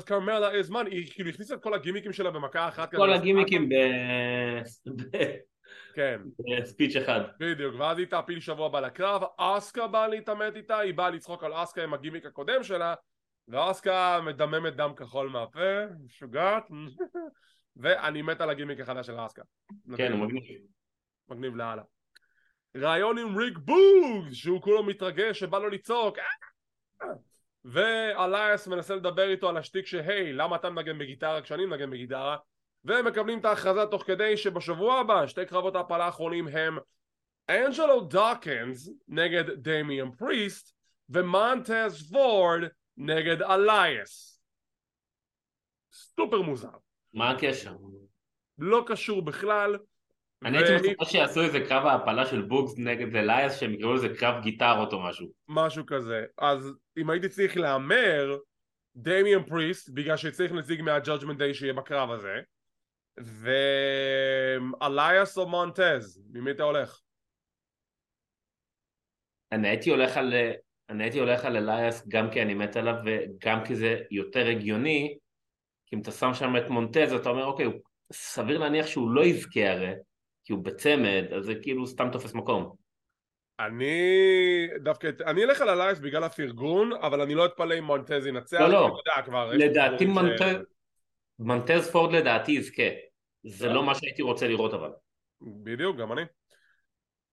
קרמלה 0.07 0.51
is 0.61 0.71
money, 0.71 0.91
היא 0.91 1.11
כאילו 1.13 1.31
הכניסה 1.31 1.55
את 1.55 1.63
כל 1.63 1.75
הגימיקים 1.75 2.13
שלה 2.13 2.31
במכה 2.31 2.69
אחת 2.69 2.95
כל 2.95 3.13
הגימיקים 3.13 3.69
ב... 3.69 3.75
כן. 5.95 6.21
בספיץ' 6.59 6.97
אחד. 6.97 7.21
בדיוק, 7.41 7.75
ואז 7.79 7.99
היא 7.99 8.07
תעפיל 8.07 8.41
שבוע 8.41 8.67
הבא 8.67 8.81
לקרב, 8.81 9.23
אסקה 9.37 9.87
באה 9.87 10.09
להתעמת 10.09 10.57
איתה, 10.57 10.79
היא 10.79 10.95
באה 10.95 11.11
לצחוק 11.11 11.45
על 11.45 11.53
אסקה 11.55 11.85
עם 11.85 11.95
הגימיק 11.95 12.27
הקודם 12.27 12.63
שלה, 12.63 12.95
ואסקה 13.51 14.21
מדממת 14.25 14.77
דם 14.77 14.93
כחול 14.97 15.29
מהפה, 15.29 15.87
משוגעת, 16.05 16.69
ואני 17.77 18.23
מת 18.23 18.41
על 18.41 18.51
הגימיק 18.51 18.81
החדש 18.81 19.07
של 19.07 19.27
אסקה. 19.27 19.43
כן, 19.97 20.13
הוא 20.13 20.21
מגניב. 20.21 20.61
מגניב 21.29 21.57
לאללה. 21.57 21.83
ראיון 22.77 23.19
עם 23.19 23.37
ריק 23.37 23.59
בוגס, 23.59 24.33
שהוא 24.33 24.63
כולו 24.63 24.83
מתרגש 24.83 25.41
שבא 25.41 25.59
לו 25.59 25.69
לצעוק, 25.69 26.19
ואלייס 27.65 28.67
מנסה 28.67 28.95
לדבר 28.95 29.29
איתו 29.29 29.49
על 29.49 29.57
השטיק 29.57 29.87
שהי 29.87 30.33
למה 30.33 30.57
אתה 30.57 30.71
מנגן 30.71 30.99
בגיטרה 30.99 31.43
כשאני 31.43 31.67
מנגן 31.67 31.91
בגיטרה 31.91 32.37
והם 32.85 33.07
מקבלים 33.07 33.39
את 33.39 33.45
ההכרזה 33.45 33.87
תוך 33.87 34.03
כדי 34.07 34.37
שבשבוע 34.37 35.01
הבא 35.01 35.27
שתי 35.27 35.47
קרבות 35.47 35.77
ההעפלה 35.77 36.05
האחרונים 36.05 36.49
הם 36.49 36.79
אנג'לו 37.51 38.01
דוקנס 38.01 38.91
נגד 39.09 39.45
דמיאן 39.51 40.11
פריסט 40.11 40.75
ומונטז 41.09 42.13
פורד 42.13 42.61
נגד 43.01 43.43
אלייס 43.43 44.43
סופר 45.93 46.43
מוזר 46.43 46.69
מה 47.15 47.31
הקשר? 47.31 47.77
לא 48.59 48.85
קשור 48.87 49.25
בכלל 49.25 49.79
אני 50.45 50.59
הייתי 50.59 50.91
מצפה 50.91 51.05
שיעשו 51.05 51.43
איזה 51.43 51.61
קרב 51.69 51.87
העפלה 51.87 52.27
של 52.27 52.43
בוקס 52.43 52.79
נגד 52.79 53.17
אלייס 53.17 53.61
שהם 53.61 53.75
יקראו 53.75 53.95
לזה 53.95 54.09
קרב 54.19 54.43
גיטרות 54.43 54.93
או 54.93 55.03
משהו 55.03 55.27
משהו 55.49 55.87
כזה 55.87 56.25
אז 56.39 56.73
אם 56.97 57.11
הייתי 57.11 57.29
צריך 57.29 57.57
להמר 57.57 58.39
דמיאן 58.97 59.45
פריסט 59.45 59.91
בגלל 59.95 60.17
שצריך 60.17 60.53
נציג 60.53 60.83
מהג'אג'מנט 60.83 61.39
דיי 61.39 61.55
שיהיה 61.55 61.73
בקרב 61.73 62.11
הזה 62.11 62.41
ואלייס 64.81 65.39
או 65.39 65.49
מונטז 65.49 66.23
ממי 66.33 66.51
אתה 66.51 66.63
הולך? 66.63 67.01
אני 69.53 69.69
הייתי 69.69 69.91
הולך 69.91 70.17
על 70.17 70.33
אני 70.91 71.05
הייתי 71.05 71.19
הולך 71.19 71.45
על 71.45 71.57
אלייס 71.57 72.09
גם 72.09 72.31
כי 72.31 72.43
אני 72.43 72.55
מת 72.55 72.77
עליו 72.77 72.95
וגם 73.05 73.65
כי 73.65 73.77
זה 73.77 73.99
יותר 74.11 74.47
הגיוני 74.47 75.19
כי 75.87 75.97
אם 75.97 76.01
אתה 76.01 76.11
שם 76.11 76.35
שם 76.35 76.57
את 76.57 76.69
מונטז 76.69 77.13
אתה 77.13 77.29
אומר 77.29 77.45
אוקיי 77.45 77.67
סביר 78.13 78.59
להניח 78.59 78.87
שהוא 78.87 79.11
לא 79.11 79.25
יזכה 79.25 79.71
הרי 79.71 79.93
כי 80.45 80.53
הוא 80.53 80.65
בצמד, 80.65 81.25
אז 81.37 81.45
זה 81.45 81.55
כאילו 81.55 81.87
סתם 81.87 82.09
תופס 82.13 82.35
מקום. 82.35 82.75
אני 83.61 84.69
דווקא, 84.83 85.11
אני 85.27 85.45
אלך 85.45 85.61
על 85.61 85.69
אלייס 85.69 85.99
בגלל 85.99 86.25
הפרגון, 86.25 86.93
אבל 86.93 87.21
אני 87.21 87.35
לא 87.35 87.47
אתפלא 87.47 87.79
אם 87.79 87.85
מונטז 87.85 88.27
ינצח. 88.27 88.61
לא, 88.61 88.69
לא, 88.69 89.23
כבר, 89.25 89.51
לדעתי 89.53 90.07
מונטז, 90.07 90.57
מונטז 91.39 91.91
פורד 91.91 92.13
לדעתי 92.13 92.53
יזכה. 92.53 92.83
זה 93.47 93.69
לא 93.69 93.83
מה 93.83 93.95
שהייתי 93.95 94.23
רוצה 94.23 94.49
לראות 94.49 94.75
אבל. 94.75 94.91
בדיוק, 95.41 95.97
גם 95.97 96.13
אני. 96.13 96.23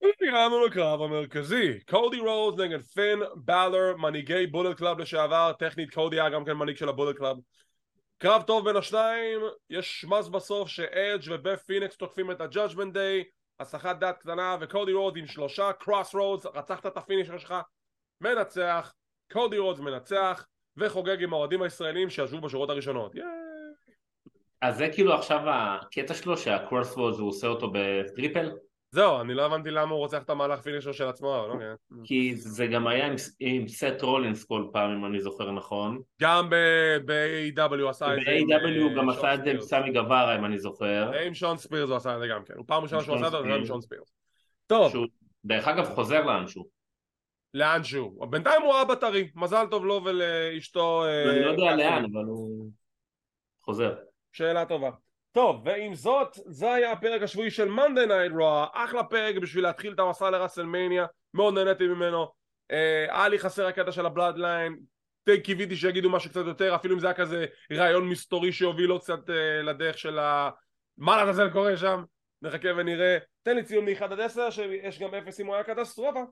הגענו 0.01 0.65
לקרב 0.65 1.01
המרכזי, 1.01 1.79
קודי 1.89 2.19
רודס 2.19 2.59
נגד 2.59 2.81
פין 2.81 3.19
באלור, 3.35 3.95
מנהיגי 3.97 4.47
בולט 4.47 4.77
קלאב 4.77 4.99
לשעבר, 4.99 5.51
טכנית 5.59 5.93
קודי 5.93 6.19
היה 6.19 6.29
גם 6.29 6.45
כן 6.45 6.53
מנהיג 6.53 6.77
של 6.77 6.89
הבולט 6.89 7.17
קלאב. 7.17 7.37
קרב 8.17 8.41
טוב 8.41 8.65
בין 8.65 8.75
השניים, 8.75 9.41
יש 9.69 10.01
schmoz 10.01 10.27
בסוף 10.27 10.69
שאדג' 10.69 11.23
ובת' 11.29 11.63
פיניקס 11.63 11.97
תוקפים 11.97 12.31
את 12.31 12.41
הג'אג'מנט 12.41 12.93
דיי, 12.93 13.23
הסחת 13.59 13.99
דעת 13.99 14.17
קטנה 14.17 14.57
וקודי 14.61 14.93
רודס 14.93 15.17
עם 15.17 15.27
שלושה 15.27 15.73
קרוס 15.73 16.15
רודס, 16.15 16.45
רצחת 16.45 16.85
את 16.85 16.97
ה 16.97 17.02
finisher 17.02 17.37
שלך, 17.37 17.55
מנצח, 18.21 18.93
קודי 19.31 19.57
רודס 19.57 19.79
מנצח 19.79 20.45
וחוגג 20.77 21.23
עם 21.23 21.33
האוהדים 21.33 21.61
הישראלים 21.61 22.09
שישבו 22.09 22.41
בשורות 22.41 22.69
הראשונות. 22.69 23.15
אז 24.61 24.77
זה 24.77 24.89
כאילו 24.93 25.13
עכשיו 25.13 25.39
הקטע 25.45 26.13
שלו 26.13 26.37
שהקרוס 26.37 26.97
רודס 26.97 27.17
הוא 27.17 27.29
עושה 27.29 27.47
אותו 27.47 27.71
ב 27.73 27.83
triple? 27.83 28.51
זהו, 28.91 29.21
אני 29.21 29.33
לא 29.33 29.45
הבנתי 29.45 29.71
למה 29.71 29.91
הוא 29.91 29.99
רוצח 29.99 30.23
את 30.23 30.29
המהלך 30.29 30.61
finisher 30.61 30.91
של 30.91 31.07
עצמו, 31.07 31.39
אבל 31.39 31.49
אוקיי. 31.49 31.67
כי 32.03 32.35
זה 32.35 32.67
גם 32.67 32.87
היה 32.87 33.07
עם, 33.07 33.15
עם 33.39 33.67
סט 33.67 34.01
רולינס 34.01 34.43
כל 34.43 34.67
פעם, 34.73 34.91
אם 34.91 35.05
אני 35.05 35.21
זוכר 35.21 35.51
נכון. 35.51 36.01
גם 36.21 36.49
ב-AEW 37.05 37.89
עשה 37.89 38.13
את 38.13 38.19
זה. 38.19 38.25
ב-AEW 38.25 38.81
הוא 38.81 38.91
גם 38.97 39.09
עשה 39.09 39.33
את 39.33 39.43
זה 39.43 39.51
עם 39.51 39.61
סמי 39.61 39.91
גווארה, 39.91 40.35
אם 40.35 40.45
אני 40.45 40.59
זוכר. 40.59 41.11
עם 41.25 41.33
שון 41.33 41.57
ספירס 41.57 41.89
הוא 41.89 41.97
עשה 41.97 42.15
את 42.15 42.19
זה 42.19 42.27
גם 42.27 42.43
כן. 42.45 42.53
הוא 42.57 42.65
פעם 42.67 42.83
ראשונה 42.83 43.03
שהוא 43.03 43.15
עשה 43.15 43.27
את 43.27 43.31
זה, 43.31 43.37
זה 43.41 43.55
עם 43.55 43.65
שון 43.65 43.81
ספירס. 43.81 44.13
טוב. 44.67 44.93
דרך 45.45 45.67
אגב, 45.67 45.95
חוזר 45.95 46.25
לאנשהו. 46.25 46.67
לאנשהו. 47.53 48.27
בינתיים 48.29 48.61
הוא 48.61 48.81
אבא 48.81 48.95
טרי, 48.95 49.29
מזל 49.35 49.65
טוב 49.71 49.85
לו 49.85 50.01
ולאשתו. 50.05 51.05
אני 51.29 51.39
לא 51.39 51.49
יודע 51.49 51.63
אה, 51.63 51.75
לאן, 51.75 52.05
אבל 52.13 52.23
הוא 52.23 52.69
חוזר. 53.61 53.95
שאלה 54.31 54.65
טובה. 54.65 54.89
טוב, 55.37 55.61
ועם 55.65 55.95
זאת, 55.95 56.37
זה 56.45 56.73
היה 56.73 56.91
הפרק 56.91 57.21
השבועי 57.21 57.51
של 57.51 57.67
Monday 57.75 58.07
Night 58.07 58.33
Raw, 58.39 58.69
אחלה 58.73 59.03
פרק 59.03 59.35
בשביל 59.35 59.63
להתחיל 59.63 59.93
את 59.93 59.99
המסע 59.99 60.29
לרסלמניה, 60.29 61.05
מאוד 61.33 61.53
נהניתי 61.53 61.87
ממנו. 61.87 62.27
אה, 62.71 63.05
היה 63.09 63.27
לי 63.27 63.39
חסר 63.39 63.67
הקטע 63.67 63.91
של 63.91 64.05
הבלאדליין, 64.05 64.77
די 65.25 65.41
קיוויתי 65.41 65.75
שיגידו 65.75 66.09
משהו 66.09 66.29
קצת 66.29 66.45
יותר, 66.45 66.75
אפילו 66.75 66.95
אם 66.95 66.99
זה 66.99 67.07
היה 67.07 67.13
כזה 67.13 67.45
רעיון 67.71 68.09
מסתורי 68.09 68.51
שיוביל 68.51 68.85
לו 68.85 68.99
קצת 68.99 69.29
uh, 69.29 69.63
לדרך 69.63 69.97
של 69.97 70.19
ה... 70.19 70.49
מה 70.97 71.17
לעזאזל 71.17 71.49
קורה 71.49 71.77
שם? 71.77 72.03
נחכה 72.41 72.69
ונראה. 72.77 73.17
תן 73.43 73.55
לי 73.55 73.63
ציון 73.63 73.85
מ-1 73.85 74.03
עד 74.03 74.19
10, 74.19 74.49
שיש 74.49 74.99
גם 74.99 75.15
0 75.15 75.39
אם 75.39 75.45
הוא 75.45 75.55
היה 75.55 75.63
קטסטרופה. 75.63 76.23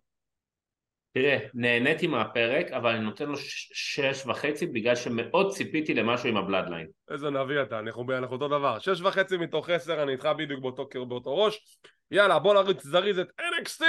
תראה, 1.16 1.38
נהניתי 1.54 2.08
מהפרק, 2.08 2.72
אבל 2.72 2.92
אני 2.92 3.06
נותן 3.06 3.26
לו 3.26 3.38
שש 3.38 4.26
וחצי 4.26 4.66
בגלל 4.66 4.96
שמאוד 4.96 5.52
ציפיתי 5.52 5.94
למשהו 5.94 6.30
עם 6.30 6.38
הבלאדליין. 6.38 6.88
איזה 7.12 7.30
נביא 7.30 7.62
אתה, 7.62 7.80
אנחנו, 7.80 8.06
אנחנו 8.18 8.36
אותו 8.36 8.48
דבר. 8.48 8.80
שש 8.80 9.02
וחצי 9.02 9.38
מתוך 9.38 9.70
עשר, 9.70 10.04
אני 10.04 10.12
איתך 10.12 10.30
בדיוק 10.38 10.62
באותו, 10.62 10.88
באותו 11.08 11.38
ראש. 11.38 11.80
יאללה, 12.12 12.40
בוא 12.40 12.54
נריץ 12.54 12.84
זריז 12.84 13.20
את 13.20 13.28
NXT! 13.40 13.84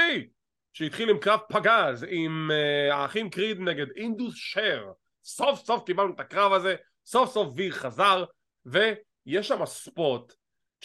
שהתחיל 0.73 1.11
עם 1.11 1.19
קרב 1.19 1.41
פגז, 1.49 2.07
עם 2.09 2.51
uh, 2.51 2.95
האחים 2.95 3.31
קריד 3.31 3.61
נגד 3.61 3.87
אינדוס 3.97 4.35
שר. 4.37 4.85
סוף 5.25 5.59
סוף 5.65 5.85
קיבלנו 5.87 6.15
את 6.15 6.21
הקרב 6.21 6.53
הזה, 6.53 6.75
סוף 7.07 7.31
סוף 7.31 7.53
ויר 7.57 7.73
חזר, 7.73 8.25
ויש 8.67 9.49
שם 9.49 9.67
ספוט 9.67 10.33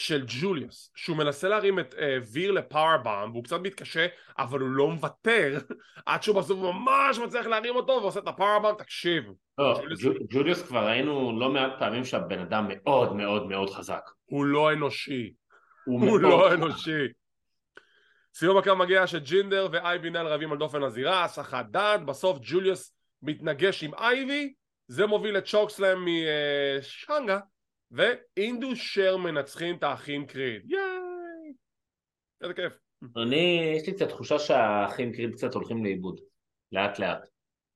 של 0.02 0.24
ג'וליוס, 0.42 0.92
שהוא 0.96 1.18
מנסה 1.18 1.50
להרים 1.50 1.80
את 1.80 1.94
uh, 1.94 1.98
ויר 2.32 2.52
לפאורבאם, 2.52 3.32
והוא 3.32 3.44
קצת 3.44 3.60
מתקשה, 3.60 4.08
אבל 4.38 4.60
הוא 4.60 4.70
לא 4.70 4.88
מוותר, 4.88 5.58
עד 6.06 6.24
שהוא 6.24 6.36
בסוף 6.42 6.60
ממש 6.60 7.18
מצליח 7.20 7.46
להרים 7.46 7.76
אותו, 7.76 7.94
ועושה 8.02 8.20
את 8.20 8.28
הפאורבאם, 8.28 8.76
תקשיב. 8.78 9.24
לא, 9.58 9.74
ג'וליוס- 9.82 10.04
ג'ו- 10.04 10.26
ג'וליוס 10.30 10.62
כבר 10.62 10.88
ראינו 10.88 11.40
לא 11.40 11.50
מעט 11.50 11.72
פעמים 11.80 12.06
שהבן 12.06 12.40
אדם 12.40 12.66
מאוד 12.68 13.16
מאוד 13.16 13.48
מאוד 13.48 13.70
חזק. 13.70 14.02
הוא 14.26 14.46
לא 14.46 14.74
אנושי. 14.74 15.34
הוא 15.86 16.10
הוא 16.10 16.20
לא. 16.20 16.54
אנושי. 16.54 17.08
סיום 18.34 18.58
הקרב 18.58 18.78
מגיע 18.78 19.08
שג'ינדר 19.08 19.68
ואייבי 19.72 20.10
נל 20.10 20.28
רבים 20.28 20.52
על 20.52 20.58
דופן 20.58 20.84
הזירה, 20.84 21.24
הסחת 21.24 21.66
דעת, 21.66 22.06
בסוף 22.06 22.40
ג'וליוס 22.42 22.94
מתנגש 23.22 23.84
עם 23.84 23.94
אייבי, 23.94 24.54
זה 24.88 25.06
מוביל 25.06 25.38
לצ'וקסלאם 25.38 26.06
משאנגה, 26.80 27.40
ואינדו 27.92 28.76
שר 28.76 29.18
מנצחים 29.18 29.76
את 29.76 29.84
האחים 29.84 30.26
קריד. 30.26 30.72
ייי! 30.72 31.54
איזה 32.42 32.54
כיף. 32.54 32.74
אני, 33.18 33.74
יש 33.78 33.88
לי 33.88 33.94
קצת 33.94 34.10
תחושה 34.10 34.40
שהאחים 34.40 35.14
קריד 35.14 35.34
קצת 35.34 35.54
הולכים 35.54 35.84
לאיבוד. 35.84 36.20
לאט 36.72 37.00
לאט. 37.00 37.28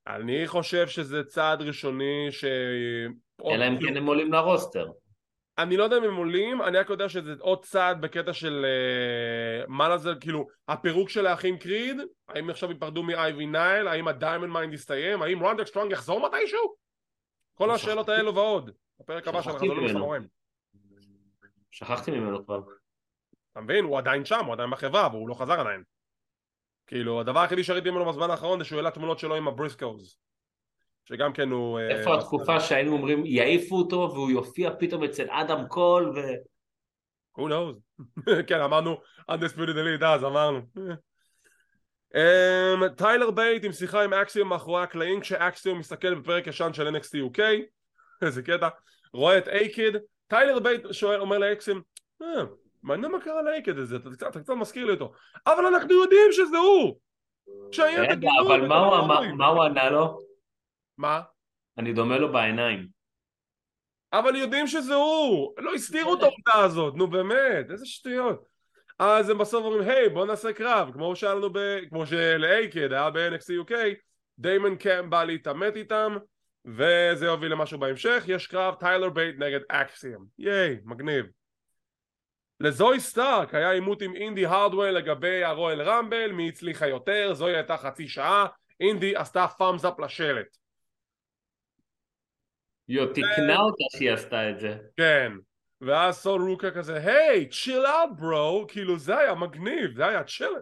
אני 0.07 0.47
חושב 0.47 0.88
שזה 0.88 1.24
צעד 1.24 1.61
ראשוני 1.61 2.28
ש... 2.32 2.45
אלא 3.45 3.68
אם 3.68 3.78
כן 3.80 3.97
הם 3.97 4.05
עולים 4.05 4.34
לרוסטר. 4.34 4.88
אני 5.57 5.78
לא 5.78 5.84
יודע 5.84 5.97
אם 5.97 6.03
הם 6.03 6.16
עולים, 6.16 6.61
אני 6.61 6.78
רק 6.78 6.89
יודע 6.89 7.09
שזה 7.09 7.34
עוד 7.39 7.66
צעד 7.66 8.01
בקטע 8.01 8.34
של 8.34 8.66
uh, 8.66 9.66
מה 9.68 9.89
לזה, 9.89 10.09
כאילו, 10.22 10.47
הפירוק 10.68 11.09
של 11.09 11.28
האחים 11.28 11.57
קריד, 11.57 11.97
האם 12.28 12.49
עכשיו 12.49 12.72
ייפרדו 12.72 13.03
מאייבי 13.03 13.45
נייל, 13.45 13.88
האם 13.88 14.07
הדיימונד 14.07 14.49
מיין 14.49 14.73
יסתיים, 14.74 15.22
האם 15.22 15.39
רודריק 15.39 15.67
סטרונג 15.68 15.91
יחזור 15.91 16.28
מתישהו? 16.28 16.76
כל 17.53 17.72
השאלות. 17.72 18.09
האלו 18.09 18.36
ועוד. 18.36 18.72
בפרק 18.99 19.27
הבא 19.27 19.39
החזון 19.39 19.69
ממנו. 19.69 19.85
לסמוראים. 19.85 20.27
שכחתי 21.71 22.11
ממנו 22.11 22.45
כבר. 22.45 22.59
אתה 23.51 23.61
מבין? 23.61 23.85
הוא 23.85 23.97
עדיין 23.97 24.25
שם, 24.25 24.45
הוא 24.45 24.53
עדיין 24.53 24.69
בחברה, 24.69 25.07
והוא 25.11 25.29
לא 25.29 25.33
חזר 25.33 25.59
עדיין. 25.59 25.83
כאילו, 26.87 27.19
הדבר 27.19 27.39
היחידי 27.39 27.63
שראיתי 27.63 27.89
ממנו 27.89 28.05
בזמן 28.05 28.29
האחרון 28.29 28.59
זה 28.59 28.65
שהוא 28.65 28.77
העלה 28.77 28.91
תמונות 28.91 29.19
שלו 29.19 29.35
עם 29.35 29.47
הבריסקוז. 29.47 30.17
שגם 31.05 31.33
כן 31.33 31.49
הוא... 31.49 31.79
אה, 31.79 31.87
איפה 31.87 32.17
התקופה 32.17 32.59
שהיינו 32.59 32.91
אומרים 32.91 33.25
יעיפו 33.25 33.75
אותו 33.75 34.11
והוא 34.13 34.31
יופיע 34.31 34.71
פתאום 34.79 35.03
אצל 35.03 35.27
אדם 35.29 35.67
קול 35.67 36.13
ו... 36.15 36.19
who 37.39 37.43
knows? 37.49 38.03
כן, 38.47 38.61
אמרנו 38.61 38.97
undisputed 39.31 39.75
elite 39.75 40.05
אז, 40.05 40.23
אמרנו. 40.23 40.59
Um, 42.13 42.89
טיילר 42.97 43.31
בייט 43.31 43.63
עם 43.63 43.71
שיחה 43.71 44.03
עם 44.03 44.13
אקסיום 44.13 44.49
מאחורי 44.49 44.83
הקלעים 44.83 45.21
כשאקסיום 45.21 45.79
מסתכל 45.79 46.15
בפרק 46.15 46.47
ישן 46.47 46.73
של 46.73 46.95
NXT 46.95 47.31
UK 47.31 47.39
איזה 48.26 48.41
קטע. 48.41 48.70
רואה 49.13 49.38
את 49.38 49.47
אייקיד 49.47 49.95
טיילר 50.28 50.59
בייט 50.59 50.82
שואל 50.91 51.22
אומר 51.22 51.38
לאקסיום 51.38 51.82
אה, 52.22 52.43
מעניין 52.84 53.11
מה 53.11 53.20
קרה 53.20 53.41
לאייקיד 53.41 53.78
הזה 53.78 53.95
אתה 53.95 54.09
קצת, 54.09 54.28
אתה 54.28 54.39
קצת 54.39 54.53
מזכיר 54.53 54.86
לי 54.86 54.91
אותו. 54.91 55.11
אבל 55.47 55.66
אנחנו 55.66 55.93
יודעים 55.93 56.32
שזה 56.32 56.57
הוא! 56.57 56.95
רגע, 57.80 58.30
אבל 58.47 58.68
מה 59.38 59.47
הוא 59.47 59.63
ענה 59.63 59.89
לו? 59.89 60.20
מה? 60.97 61.22
אני 61.78 61.93
דומה 61.93 62.18
לו 62.18 62.32
בעיניים. 62.32 62.88
אבל 64.13 64.36
יודעים 64.36 64.68
שזה 64.68 64.95
הוא! 64.95 65.53
לא 65.57 65.74
הסתירו 65.74 66.13
את 66.13 66.20
העובדה 66.24 66.66
הזאת! 66.66 66.95
נו 66.95 67.07
באמת 67.07 67.72
איזה 67.72 67.86
שטויות! 67.86 68.45
אז 68.99 69.30
הם 69.30 69.38
בסוף 69.38 69.66
אומרים 69.66 69.89
היי 69.89 70.09
בוא 70.09 70.26
נעשה 70.26 70.53
קרב. 70.53 70.91
כמו 70.93 71.16
שהיה 71.16 71.36
לנו 71.36 71.49
ב... 71.53 71.59
כמו 71.89 72.05
שלאייקד 72.05 72.93
היה 72.93 73.09
ב-NXT 73.09 73.70
UK 73.70 73.74
דיימון 74.39 74.76
קמפ 74.76 75.09
בא 75.09 75.24
להתעמת 75.24 75.76
איתם 75.76 76.18
וזה 76.66 77.26
יוביל 77.26 77.51
למשהו 77.51 77.80
בהמשך. 77.80 78.24
יש 78.28 78.47
קרב 78.47 78.76
טיילר 78.76 79.09
בייט 79.09 79.36
נגד 79.39 79.59
אקסיום. 79.70 80.26
ייי 80.38 80.80
מגניב. 80.84 81.26
לזוי 82.59 82.99
סטארק 82.99 83.53
היה 83.53 83.72
עימות 83.72 84.01
עם 84.01 84.16
אינדי 84.16 84.45
הרדוול 84.45 84.89
לגבי 84.89 85.43
הרואל 85.43 85.82
רמבל 85.82 86.32
מי 86.32 86.49
הצליחה 86.49 86.88
יותר 86.88 87.34
זוי 87.34 87.55
הייתה 87.55 87.78
חצי 87.78 88.07
שעה. 88.07 88.45
אינדי 88.80 89.16
עשתה 89.16 89.47
thumbs 89.47 89.86
up 89.86 89.99
לשלט. 89.99 90.57
יו, 92.88 93.13
תיקנה 93.13 93.57
אותה 93.57 93.84
שהיא 93.97 94.11
עשתה 94.11 94.49
את 94.49 94.59
זה. 94.59 94.78
כן, 94.97 95.32
ואז 95.82 96.18
סול 96.18 96.41
רוקה 96.49 96.72
כזה, 96.72 96.97
היי, 96.97 97.49
chill 97.49 97.86
out 97.86 98.09
bro, 98.19 98.65
כאילו 98.68 98.97
זה 98.97 99.18
היה 99.18 99.36
מגניב, 99.36 99.95
זה 99.95 100.07
היה 100.07 100.24
chilling. 100.23 100.61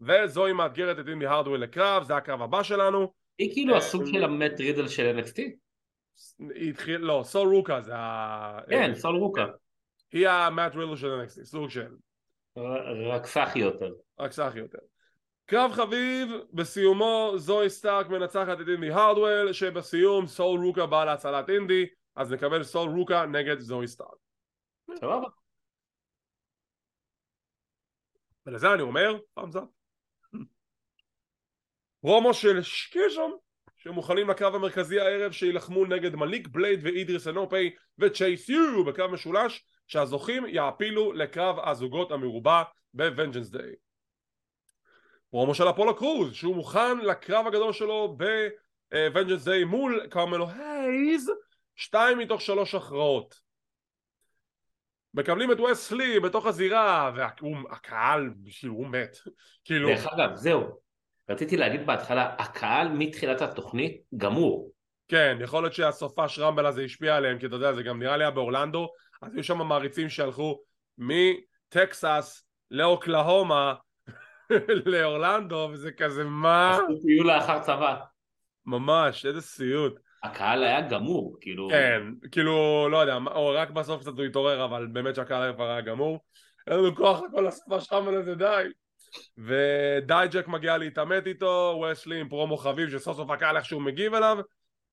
וזואי 0.00 0.52
מאתגרת 0.52 0.98
את 0.98 1.08
אינדי 1.08 1.26
הרדוול 1.26 1.62
לקרב, 1.62 2.02
זה 2.02 2.16
הקרב 2.16 2.42
הבא 2.42 2.62
שלנו. 2.62 3.12
היא 3.40 3.52
כאילו 3.52 3.72
אה, 3.72 3.78
הסוג 3.78 4.02
של 4.06 4.24
המט 4.24 4.60
רידל 4.60 4.88
של 4.88 5.18
NXT. 5.18 5.40
התחיל, 6.68 7.00
לא, 7.00 7.20
סול 7.24 7.54
רוקה 7.54 7.80
זה 7.80 7.96
ה... 7.96 8.58
כן, 8.70 8.94
סול 8.94 9.16
רוקה. 9.16 9.46
היא 10.12 10.28
המאט 10.28 10.74
רידל 10.74 10.96
של 10.96 11.08
NXT, 11.24 11.44
סוג 11.44 11.70
של, 11.70 11.96
רק 13.10 13.26
סאחי 13.26 13.58
יותר. 13.58 13.92
רק 14.18 14.32
סחי 14.32 14.58
יותר. 14.58 14.78
קרב 15.46 15.72
חביב, 15.72 16.28
בסיומו 16.52 17.32
זואי 17.36 17.70
סטארק 17.70 18.06
מנצחת 18.06 18.60
את 18.60 18.68
אינדי 18.68 18.90
הרדוול, 18.90 19.52
שבסיום 19.52 20.26
סול 20.26 20.60
רוקה 20.60 20.86
בא 20.86 21.04
להצלת 21.04 21.50
אינדי, 21.50 21.86
אז 22.16 22.32
נקבל 22.32 22.62
סול 22.62 22.90
רוקה 22.90 23.26
נגד 23.26 23.58
זואי 23.58 23.88
סטארק. 23.88 24.18
סבבה. 24.94 25.28
ולזה 28.46 28.74
אני 28.74 28.82
אומר, 28.82 29.18
thumbs 29.34 29.50
up. 29.50 29.79
promo 32.00 32.34
של 32.34 32.62
סקיזם 32.62 33.30
שמוכנים 33.76 34.30
לקרב 34.30 34.54
המרכזי 34.54 35.00
הערב 35.00 35.32
שיילחמו 35.32 35.84
נגד 35.84 36.14
מליק 36.14 36.48
בלייד 36.48 36.80
ואידריס 36.82 37.28
אנופי 37.28 37.70
וצ'ייס 37.98 38.48
יו 38.48 38.84
בקרב 38.84 39.10
משולש 39.10 39.64
שהזוכים 39.86 40.46
יעפילו 40.46 41.12
לקרב 41.12 41.56
הזוגות 41.64 42.12
המרובע 42.12 42.62
בוונג'נס 42.94 43.50
דיי. 43.50 43.72
פרומו 45.30 45.54
של 45.54 45.70
אפולו 45.70 45.96
קרוז 45.96 46.34
שהוא 46.34 46.56
מוכן 46.56 46.98
לקרב 46.98 47.46
הגדול 47.46 47.72
שלו 47.72 48.16
בוונג'נס 48.90 49.44
דיי 49.44 49.64
מול 49.64 50.06
קרמלו 50.10 50.46
הייז 50.48 51.30
שתיים 51.76 52.18
מתוך 52.18 52.40
שלוש 52.40 52.74
הכרעות 52.74 53.40
מקבלים 55.14 55.52
את 55.52 55.60
וסלי 55.60 56.20
בתוך 56.20 56.46
הזירה 56.46 57.12
והקהל 57.16 58.30
כאילו 58.44 58.74
הוא 58.74 58.86
מת 58.86 59.16
כאילו 59.64 59.88
דרך 59.88 60.06
אגב, 60.06 60.34
זהו. 60.34 60.89
רציתי 61.30 61.56
להגיד 61.56 61.86
בהתחלה, 61.86 62.34
הקהל 62.38 62.88
מתחילת 62.88 63.42
התוכנית 63.42 64.02
גמור. 64.16 64.70
כן 65.08 65.38
יכול 65.40 65.62
להיות 65.62 65.74
שהסופש 65.74 66.38
רמבל 66.38 66.66
הזה 66.66 66.82
השפיע 66.82 67.16
עליהם 67.16 67.38
כי 67.38 67.46
אתה 67.46 67.56
יודע 67.56 67.72
זה 67.72 67.82
גם 67.82 67.98
נראה 67.98 68.16
לי 68.16 68.24
היה 68.24 68.30
באורלנדו 68.30 68.88
אז 69.22 69.34
היו 69.34 69.44
שם 69.44 69.58
מעריצים 69.58 70.08
שהלכו 70.08 70.60
מטקסס 70.98 72.44
לאוקלהומה 72.70 73.74
לאורלנדו 74.86 75.68
וזה 75.72 75.92
כזה 75.92 76.24
מה? 76.24 76.78
פשוט 76.88 77.04
יהיו 77.04 77.24
לאחר 77.24 77.58
צבא. 77.58 77.96
ממש 78.66 79.26
איזה 79.26 79.40
סיוט. 79.40 80.00
הקהל 80.22 80.64
היה 80.64 80.80
גמור, 80.80 81.36
כאילו... 81.40 81.68
כן 81.70 82.02
כאילו 82.30 82.88
לא 82.90 82.96
יודע 82.96 83.18
או 83.34 83.48
רק 83.54 83.70
בסוף 83.70 84.00
קצת 84.00 84.12
הוא 84.18 84.24
התעורר 84.24 84.64
אבל 84.64 84.86
באמת 84.86 85.14
שהקהל 85.14 85.52
כבר 85.52 85.70
היה 85.70 85.80
גמור. 85.80 86.18
אין 86.66 86.78
לנו 86.78 86.96
כוח 86.96 87.20
לכל 87.22 87.46
הסופש 87.46 87.92
רמבל 87.92 88.14
הזה 88.14 88.34
די 88.34 88.64
ודייג'ק 89.38 90.48
מגיע 90.48 90.78
להתעמת 90.78 91.26
איתו, 91.26 91.82
וסלי 91.82 92.20
עם 92.20 92.28
פרומו 92.28 92.56
חביב 92.56 92.90
שסוף 92.90 93.16
סוף 93.16 93.30
הקהל 93.30 93.56
איכשהו 93.56 93.80
מגיב 93.80 94.14
אליו. 94.14 94.38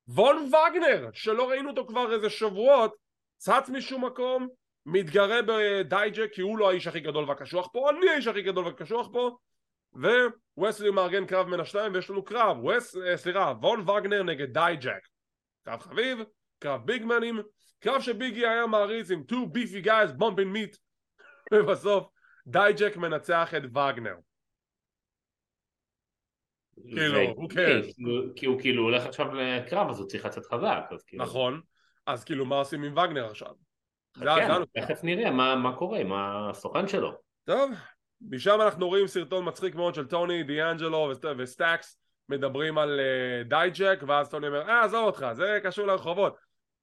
וון 0.07 0.35
וגנר, 0.37 1.09
שלא 1.13 1.49
ראינו 1.49 1.69
אותו 1.69 1.87
כבר 1.87 2.13
איזה 2.13 2.29
שבועות, 2.29 2.95
צץ 3.37 3.69
משום 3.69 4.05
מקום, 4.05 4.47
מתגרה 4.85 5.39
בדייג'ק 5.47 6.29
כי 6.33 6.41
הוא 6.41 6.57
לא 6.57 6.69
האיש 6.69 6.87
הכי 6.87 6.99
גדול 6.99 7.29
והקשוח 7.29 7.69
פה, 7.73 7.89
אני 7.89 8.09
האיש 8.09 8.27
הכי 8.27 8.41
גדול 8.41 8.65
והקשוח 8.65 9.07
פה 9.13 9.37
וווס 10.57 10.80
לי 10.80 10.91
מארגן 10.91 11.25
קרב 11.25 11.49
בין 11.49 11.59
השניים 11.59 11.93
ויש 11.93 12.09
לנו 12.09 12.23
קרב, 12.23 12.57
ווס, 12.63 12.97
אה, 12.97 13.17
סליחה, 13.17 13.53
וון 13.61 13.89
וגנר 13.89 14.23
נגד 14.23 14.53
דייג'ק. 14.53 15.07
קרב 15.65 15.79
חביב, 15.79 16.19
קרב 16.59 16.85
big 16.85 17.04
men 17.04 17.22
ים, 17.22 17.41
קרב 17.79 18.01
שביגי 18.01 18.47
היה 18.47 18.67
מעריץ 18.67 19.11
עם 19.11 19.23
two 19.31 19.55
beefy 19.55 19.85
guys 19.85 20.19
bumping 20.19 20.55
meat 20.55 20.77
ובסוף 21.53 22.07
דייג'ק 22.47 22.97
מנצח 22.97 23.53
את 23.57 23.63
וגנר 23.65 24.15
כאילו, 26.89 27.19
ו- 27.19 27.31
who 27.31 27.53
cares? 27.53 27.95
כי- 28.35 28.45
הוא 28.45 28.59
כאילו 28.61 28.83
הולך 28.83 29.05
עכשיו 29.05 29.33
לקרב, 29.33 29.89
אז 29.89 29.99
הוא 29.99 30.07
צריך 30.07 30.25
לצאת 30.25 30.45
חזק, 30.45 30.79
כאילו... 31.07 31.23
נכון 31.23 31.61
אז 32.05 32.23
כאילו 32.23 32.45
מה 32.45 32.55
עושים 32.55 32.83
עם 32.83 32.97
וגנר 32.97 33.25
עכשיו? 33.25 33.51
כן. 34.13 34.49
תכף 34.81 35.03
נראה 35.03 35.31
מה 35.55 35.75
קורה 35.77 35.99
עם 35.99 36.13
הסוכן 36.13 36.87
שלו. 36.87 37.11
טוב, 37.43 37.71
משם 38.29 38.57
אנחנו 38.61 38.87
רואים 38.87 39.07
סרטון 39.07 39.47
מצחיק 39.47 39.75
מאוד 39.75 39.95
של 39.95 40.07
טוני, 40.07 40.43
דיאנג'לו 40.43 41.11
וסט- 41.11 41.25
וסטאקס 41.37 41.99
מדברים 42.29 42.77
על 42.77 42.99
uh, 42.99 43.47
דייג'ק, 43.47 43.99
ואז 44.07 44.29
טוני 44.29 44.47
אומר, 44.47 44.69
אה, 44.69 44.83
עזוב 44.83 45.05
אותך, 45.05 45.25
זה 45.33 45.59
קשור 45.63 45.87
לרחובות. 45.87 46.37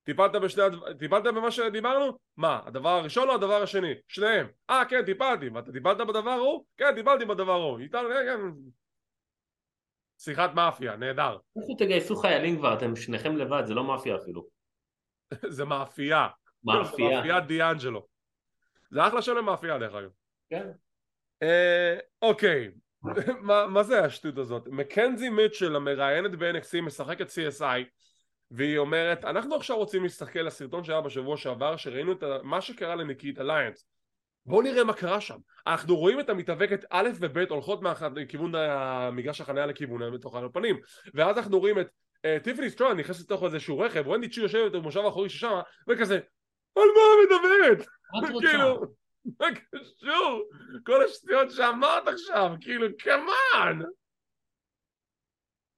טיפלת 0.04 0.32
בשני. 0.32 0.62
טיפלת 0.98 1.24
במה 1.24 1.50
שדיברנו? 1.50 2.18
מה, 2.36 2.60
הדבר 2.66 2.88
הראשון 2.88 3.28
או 3.28 3.34
הדבר 3.34 3.62
השני? 3.62 3.92
שניהם. 4.08 4.46
אה, 4.70 4.84
כן, 4.88 5.04
טיפלתי. 5.04 5.48
ואתה 5.48 5.72
טיפלת 5.72 5.96
בדבר 5.96 6.30
ההוא? 6.30 6.64
כן, 6.76 6.94
טיפלתי 6.94 7.24
בדבר 7.24 7.52
ההוא. 7.52 7.78
איתנו, 7.78 8.08
כן, 8.08 8.26
כן. 8.26 8.70
שיחת 10.18 10.54
מאפיה, 10.54 10.96
נהדר. 10.96 11.38
לכו 11.56 11.74
תגייסו 11.78 12.16
חיילים 12.16 12.58
כבר, 12.58 12.74
אתם 12.74 12.96
שניכם 12.96 13.36
לבד, 13.36 13.62
זה 13.66 13.74
לא 13.74 13.84
מאפיה 13.84 14.16
אפילו. 14.16 14.46
זה 15.56 15.64
מאפייה. 15.64 16.28
מאפייה. 16.64 17.08
זה 17.08 17.16
מאפיית 17.28 17.46
דיאנג'לו. 17.46 18.06
זה 18.90 19.08
אחלה 19.08 19.22
שם 19.22 19.36
למאפייה 19.36 19.78
דרך 19.78 19.94
אגב. 19.94 20.10
כן. 20.50 20.70
אה, 21.42 21.96
אוקיי, 22.22 22.70
מה 23.74 23.82
זה 23.82 24.04
השטות 24.04 24.38
הזאת? 24.38 24.68
מקנזי 24.68 25.28
מיטשל 25.28 25.76
המראיינת 25.76 26.30
ב-NXC 26.30 26.80
משחקת 26.82 27.26
CSI 27.26 27.84
והיא 28.56 28.78
אומרת 28.78 29.24
אנחנו 29.24 29.54
עכשיו 29.54 29.76
רוצים 29.76 30.02
להסתכל 30.02 30.38
על 30.38 30.46
הסרטון 30.46 30.84
שהיה 30.84 31.00
בשבוע 31.00 31.36
שעבר 31.36 31.76
שראינו 31.76 32.12
את 32.12 32.22
מה 32.42 32.60
שקרה 32.60 32.94
לניקית 32.94 33.38
אליינס 33.38 33.86
בואו 34.46 34.62
נראה 34.62 34.84
מה 34.84 34.92
קרה 34.92 35.20
שם 35.20 35.36
אנחנו 35.66 35.96
רואים 35.96 36.20
את 36.20 36.28
המתאבקת 36.28 36.84
א' 36.90 37.08
וב' 37.20 37.38
הולכות 37.38 37.80
מכיוון 38.14 38.52
מגרש 39.12 39.40
החניה 39.40 39.66
לכיוון 39.66 40.14
בתוך 40.14 40.34
הפנים 40.34 40.80
ואז 41.14 41.38
אנחנו 41.38 41.60
רואים 41.60 41.80
את 41.80 41.86
uh, 41.86 42.44
טיפני 42.44 42.70
סטרון 42.70 42.96
נכנסת 42.96 43.20
לתוך 43.20 43.44
איזשהו 43.44 43.78
רכב 43.78 44.06
ונדי 44.06 44.28
צ'י 44.28 44.40
יושבת 44.40 44.72
במושב 44.72 45.00
האחורי 45.00 45.28
ששם 45.28 45.60
וכזה 45.88 46.18
על 46.76 46.88
מה 46.96 47.36
מדברת? 47.36 47.86
את 48.18 48.30
רוצה? 48.30 48.48
כאילו 48.48 48.80
מה 49.40 49.46
קשור? 49.50 50.48
כל 50.86 51.04
השטויות 51.04 51.50
שאמרת 51.50 52.08
עכשיו, 52.08 52.50
כאילו, 52.60 52.86
כמובן! 52.98 53.78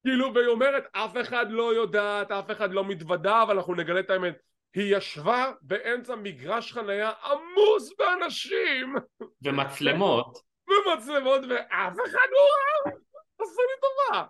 כאילו, 0.07 0.35
והיא 0.35 0.47
אומרת, 0.47 0.85
אף 0.93 1.17
אחד 1.21 1.51
לא 1.51 1.75
יודעת, 1.75 2.31
אף 2.31 2.51
אחד 2.51 2.73
לא 2.73 2.85
מתוודה, 2.85 3.43
אבל 3.43 3.57
אנחנו 3.57 3.75
נגלה 3.75 4.01
את 4.01 4.11
האמת. 4.11 4.39
היא 4.75 4.97
ישבה 4.97 5.53
באמצע 5.63 6.15
מגרש 6.15 6.73
חנייה 6.73 7.13
עמוס 7.25 7.93
באנשים! 7.99 8.95
ומצלמות. 9.43 10.39
ומצלמות, 10.69 11.41
ואף 11.49 11.97
אחד 12.07 12.29
לא 12.33 12.41
ראה! 12.41 12.97
עשו 13.41 13.61
לי 13.61 13.81
טובה! 13.81 14.25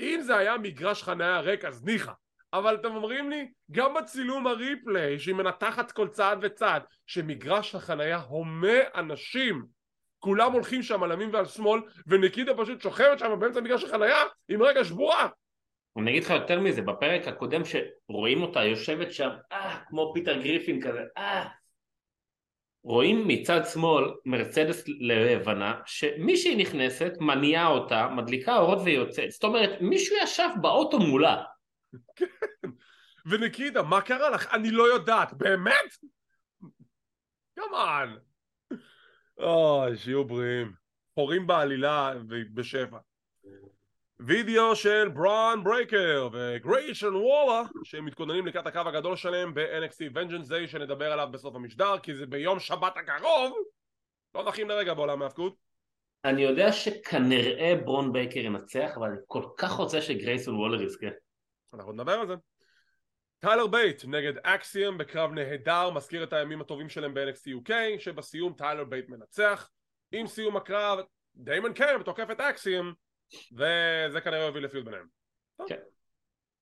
אם 0.00 0.20
זה 0.22 0.36
היה 0.36 0.58
מגרש 0.58 1.02
חנייה 1.02 1.40
ריק, 1.40 1.64
אז 1.64 1.84
ניחא. 1.84 2.12
אבל 2.52 2.74
אתם 2.74 2.94
אומרים 2.96 3.30
לי, 3.30 3.52
גם 3.70 3.94
בצילום 3.94 4.46
הריפליי, 4.46 5.18
שהיא 5.18 5.34
מנתחת 5.34 5.92
כל 5.92 6.08
צעד 6.08 6.38
וצעד, 6.42 6.82
שמגרש 7.06 7.74
החנייה 7.74 8.18
הומה 8.18 8.78
אנשים, 8.94 9.66
כולם 10.18 10.52
הולכים 10.52 10.82
שם 10.82 11.02
על 11.02 11.12
ימין 11.12 11.34
ועל 11.34 11.44
שמאל, 11.44 11.80
וניקידה 12.06 12.52
פשוט 12.56 12.80
שוכבת 12.80 13.18
שם 13.18 13.40
באמצע 13.40 13.60
מגרש 13.60 13.84
החנייה 13.84 14.22
עם 14.48 14.62
רגע 14.62 14.84
שבועה. 14.84 15.28
אני 15.98 16.10
אגיד 16.10 16.24
לך 16.24 16.30
יותר 16.30 16.60
מזה, 16.60 16.82
בפרק 16.82 17.28
הקודם 17.28 17.62
שרואים 17.64 18.42
אותה 18.42 18.64
יושבת 18.64 19.12
שם, 19.12 19.28
אה, 19.52 19.78
כמו 19.88 20.12
פיטר 20.14 20.42
גריפין 20.42 20.80
כזה, 20.82 21.00
אה, 21.16 21.48
רואים 22.82 23.28
מצד 23.28 23.60
שמאל 23.72 24.04
מרצדס 24.24 24.84
לבנה 25.00 25.80
שמישהי 25.86 26.56
נכנסת, 26.56 27.12
מניעה 27.20 27.66
אותה, 27.66 28.08
מדליקה 28.08 28.56
אורות 28.56 28.78
ויוצאת. 28.84 29.30
זאת 29.30 29.44
אומרת, 29.44 29.70
מישהו 29.80 30.16
ישב 30.22 30.48
באוטו 30.60 30.98
מולה. 30.98 31.42
כן. 32.16 32.26
וניקיטה, 33.26 33.82
מה 33.82 34.00
קרה 34.00 34.30
לך? 34.30 34.54
אני 34.54 34.70
לא 34.70 34.82
יודעת, 34.94 35.32
באמת? 35.32 35.96
כמובן. 37.56 38.14
אוי, 39.38 39.96
שיהיו 39.96 40.24
בריאים. 40.24 40.72
חורים 41.14 41.46
בעלילה 41.46 42.12
ובשפע. 42.28 42.98
וידאו 44.20 44.76
של 44.76 45.08
ברון 45.08 45.64
ברייקר 45.64 46.28
וגרייסון 46.32 47.14
וולר 47.14 47.62
שהם 47.84 48.04
מתכוננים 48.04 48.46
לקראת 48.46 48.66
הקרב 48.66 48.80
הגדול 48.86 49.16
שלהם 49.16 49.54
ב-NXT 49.54 50.14
Vengeance 50.14 50.50
Day 50.50 50.66
שנדבר 50.66 51.12
עליו 51.12 51.28
בסוף 51.30 51.54
המשדר 51.54 51.98
כי 51.98 52.14
זה 52.14 52.26
ביום 52.26 52.60
שבת 52.60 52.96
הקרוב 52.96 53.56
לא 54.34 54.44
נחים 54.44 54.68
לרגע 54.68 54.94
בעולם 54.94 55.22
ההפקות 55.22 55.54
אני 56.24 56.42
יודע 56.42 56.72
שכנראה 56.72 57.74
ברון 57.84 58.12
ברייקר 58.12 58.40
ינצח 58.40 58.92
אבל 58.96 59.08
אני 59.08 59.18
כל 59.26 59.44
כך 59.58 59.72
רוצה 59.72 60.02
שגרייסון 60.02 60.54
וולר 60.54 60.82
יזכה 60.82 61.06
אנחנו 61.74 61.92
נדבר 61.92 62.12
על 62.12 62.26
זה. 62.26 62.34
טיילר 63.38 63.66
בייט 63.66 64.04
נגד 64.04 64.32
אקסיום 64.42 64.98
בקרב 64.98 65.32
נהדר, 65.32 65.90
מזכיר 65.90 66.24
את 66.24 66.32
הימים 66.32 66.60
הטובים 66.60 66.88
שלהם 66.88 67.14
ב-NXT 67.14 67.68
UK, 67.68 67.70
שבסיום 67.98 68.52
טיילר 68.52 68.84
בייט 68.84 69.08
מנצח. 69.08 69.70
עם 70.12 70.26
סיום 70.26 70.56
הקרב, 70.56 70.98
דיימון 71.36 71.74
קמפ 71.74 72.02
תוקף 72.02 72.26
את 72.32 72.40
אקסיום, 72.40 72.92
וזה 73.52 74.20
כנראה 74.20 74.46
יוביל 74.46 74.64
ל 74.64 74.68
feud 74.68 74.84
ביניהם. 74.84 75.06
כן. 75.68 75.80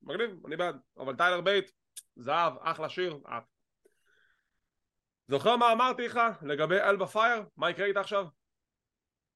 מגניב, 0.02 0.46
אני 0.46 0.56
בעד. 0.56 0.76
אבל 0.98 1.16
טיילר 1.16 1.40
בייט, 1.40 1.70
זהב, 2.16 2.52
אחלה 2.60 2.88
שיר, 2.88 3.18
אהב. 3.28 3.42
זוכר 5.28 5.56
מה 5.56 5.72
אמרתי 5.72 6.06
לך 6.06 6.20
לגבי 6.42 6.80
אלבה 6.80 7.06
פייר? 7.06 7.42
מה 7.56 7.70
יקרה 7.70 7.86
איתה 7.86 8.00
עכשיו? 8.00 8.26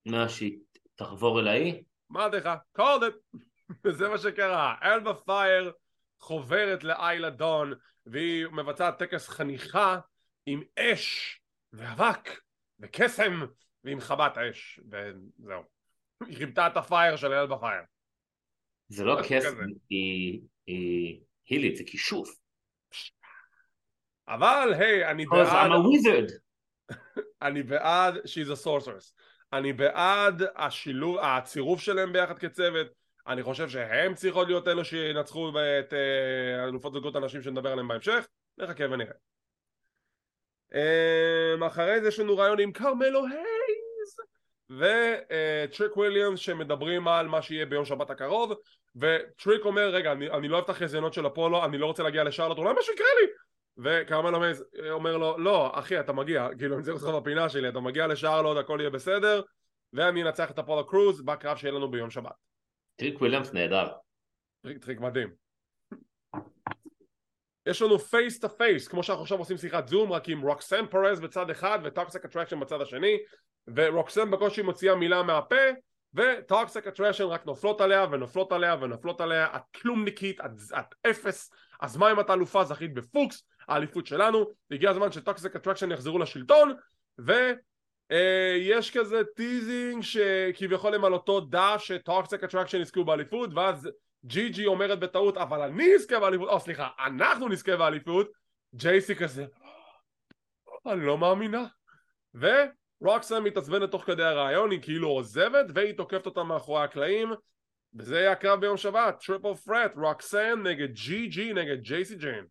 מה, 0.07 0.29
שהיא 0.29 0.59
תחבור 0.95 1.41
אליי? 1.41 1.83
אמרתי 2.13 2.37
לך, 2.37 2.49
called 2.79 3.03
it. 3.03 3.39
וזה 3.85 4.09
מה 4.09 4.19
שקרה, 4.19 4.75
אלבה 4.83 5.15
פייר 5.15 5.73
חוברת 6.21 6.85
לאיילה 6.85 7.31
דון 7.31 7.73
והיא 8.07 8.47
מבצעת 8.47 8.99
טקס 8.99 9.29
חניכה 9.29 9.99
עם 10.47 10.63
אש 10.79 11.41
ואבק 11.73 12.41
וקסם 12.81 13.47
ועם 13.85 14.01
חבת 14.01 14.39
אש 14.39 14.81
וזהו 14.91 15.63
היא 16.27 16.39
כיבתה 16.39 16.67
את 16.67 16.77
ה 16.77 16.85
fire 16.85 17.17
של 17.17 17.33
אלבה 17.33 17.59
פייר 17.59 17.83
זה 18.89 19.05
לא 19.05 19.21
קסם, 19.29 19.59
היא, 19.91 20.41
הילית, 21.47 21.77
זה 21.77 21.85
כישוף 21.87 22.29
אבל 24.29 24.75
היי, 24.79 25.11
אני 25.11 25.27
בעד... 25.27 25.47
I'm 25.47 25.73
a 25.73 25.79
wizard. 25.79 26.33
אני 27.43 27.63
בעד 27.63 28.15
she's 28.17 28.51
a 28.51 28.67
sorceress. 28.67 29.13
אני 29.53 29.73
בעד 29.73 30.43
השילוב, 30.57 31.19
הצירוף 31.19 31.81
שלהם 31.81 32.13
ביחד 32.13 32.39
כצוות. 32.39 32.87
אני 33.29 33.43
חושב 33.43 33.69
שהם 33.69 34.15
צריכות 34.15 34.47
להיות 34.47 34.69
אלו 34.69 34.85
שינצחו 34.85 35.51
את 35.51 35.93
אה, 35.93 36.65
אלופות 36.65 36.93
זוגות 36.93 37.17
הנשים 37.17 37.43
שנדבר 37.43 37.73
עליהם 37.73 37.89
בהמשך. 37.89 38.27
נחכה 38.59 38.85
ונראה. 38.91 39.13
אה, 40.75 41.67
אחרי 41.67 42.01
זה 42.01 42.09
יש 42.09 42.21
לנו 42.21 42.37
רעיון 42.37 42.61
עם 42.61 42.73
קרמלו 42.73 43.25
הייז 43.27 44.17
וטריק 44.71 45.97
וויליאמס 45.97 46.41
שמדברים 46.41 47.09
על 47.09 47.29
מה 47.29 47.43
שיהיה 47.43 47.67
ביום 47.67 47.85
שבת 47.85 48.11
הקרוב 48.11 48.53
וטריק 48.97 49.65
אומר 49.65 49.89
רגע 49.89 50.13
אני, 50.13 50.31
אני 50.31 50.49
לא 50.49 50.55
אוהב 50.55 50.65
את 50.65 50.71
החזיונות 50.71 51.15
של 51.15 51.27
אפולו 51.27 51.65
אני 51.65 51.79
לא 51.79 51.87
רוצה 51.87 52.03
להגיע 52.03 52.25
לשרלוט 52.25 52.59
אולי 52.59 52.75
משהו 52.79 52.95
יקרה 52.95 53.07
לי? 53.21 53.27
וקרמלו 53.79 54.45
הייז 54.45 54.65
אומר 54.91 55.17
לו 55.17 55.39
לא 55.39 55.79
אחי 55.79 56.01
אתה 56.01 56.13
מגיע 56.13 56.49
כאילו 56.59 56.77
אני 56.77 56.85
צריך 56.85 57.03
אותך 57.03 57.17
בפינה 57.17 57.49
שלי 57.49 57.69
אתה 57.69 57.81
מגיע 57.81 58.07
לשרלוט 58.07 58.57
הכל 58.59 58.77
יהיה 58.81 58.91
בסדר 58.91 59.43
ואני 59.93 60.23
אנצח 60.23 60.51
את 60.51 60.59
אפולו 60.59 60.87
קרוז 60.87 61.23
בקרב 61.23 61.57
שיהיה 61.57 61.75
לנו 61.75 61.91
ביום 61.91 62.11
שבת 62.11 62.33
טריק 62.99 63.21
וויליאמס 63.21 63.53
נהדר. 63.53 63.89
טריק, 64.63 64.79
טריק 64.79 65.01
מדהים. 65.01 65.29
יש 67.67 67.83
לנו 67.83 67.99
face 67.99 68.39
to 68.39 68.49
face, 68.49 68.89
כמו 68.89 69.03
שאנחנו 69.03 69.23
עכשיו 69.23 69.39
עושים 69.39 69.57
שיחת 69.57 69.89
זום, 69.89 70.13
רק 70.13 70.29
עם 70.29 70.41
רוקסן 70.41 70.85
פרז 70.91 71.21
בצד 71.21 71.51
אחד 71.51 71.79
ו 71.85 71.91
Toxic 71.91 72.25
Attraction 72.25 72.61
בצד 72.61 72.81
השני, 72.81 73.19
ורוקסן 73.75 74.31
בקושי 74.31 74.63
מוציאה 74.63 74.95
מילה 74.95 75.23
מהפה, 75.23 75.57
ו 76.15 76.27
Toxic 76.27 76.87
Attraction 76.87 77.25
רק 77.25 77.47
נופלות 77.47 77.81
עליה 77.81 78.07
ונופלות 78.11 78.53
עליה 78.53 78.77
ונופלות 78.81 79.21
עליה, 79.21 79.57
את 79.57 79.63
כלומניקית, 79.83 80.41
את, 80.41 80.51
את 80.79 80.95
אפס, 81.11 81.51
אז 81.81 81.97
מה 81.97 82.13
אם 82.13 82.21
את 82.21 82.31
אלופה 82.31 82.65
זכית 82.65 82.95
בפוקס, 82.95 83.45
האליפות 83.69 84.07
שלנו, 84.07 84.47
הגיע 84.71 84.91
הזמן 84.91 85.13
ש 85.13 85.25
Toxic 85.25 85.57
Attraction 85.57 85.93
יחזרו 85.93 86.19
לשלטון, 86.19 86.75
ו... 87.27 87.33
Uh, 88.13 88.15
יש 88.59 88.97
כזה 88.97 89.23
teasing 89.37 90.03
שכביכול 90.03 90.95
הם 90.95 91.05
על 91.05 91.13
אותו 91.13 91.41
דף 91.41 91.77
ש 91.79 91.98
Toxic 91.98 92.45
Attraction 92.45 92.81
יזכו 92.81 93.05
באליפות 93.05 93.51
ואז 93.55 93.89
ג'י 94.25 94.49
ג'י 94.49 94.67
אומרת 94.67 95.01
בטעות 95.01 95.37
אבל 95.37 95.61
אני 95.63 95.95
אזכה 95.95 96.21
באליפות, 96.21 96.49
או 96.49 96.61
סליחה 96.61 96.89
אנחנו 97.07 97.49
נזכה 97.49 97.77
באליפות 97.77 98.31
ג'ייסי 98.75 99.15
כזה 99.15 99.47
אני 100.87 101.07
לא 101.07 101.19
מאמינה 101.19 101.65
ורוקסן 102.35 103.45
מתעצבנת 103.45 103.91
תוך 103.91 104.05
כדי 104.05 104.23
הראיון 104.23 104.71
היא 104.71 104.83
כאילו 104.83 105.09
עוזבת 105.09 105.67
והיא 105.75 105.93
תוקפת 105.93 106.27
אותה 106.27 106.43
מאחורי 106.43 106.83
הקלעים 106.83 107.29
וזה 107.95 108.17
יהיה 108.17 108.33
הקרב 108.33 108.61
ביום 108.61 108.77
שבת 108.77 109.25
triple 109.27 109.55
threat 109.55 109.93
רוקסן 109.97 110.63
נגד 110.63 110.93
ג'י 110.93 111.27
ג'י 111.27 111.53
נגד 111.53 111.81
ג'ייסי 111.81 112.17
ג'יין. 112.17 112.45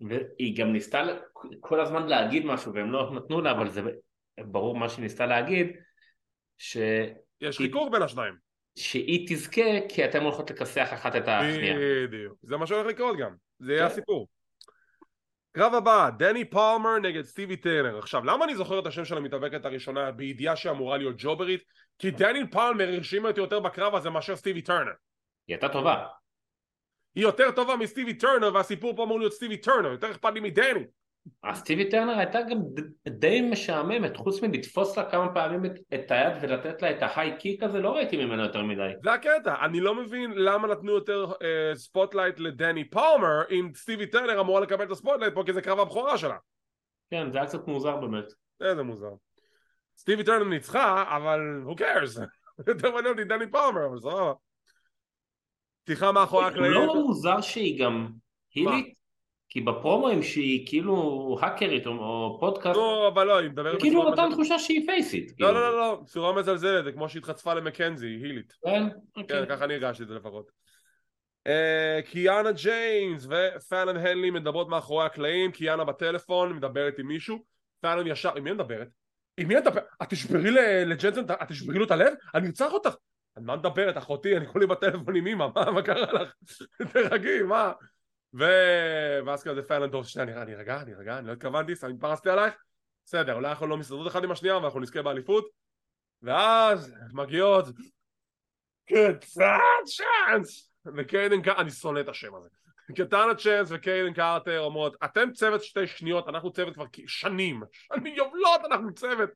והיא 0.00 0.56
גם 0.58 0.72
ניסתה 0.72 1.02
כל 1.60 1.80
הזמן 1.80 2.06
להגיד 2.06 2.46
משהו 2.46 2.74
והם 2.74 2.92
לא 2.92 3.12
נתנו 3.14 3.40
לה 3.40 3.50
אבל 3.50 3.70
זה 3.70 3.82
ברור 4.40 4.76
מה 4.76 4.88
שהיא 4.88 5.02
ניסתה 5.02 5.26
להגיד 5.26 5.66
ש... 6.58 6.76
יש 7.40 7.58
חיכוך 7.58 7.88
בין 7.92 8.02
השניים 8.02 8.34
שהיא 8.78 9.28
תזכה 9.28 9.88
כי 9.88 10.04
אתם 10.04 10.22
הולכות 10.22 10.50
לכסח 10.50 10.88
אחת 10.92 11.16
את 11.16 11.28
השנייה 11.28 11.74
בדיוק, 12.08 12.38
זה 12.42 12.56
מה 12.56 12.66
שהולך 12.66 12.86
לקרות 12.86 13.16
גם 13.16 13.34
זה 13.58 13.72
יהיה 13.72 13.86
כן. 13.86 13.92
הסיפור 13.92 14.28
קרב 15.56 15.74
הבא, 15.74 16.10
דני 16.18 16.44
פלמר 16.44 16.98
נגד 17.02 17.22
סטיבי 17.22 17.56
טרנר. 17.56 17.98
עכשיו, 17.98 18.24
למה 18.24 18.44
אני 18.44 18.56
זוכר 18.56 18.78
את 18.78 18.86
השם 18.86 19.04
של 19.04 19.16
המתאבקת 19.16 19.64
הראשונה 19.64 20.10
בידיעה 20.10 20.56
שאמורה 20.56 20.96
להיות 20.96 21.14
ג'וברית? 21.18 21.62
כי 21.98 22.10
דני 22.10 22.50
פלמר 22.50 22.88
הרשימה 22.88 23.28
אותי 23.28 23.40
יותר 23.40 23.60
בקרב 23.60 23.94
הזה 23.94 24.10
מאשר 24.10 24.36
סטיבי 24.36 24.62
טרנר. 24.62 24.92
היא 25.46 25.54
הייתה 25.54 25.68
טובה. 25.68 26.06
היא 27.14 27.24
יותר 27.24 27.50
טובה 27.50 27.76
מסטיבי 27.76 28.14
טרנר, 28.14 28.54
והסיפור 28.54 28.96
פה 28.96 29.04
אמור 29.04 29.18
להיות 29.18 29.32
סטיבי 29.32 29.56
טרנר, 29.56 29.88
יותר 29.92 30.10
אכפת 30.10 30.34
לי 30.34 30.40
מדני. 30.40 30.84
סטיבי 31.54 31.90
טרנר 31.90 32.18
הייתה 32.18 32.38
גם 32.42 32.58
די 33.08 33.40
משעממת, 33.40 34.16
חוץ 34.16 34.42
מלתפוס 34.42 34.98
לה 34.98 35.10
כמה 35.10 35.34
פעמים 35.34 35.64
את, 35.64 35.72
את 35.94 36.10
היד 36.10 36.32
ולתת 36.40 36.82
לה 36.82 36.90
את 36.90 37.02
ה 37.02 37.36
high 37.38 37.50
kick 37.50 37.62
הזה, 37.62 37.78
לא 37.78 37.94
ראיתי 37.94 38.24
ממנו 38.24 38.42
יותר 38.42 38.62
מדי. 38.62 38.90
זה 39.02 39.12
הקטע, 39.12 39.64
אני 39.64 39.80
לא 39.80 39.94
מבין 39.94 40.30
למה 40.30 40.68
נתנו 40.68 40.92
יותר 40.92 41.26
אה, 41.42 41.74
spotlight 41.74 42.38
לדני 42.38 42.90
פלמר, 42.90 43.42
אם 43.50 43.70
סטיבי 43.74 44.06
טרנר 44.06 44.40
אמורה 44.40 44.60
לקבל 44.60 44.84
את 44.84 44.90
ה 44.90 44.94
spotlight 44.94 45.34
פה 45.34 45.42
כי 45.46 45.52
זה 45.52 45.62
קרב 45.62 45.78
הבכורה 45.78 46.18
שלה. 46.18 46.36
כן, 47.10 47.30
זה 47.32 47.38
היה 47.38 47.46
קצת 47.46 47.66
מוזר 47.66 47.96
באמת. 47.96 48.32
איזה 48.60 48.82
מוזר. 48.82 49.10
סטיבי 49.98 50.24
טרנר 50.24 50.44
ניצחה, 50.44 51.16
אבל 51.16 51.40
who 51.66 51.80
cares? 51.80 52.20
יותר 52.68 52.90
מעניין 52.90 53.12
אותי 53.12 53.24
דני 53.24 53.50
פלמר, 53.50 53.86
אבל 53.86 54.00
סבבה. 54.00 54.32
פתיחה 55.84 56.12
מאחורי 56.12 56.46
הקלעים. 56.46 56.72
לא 56.72 56.94
מוזר 56.94 57.40
שהיא 57.40 57.84
גם 57.84 58.08
הילית? 58.54 59.05
כי 59.48 59.60
בפרומואים 59.60 60.22
שהיא 60.22 60.66
כאילו 60.66 61.38
האקרית 61.40 61.86
או 61.86 62.36
פודקאסט, 62.40 62.76
לא, 62.76 63.08
אבל 63.14 63.26
לא, 63.26 63.38
היא 63.38 63.50
מדברת 63.50 63.80
כאילו 63.80 64.10
נתן 64.10 64.28
תחושה 64.32 64.58
שהיא 64.58 64.86
פייסית. 64.86 65.32
לא, 65.38 65.54
לא, 65.54 65.60
לא, 65.60 65.76
לא, 65.76 66.00
צורה 66.04 66.32
מזלזלת, 66.32 66.84
זה 66.84 66.92
כמו 66.92 67.08
שהתחצפה 67.08 67.54
למקנזי, 67.54 68.06
היא 68.06 68.24
הילית. 68.24 68.52
כן, 68.64 68.88
כן, 69.14 69.20
אוקיי. 69.20 69.46
ככה 69.48 69.64
אני 69.64 69.74
הרגשתי 69.74 70.02
את 70.02 70.08
זה 70.08 70.14
לפחות. 70.14 70.50
אה, 71.46 72.00
קיאנה 72.10 72.52
ג'יימס 72.52 73.26
ופאלן 73.30 73.96
הנלי 73.96 74.30
מדברות 74.30 74.68
מאחורי 74.68 75.06
הקלעים, 75.06 75.52
קיאנה 75.52 75.84
בטלפון, 75.84 76.52
מדברת 76.52 76.98
עם 76.98 77.06
מישהו, 77.06 77.44
פאלן 77.80 78.06
ישר, 78.06 78.36
עם 78.36 78.44
מי 78.44 78.52
מדברת? 78.52 78.88
עם 79.36 79.48
מי 79.48 79.56
מדברת? 79.56 79.84
את 80.02 80.10
תשברי 80.10 80.50
ל- 80.50 80.84
לג'נסון, 80.86 81.24
את 81.24 81.48
תשברי 81.48 81.78
לו 81.78 81.84
את 81.84 81.90
הלב? 81.90 82.14
אני 82.34 82.46
ארצח 82.46 82.72
אותך! 82.72 82.94
על 83.36 83.42
מה 83.42 83.56
מדברת 83.56 83.98
אחותי? 83.98 84.36
אני 84.36 84.46
כולי 84.46 84.66
בטלפון 84.66 85.16
עם 85.16 85.26
אמא, 85.26 85.46
מה, 85.54 85.70
מה 85.70 85.82
קרה 85.82 86.12
לך? 86.12 86.32
תרגי, 86.92 87.42
מה? 87.42 87.72
ו... 88.38 88.44
ואז 89.26 89.42
כזה 89.42 89.62
טוב, 89.92 90.06
שנייה, 90.06 90.26
נראה, 90.26 90.44
נירגע, 90.44 90.84
נירגע, 90.84 91.18
אני 91.18 91.26
לא 91.26 91.32
התכוונתי, 91.32 91.76
סתם 91.76 91.90
התפרסתי 91.90 92.30
עלייך, 92.30 92.54
בסדר, 93.04 93.34
אולי 93.34 93.48
אנחנו 93.48 93.66
לא 93.66 93.76
מסתדרות 93.76 94.06
אחד 94.06 94.24
עם 94.24 94.30
השנייה 94.30 94.56
ואנחנו 94.56 94.80
נזכה 94.80 95.02
באליפות, 95.02 95.48
ואז 96.22 96.94
מגיעות 97.12 97.64
קטן 98.86 99.58
צ'אנס 99.84 100.72
וקיידן 100.96 101.42
קארטר, 101.42 101.60
אני 101.60 101.70
שונא 101.70 102.00
את 102.00 102.08
השם 102.08 102.34
הזה. 102.34 102.48
קטאנה 102.96 103.34
צ'אנס 103.34 103.68
וקיידן 103.70 104.12
קרטר 104.12 104.60
אומרות 104.60 104.96
אתם 105.04 105.32
צוות 105.32 105.62
שתי 105.62 105.86
שניות, 105.86 106.28
אנחנו 106.28 106.52
צוות 106.52 106.74
כבר 106.74 106.84
שנים, 107.06 107.62
שנים 107.72 108.14
יובלות 108.16 108.60
אנחנו 108.64 108.94
צוות. 108.94 109.30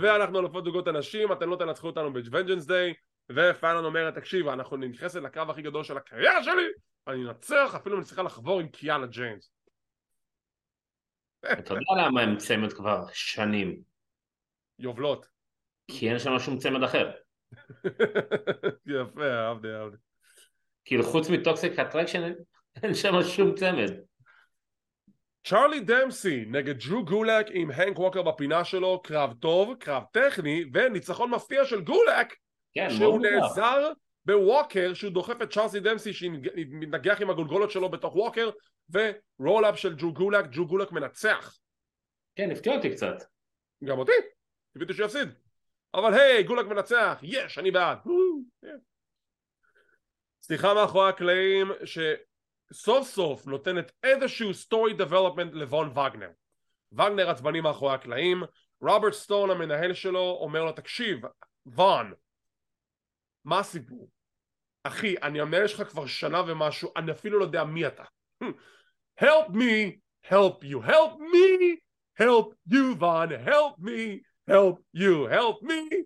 ואנחנו 0.00 0.38
אלופות 0.38 0.64
זוגות 0.64 0.88
הנשים, 0.88 1.32
אתם 1.32 1.50
לא 1.50 1.56
תנצחו 1.56 1.86
אותנו 1.86 2.12
ב 2.12 2.17
Vengeance 2.17 2.66
Day 2.66 2.94
ופאלון 3.36 3.84
אומרת 3.84 4.14
תקשיב 4.14 4.48
אנחנו 4.48 4.76
נכנסת 4.76 5.20
לקרב 5.20 5.50
הכי 5.50 5.62
גדול 5.62 5.84
של 5.84 5.96
הקריירה 5.96 6.44
שלי 6.44 6.68
אני 7.06 7.24
אנצח 7.24 7.74
אפילו 7.76 7.94
אם 7.94 8.00
אני 8.00 8.06
צריכה 8.06 8.22
לחבור 8.22 8.60
עם 8.60 8.68
קיאנה 8.68 9.06
ג'יימס 9.06 9.52
אתה 11.52 11.74
יודע 11.74 12.06
למה 12.06 12.20
הם 12.20 12.36
צמד 12.36 12.72
כבר 12.72 13.06
שנים? 13.12 13.82
יובלות 14.78 15.26
כי 15.88 16.10
אין 16.10 16.18
שם 16.18 16.38
שום 16.38 16.58
צמד 16.58 16.82
אחר. 16.82 17.10
יפה 18.86 19.30
אהבתי 19.30 19.68
אהבתי 19.68 19.96
כאילו 20.84 21.02
חוץ 21.04 21.30
מ 21.30 21.38
Toxic 21.38 21.78
Attraction 21.78 22.32
אין 22.82 22.94
שם 22.94 23.22
שום 23.22 23.54
צמד. 23.54 23.92
צ'ארלי 25.44 25.80
דמסי 25.80 26.44
נגד 26.46 26.74
דרו 26.78 27.04
גולק 27.04 27.46
עם 27.50 27.70
הנק 27.70 27.98
ווקר 27.98 28.22
בפינה 28.22 28.64
שלו, 28.64 29.02
קרב 29.02 29.32
טוב, 29.32 29.74
קרב 29.80 30.02
טכני, 30.12 30.64
וניצחון 30.74 31.30
מפתיע 31.30 31.64
של 31.64 31.80
גולק 31.80 32.34
כן, 32.74 32.90
שהוא. 32.90 33.20
נעזר 33.20 33.92
בווקר, 34.24 34.94
שהוא 34.94 35.12
דוחף 35.12 35.42
את 35.42 35.52
צ'ארלי 35.52 35.80
דמסי 35.80 36.12
שמתנגח 36.12 37.20
עם 37.20 37.30
הגולגולות 37.30 37.70
שלו 37.70 37.88
בתוך 37.88 38.16
ווקר, 38.16 38.50
ו 38.90 39.01
roll-up 39.01 39.78
של 39.78 39.94
דרו 39.98 40.12
גולק, 40.12 40.44
דרו 40.50 40.66
גולק 40.66 40.92
מנצח. 40.92 41.58
כן, 42.36 42.50
הפתיע 42.50 42.76
אותי 42.76 42.90
קצת. 42.90 43.16
גם 43.84 43.98
אותי, 43.98 44.12
קיוויתי 44.72 44.94
שיפסיד. 44.94 45.28
אבל 45.94 46.14
היי, 46.14 46.42
גולק 46.42 46.66
מנצח, 46.66 47.18
יש, 47.22 47.58
אני 47.58 47.70
בעד. 47.70 47.98
כן. 48.62 48.76
סליחה 50.42 50.74
מאחורי 50.74 51.08
הקלעים 51.08 51.70
שסוף 51.84 53.08
סוף 53.08 53.46
נותנת 53.46 53.92
איזשהו 54.02 54.54
סטורי 54.54 54.92
דבלופמנט 54.92 55.52
לוון 55.54 55.88
וגנר. 55.88 56.30
וגנר 56.92 57.30
עצבני 57.30 57.60
מאחורי 57.60 57.94
הקלעים, 57.94 58.42
רוברט 58.80 59.12
סטון 59.12 59.50
המנהל 59.50 59.94
שלו 59.94 60.38
אומר 60.40 60.64
לו 60.64 60.72
תקשיב, 60.72 61.20
וון, 61.66 62.12
מה 63.44 63.58
הסיפור? 63.58 64.08
אחי, 64.84 65.14
אני 65.22 65.40
המנהל 65.40 65.66
שלך 65.66 65.88
כבר 65.88 66.06
שנה 66.06 66.42
ומשהו, 66.46 66.90
אני 66.96 67.12
אפילו 67.12 67.38
לא 67.38 67.44
יודע 67.44 67.64
מי 67.64 67.86
אתה. 67.86 68.04
help 69.22 69.48
me, 69.48 69.90
help 70.28 70.64
you, 70.64 70.86
help 70.86 71.14
me, 71.18 71.76
help 72.22 72.72
you, 72.72 72.96
וון, 72.98 73.28
help 73.46 73.78
me, 73.80 74.20
help 74.50 74.76
you, 74.96 75.28
help 75.32 75.62
me, 75.68 75.96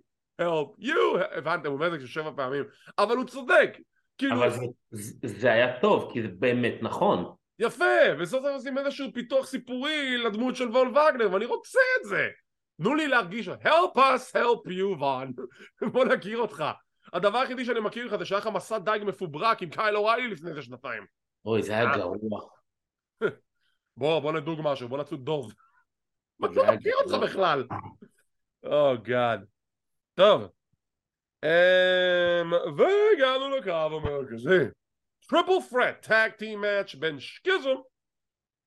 help 0.40 0.84
you, 0.86 1.18
הבנתם, 1.36 1.66
הוא 1.68 1.74
אומר 1.74 1.94
את 1.94 2.00
זה 2.00 2.06
כשבע 2.06 2.30
פעמים, 2.36 2.64
אבל 2.98 3.16
הוא 3.16 3.24
צודק, 3.26 3.70
כאילו, 4.18 4.34
אבל 4.34 4.50
זה, 4.90 5.28
זה- 5.28 5.52
היה 5.52 5.80
טוב, 5.80 6.10
כי 6.12 6.22
זה 6.22 6.28
באמת 6.28 6.74
נכון. 6.82 7.34
יפה, 7.58 7.84
וסוף 8.18 8.42
סוף 8.42 8.52
עושים 8.54 8.78
איזשהו 8.78 9.12
פיתוח 9.14 9.46
סיפורי 9.46 10.18
לדמות 10.18 10.56
של 10.56 10.68
וון 10.68 10.88
וגנר, 10.88 11.32
ואני 11.32 11.44
רוצה 11.44 11.78
את 12.00 12.08
זה. 12.08 12.28
תנו 12.76 12.94
לי 12.94 13.08
להרגיש, 13.08 13.48
help 13.48 13.96
us, 13.96 14.36
help 14.36 14.68
you, 14.70 14.98
וון. 14.98 15.32
בוא 15.92 16.04
נכיר 16.04 16.38
אותך. 16.38 16.64
הדבר 17.14 17.38
היחידי 17.38 17.64
שאני 17.64 17.80
מכיר 17.80 18.06
לך 18.06 18.16
זה 18.16 18.24
שהיה 18.24 18.38
לך 18.38 18.46
מסע 18.46 18.78
דייג 18.78 19.04
מפוברק 19.04 19.62
עם 19.62 19.70
קייל 19.70 19.96
אוריילי 19.96 20.28
לפני 20.28 20.50
איזה 20.50 20.62
שנתיים. 20.62 21.06
אוי, 21.44 21.62
זה 21.62 21.72
היה 21.72 21.90
אה. 21.90 21.96
גרוע. 21.96 22.40
בוא, 23.96 24.20
בוא 24.20 24.32
נדוג 24.32 24.60
משהו, 24.62 24.88
בוא 24.88 24.98
נצוד 24.98 25.24
דוב. 25.24 25.52
מה 26.38 26.48
זה 26.52 26.60
מכיר 26.72 26.94
אותך. 27.04 27.24
בכלל? 27.24 27.66
oh 28.64 28.94
god. 29.02 29.44
טוב. 30.14 30.42
אמ, 31.44 32.52
והגענו 32.52 33.56
לקרב 33.56 33.92
המרכזי. 33.92 34.64
triple 35.28 35.68
threat, 35.70 36.06
tag 36.06 36.32
team 36.32 36.60
match 36.60 36.94
בין 36.94 37.20
Schism, 37.20 37.76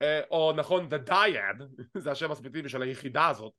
אה, 0.01 0.21
או 0.31 0.53
נכון, 0.55 0.89
The 0.93 1.09
Dyad, 1.09 1.63
זה 2.03 2.11
השם 2.11 2.31
הספציפי 2.31 2.69
של 2.69 2.81
היחידה 2.81 3.27
הזאת, 3.27 3.53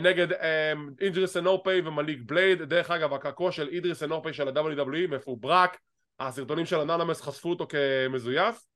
נגד 0.00 0.32
אמ, 0.32 0.90
אידריס 1.00 1.36
אנופי 1.36 1.80
ומליק 1.80 2.18
בלייד. 2.26 2.62
דרך 2.62 2.90
אגב, 2.90 3.12
הקעקוע 3.12 3.52
של 3.52 3.68
אידריס 3.68 4.02
אנופי 4.02 4.32
של 4.32 4.48
ה-WWE 4.48 5.08
מפוברק, 5.10 5.78
הסרטונים 6.20 6.66
של 6.66 6.76
אנונמס 6.76 7.22
חשפו 7.22 7.50
אותו 7.50 7.66
כמזויף, 7.66 8.66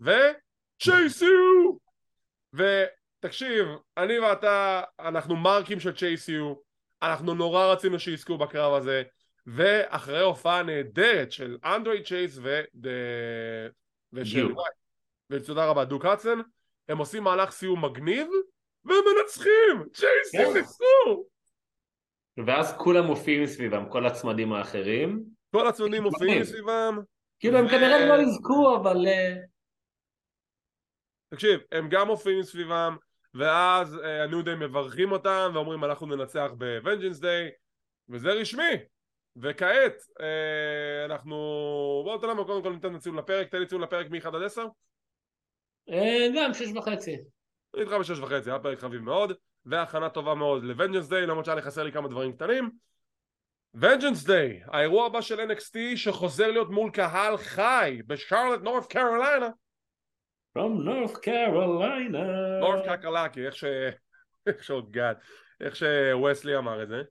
וצ'ייסיו! 0.00 1.76
ותקשיב, 2.52 3.66
אני 3.96 4.18
ואתה, 4.18 4.82
אנחנו 5.00 5.36
מרקים 5.36 5.80
של 5.80 5.92
צ'ייסיו, 5.92 6.54
אנחנו 7.02 7.34
נורא 7.34 7.66
רצינו 7.66 7.98
שיזכו 7.98 8.38
בקרב 8.38 8.74
הזה, 8.74 9.02
ואחרי 9.46 10.20
הופעה 10.20 10.62
נהדרת 10.62 11.32
של 11.32 11.58
אנדרי 11.64 12.02
צ'ייס 12.02 12.38
ו... 12.42 12.60
ושל... 14.12 14.48
ותודה 15.30 15.66
רבה, 15.66 15.84
דוק 15.84 16.04
האדסון, 16.04 16.42
הם 16.88 16.98
עושים 16.98 17.22
מהלך 17.22 17.50
סיום 17.50 17.84
מגניב, 17.84 18.28
והם 18.86 19.04
מנצחים! 19.16 19.88
צ'ייסים 19.92 20.52
כן. 20.52 20.58
ניצחו! 20.58 21.24
ואז 22.46 22.76
כולם 22.78 23.04
מופיעים 23.04 23.46
סביבם, 23.46 23.88
כל 23.88 24.06
הצמדים 24.06 24.52
האחרים. 24.52 25.24
כל 25.50 25.68
הצמדים 25.68 26.02
מופיעים. 26.02 26.44
סביבם, 26.44 26.98
כאילו 27.38 27.58
הם 27.58 27.68
כנראה 27.68 28.06
לא 28.06 28.22
יזכו, 28.22 28.76
אבל... 28.76 29.06
אה, 29.06 29.36
תקשיב, 31.28 31.60
הם 31.72 31.88
גם 31.90 32.06
מופיעים 32.06 32.42
סביבם, 32.42 32.96
ואז 33.34 33.98
אה, 34.04 34.22
הניו 34.22 34.42
דיי 34.42 34.54
מברכים 34.54 35.12
אותם 35.12 35.50
ואומרים 35.54 35.84
אנחנו 35.84 36.06
ננצח 36.06 36.50
בוונג'נס 36.58 37.20
דיי, 37.20 37.50
וזה 38.08 38.32
רשמי. 38.32 38.76
וכעת 39.36 39.94
אה, 40.20 41.04
אנחנו... 41.04 41.36
בואו 42.04 42.18
תן 42.18 42.28
לנו 42.28 42.46
קודם 42.46 42.62
כל 42.62 42.72
ניתן 42.72 42.98
ציון 42.98 43.16
לפרק, 43.16 43.48
תן 43.48 43.58
לי 43.58 43.66
ציון 43.66 43.80
לפרק 43.80 44.10
מ-1 44.10 44.28
עד 44.28 44.42
10. 44.42 44.66
אה, 45.90 46.28
גם 46.36 46.54
שש 46.54 46.68
וחצי. 46.76 47.16
איתך 47.80 47.92
בשש 47.92 48.18
וחצי, 48.18 48.50
היה 48.50 48.58
פרק 48.58 48.78
חביב 48.78 49.00
מאוד, 49.00 49.32
והכנה 49.66 50.08
טובה 50.08 50.34
מאוד 50.34 50.64
לוונג'נס 50.64 51.08
דיי, 51.08 51.26
למרות 51.26 51.44
שהיה 51.44 51.54
לי 51.54 51.62
חסר 51.62 51.82
לי 51.82 51.92
כמה 51.92 52.08
דברים 52.08 52.32
קטנים. 52.32 52.70
ונג'נס 53.74 54.24
דיי, 54.24 54.60
האירוע 54.66 55.06
הבא 55.06 55.20
של 55.20 55.50
NXT 55.50 55.96
שחוזר 55.96 56.50
להיות 56.50 56.70
מול 56.70 56.90
קהל 56.90 57.36
חי 57.36 58.00
בשרלט 58.06 58.62
נורף 58.62 58.86
קרוליינה 58.86 59.48
From 60.58 60.84
North 60.86 61.16
Carolina. 61.22 62.24
נורף 62.60 62.86
קקלקי, 62.86 63.46
איך 63.46 63.56
ש... 63.56 63.64
איך 64.46 64.64
שעוד 64.64 64.90
גד, 64.90 65.14
איך 65.60 65.76
שווסלי 65.76 66.56
אמר 66.56 66.82
את 66.82 66.88
זה. 66.88 67.02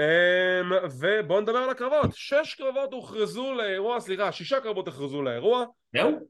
Um, 0.00 0.74
ובואו 1.00 1.40
נדבר 1.40 1.58
על 1.58 1.70
הקרבות. 1.70 2.10
שש 2.14 2.54
קרבות 2.54 2.92
הוכרזו 2.92 3.54
לאירוע, 3.54 4.00
סליחה, 4.00 4.32
שישה 4.32 4.60
קרבות 4.60 4.86
הוכרזו 4.86 5.22
לאירוע. 5.22 5.64
זהו? 5.92 6.28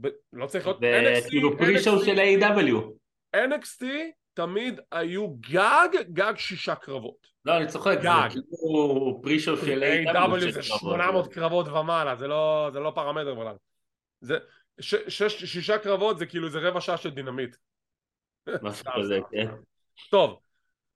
ב... 0.00 0.08
לא 0.32 0.46
צריך 0.46 0.66
להיות... 0.66 0.80
זה 0.80 1.28
כאילו 1.28 1.58
pre-show 1.58 2.04
של 2.04 2.18
AEW. 2.18 2.76
NXT 3.36 3.84
תמיד 4.34 4.80
היו 4.92 5.28
גג, 5.28 5.88
גג 6.12 6.32
שישה 6.36 6.74
קרבות. 6.74 7.26
לא, 7.44 7.56
אני 7.56 7.66
צוחק, 7.66 7.98
גג. 8.02 8.28
זה 8.28 8.40
כאילו 8.50 9.20
pre-show 9.22 9.56
של 9.56 9.82
AEW. 9.82 10.40
זה 10.40 10.62
של 10.62 10.62
800 10.62 11.32
קרבות 11.32 11.68
ומעלה, 11.68 12.16
זה 12.16 12.28
לא, 12.28 12.70
זה 12.72 12.80
לא 12.80 12.92
פרמטר 12.94 13.34
בכלל. 13.34 13.56
זה... 14.20 14.38
ש, 14.80 14.94
שש, 15.08 15.44
שישה 15.44 15.78
קרבות 15.78 16.18
זה 16.18 16.26
כאילו 16.26 16.48
זה 16.48 16.58
רבע 16.58 16.80
שעה 16.80 16.96
של 16.96 17.10
Dynamite. 17.10 17.56
משהו 18.62 18.84
כזה, 18.98 19.18
כן. 19.30 19.48
טוב, 20.10 20.40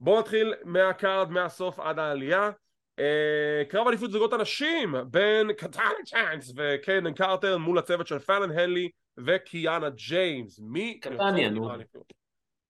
בואו 0.01 0.21
נתחיל 0.21 0.55
מה 0.65 0.87
card 0.87 1.31
מהסוף 1.31 1.79
עד 1.79 1.99
העלייה. 1.99 2.51
אה, 2.99 3.65
קרב 3.69 3.89
אליפות 3.89 4.11
זוגות 4.11 4.33
הנשים 4.33 4.95
בין 5.11 5.53
קטאנה 5.53 6.05
צ'אנס 6.05 6.53
וקיידן 6.57 7.15
קרטר 7.15 7.59
מול 7.59 7.79
הצוות 7.79 8.07
של 8.07 8.19
פאלון 8.19 8.51
הנלי 8.51 8.89
וקיאנה 9.27 9.91
ג'יימס. 9.91 10.61
מי 10.61 11.01
קטניה, 11.01 11.51
נו. 11.51 11.71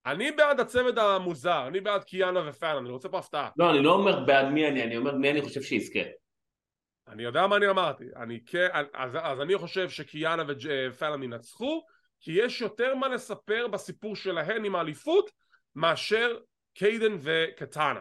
אני 0.07 0.33
בעד 0.33 0.61
הצוות 0.61 0.99
המוזר, 0.99 1.67
אני 1.67 1.81
בעד 1.81 2.05
קיאנה 2.05 2.49
ופאלן, 2.49 2.77
אני 2.77 2.91
רוצה 2.91 3.09
פה 3.09 3.19
הפתעה. 3.19 3.51
לא, 3.57 3.71
אני 3.71 3.83
לא 3.83 3.93
אומר 3.93 4.25
בעד 4.25 4.47
מי 4.49 4.69
אני, 4.69 4.83
אני 4.83 4.97
אומר 4.97 5.15
מי 5.15 5.31
אני 5.31 5.43
חושב 5.43 5.63
שיזכה. 5.63 6.01
אני 7.09 7.23
יודע 7.23 7.47
מה 7.47 7.57
אני 7.57 7.69
אמרתי, 7.69 8.05
אני 8.17 8.41
כן, 8.47 8.69
אז, 8.95 9.11
אז 9.23 9.41
אני 9.41 9.59
חושב 9.59 9.89
שקיאנה 9.89 10.43
ופאלן 10.91 11.23
ינצחו, 11.23 11.83
כי 12.21 12.33
יש 12.33 12.61
יותר 12.61 12.95
מה 12.95 13.09
לספר 13.09 13.69
בסיפור 13.69 14.17
שלהן 14.17 14.65
עם 14.65 14.77
האליפות 14.77 15.31
מאשר 15.75 16.39
קיידן 16.75 17.19
וקטאנה. 17.21 18.01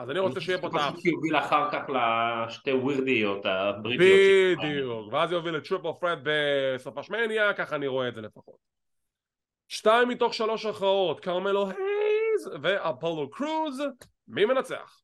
אז 0.00 0.10
אני 0.10 0.18
רוצה 0.18 0.40
שיהיה 0.40 0.58
פה 0.58 0.66
את 0.66 0.72
ה... 0.74 0.78
פשוט 0.92 1.04
יוביל 1.04 1.36
אחר 1.36 1.70
כך 1.72 1.82
לשתי 1.88 2.72
ווירדיות 2.72 3.46
הבריטיות. 3.46 4.58
בדיוק, 4.58 5.12
ואז 5.12 5.32
יוביל 5.32 5.56
ל 5.56 5.61
triple 5.61 5.88
threat 6.00 6.18
בסוף 6.22 6.98
רסלמניה, 6.98 7.52
ככה 7.52 7.76
אני 7.76 7.86
רואה 7.86 8.08
את 8.08 8.14
זה 8.14 8.20
לפחות. 8.20 8.56
שתיים 9.68 10.08
מתוך 10.08 10.34
שלוש 10.34 10.66
הכרעות, 10.66 11.20
קרמלו 11.20 11.66
הייז 11.66 12.50
ואפולו 12.62 13.30
קרוז, 13.30 13.82
מי 14.28 14.44
מנצח? 14.44 15.00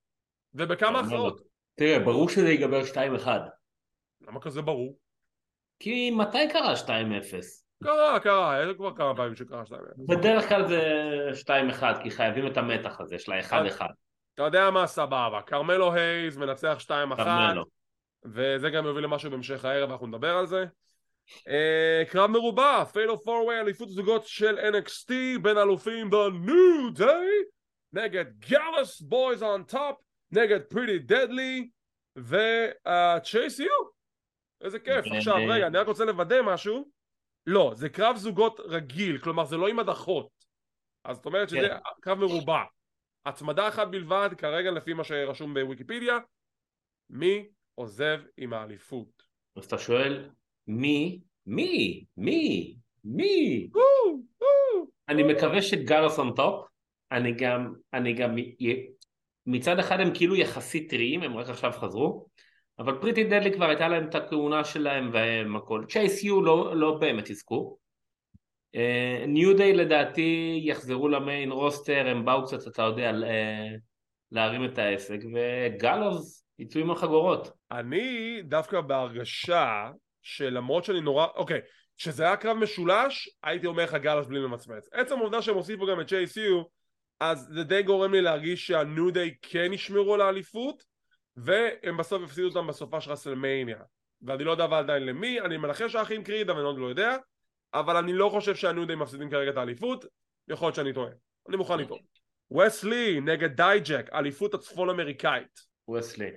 ובכמה. 0.54 1.00
הכרעות? 1.00 1.40
תראה, 1.74 1.98
ברור 1.98 2.28
שזה 2.28 2.50
ייגבר 2.50 2.80
2-1. 3.24 3.28
למה 4.28 4.40
כזה 4.40 4.62
ברור? 4.62 4.98
כי 5.78 6.10
מתי 6.10 6.48
קרה 6.52 6.74
2-0? 6.74 6.88
קרה, 7.84 8.20
קרה, 8.20 8.54
היה 8.54 8.74
כבר 8.74 8.94
כמה 8.94 9.16
פעמים 9.16 9.36
שקרה 9.36 9.66
שתיים. 9.66 9.82
בדרך 10.08 10.48
כלל 10.48 10.68
זה 10.68 10.82
2-1, 11.80 12.02
כי 12.02 12.10
חייבים 12.10 12.46
את 12.46 12.56
המתח 12.56 13.00
הזה 13.00 13.18
של 13.18 13.32
ה-1-1. 13.32 13.82
אתה 14.36 14.44
יודע 14.44 14.70
מה 14.70 14.86
סבבה, 14.86 15.40
קרמלו 15.46 15.92
הייז 15.92 16.36
מנצח 16.36 16.78
2-1 16.80 17.16
קרמלו. 17.16 17.64
וזה 18.24 18.70
גם 18.70 18.84
יוביל 18.84 19.04
למשהו 19.04 19.30
בהמשך 19.30 19.64
הערב, 19.64 19.90
אנחנו 19.90 20.06
נדבר 20.06 20.36
על 20.36 20.46
זה. 20.46 20.64
Uh, 21.28 22.10
קרב 22.10 22.30
מרובע, 22.30 22.84
fatal 22.84 23.16
four-way, 23.16 23.60
אליפות 23.60 23.88
זוגות 23.88 24.26
של 24.26 24.58
NXT 24.58 25.12
בין 25.42 25.58
אלופים 25.58 26.10
ב-New 26.10 26.98
Day 26.98 27.44
נגד 27.92 28.24
Gallus 28.38 29.00
Boys 29.00 29.42
on 29.42 29.62
Top 29.62 29.96
נגד 30.30 30.60
Pretty 30.60 30.98
Deadly 30.98 31.68
ו 32.16 32.40
Chase 32.40 33.58
U 33.58 33.68
איזה 34.60 34.78
כיף. 34.78 35.04
עכשיו 35.16 35.36
רגע, 35.48 35.66
אני 35.66 35.78
רק 35.78 35.86
רוצה 35.86 36.04
לוודא 36.04 36.42
משהו 36.42 36.90
לא, 37.46 37.72
זה 37.74 37.88
קרב 37.88 38.16
זוגות 38.16 38.60
רגיל, 38.60 39.18
כלומר 39.18 39.44
זה 39.44 39.56
לא 39.56 39.68
עם 39.68 39.78
הדחות, 39.78 40.28
אז 41.04 41.16
זאת 41.16 41.26
אומרת 41.26 41.48
שזה 41.48 41.68
כן. 41.68 41.76
קרב 42.00 42.18
מרובע 42.18 42.62
הצמדה 43.26 43.68
אחת 43.68 43.88
בלבד, 43.88 44.30
כרגע 44.38 44.70
לפי 44.70 44.92
מה 44.92 45.04
שרשום 45.04 45.54
בוויקיפדיה 45.54 46.18
מי 47.10 47.46
עוזב 47.74 48.18
עם 48.36 48.52
האליפות? 48.52 49.22
אז 49.56 49.64
אתה 49.64 49.78
שואל, 49.78 50.30
מי? 50.66 51.20
מי? 51.46 52.04
מי? 52.16 52.76
מי? 53.04 53.70
אני 55.08 55.22
מקווה 55.22 55.62
ש 55.62 55.76
Gallus 55.76 56.18
on 56.18 56.36
top, 56.36 56.66
אני 57.12 57.32
גם, 57.32 57.72
אני 57.94 58.12
גם, 58.12 58.36
מצד 59.46 59.78
אחד 59.78 60.00
הם 60.00 60.14
כאילו 60.14 60.36
יחסית 60.36 60.90
טריים, 60.90 61.22
הם 61.22 61.36
רק 61.36 61.48
עכשיו 61.48 61.72
חזרו, 61.72 62.26
אבל 62.78 62.98
Pretty 63.00 63.24
Deadly 63.24 63.52
כבר 63.52 63.68
הייתה 63.68 63.88
להם 63.88 64.08
את 64.08 64.14
הכהונה 64.14 64.64
שלהם 64.64 65.10
והם 65.12 65.56
הכל. 65.56 65.84
צ'ייס 65.88 66.24
יו 66.24 66.42
לא, 66.42 66.76
לא 66.76 66.98
באמת 67.00 67.30
יזכו. 67.30 67.78
New 69.26 69.56
Day 69.56 69.72
לדעתי 69.72 70.60
יחזרו 70.64 71.08
ל 71.08 71.17
main 71.17 71.52
roster, 71.52 72.06
הם 72.08 72.24
באו 72.24 72.44
קצת, 72.44 72.68
אתה 72.68 72.82
יודע, 72.82 73.12
להרים 74.32 74.64
את 74.64 74.78
העסק, 74.78 75.18
וגלוס 75.34 76.46
יצאו 76.58 76.80
עם 76.80 76.90
החגורות. 76.90 77.50
אני 77.70 78.42
דווקא 78.44 78.80
בהרגשה 78.80 79.90
שלמרות 80.22 80.84
שאני 80.84 81.00
נורא, 81.00 81.26
אוקיי, 81.34 81.60
כשזה 81.98 82.24
היה 82.24 82.36
קרב 82.36 82.56
משולש, 82.56 83.28
הייתי 83.42 83.66
אומר 83.66 83.84
לך 83.84 83.94
גלס 83.94 84.26
בלי 84.26 84.40
ממצמץ. 84.40 84.88
עצם 84.92 85.18
העובדה 85.18 85.42
שהם 85.42 85.54
הוסיפו 85.54 85.86
גם 85.86 86.00
את 86.00 86.12
יו, 86.36 86.62
אז 87.20 87.48
זה 87.52 87.64
די 87.64 87.82
גורם 87.82 88.12
לי 88.12 88.22
להרגיש 88.22 88.66
שהניו 88.66 89.10
דיי 89.10 89.34
כן 89.42 89.72
ישמרו 89.72 90.14
על 90.14 90.20
האליפות, 90.20 90.82
והם 91.36 91.96
בסוף 91.96 92.22
הפסידו 92.22 92.48
אותם 92.48 92.66
בסופה 92.66 93.00
של 93.00 93.12
רסלמניה. 93.12 93.78
ואני 94.22 94.44
לא 94.44 94.50
יודע 94.50 94.64
אבל 94.64 94.78
עדיין 94.78 95.06
למי, 95.06 95.40
אני 95.40 95.56
מנחש 95.56 95.94
האחים 95.94 96.24
קריד, 96.24 96.50
אבל 96.50 96.58
אני 96.58 96.66
עוד 96.66 96.78
לא 96.78 96.86
יודע, 96.86 97.16
אבל 97.80 97.96
אני 97.96 98.12
לא 98.12 98.28
חושב 98.28 98.54
שהניו 98.54 98.86
דיי 98.86 98.96
מפסידים 98.96 99.30
כרגע 99.30 99.50
את 99.50 99.56
האליפות, 99.56 100.04
יכול 100.48 100.66
להיות 100.66 100.74
שאני 100.74 100.92
טועה. 100.92 101.10
אני 101.48 101.56
מוכן 101.56 101.80
איתו. 101.80 101.98
ווס 102.58 102.96
לי 102.96 103.20
נגד 103.20 103.56
דייג'ק, 103.56 104.10
אליפות 104.14 104.54
הצפון 104.54 104.90
אמריקאית. 104.90 105.60
ווס 105.96 106.13
לי. 106.13 106.30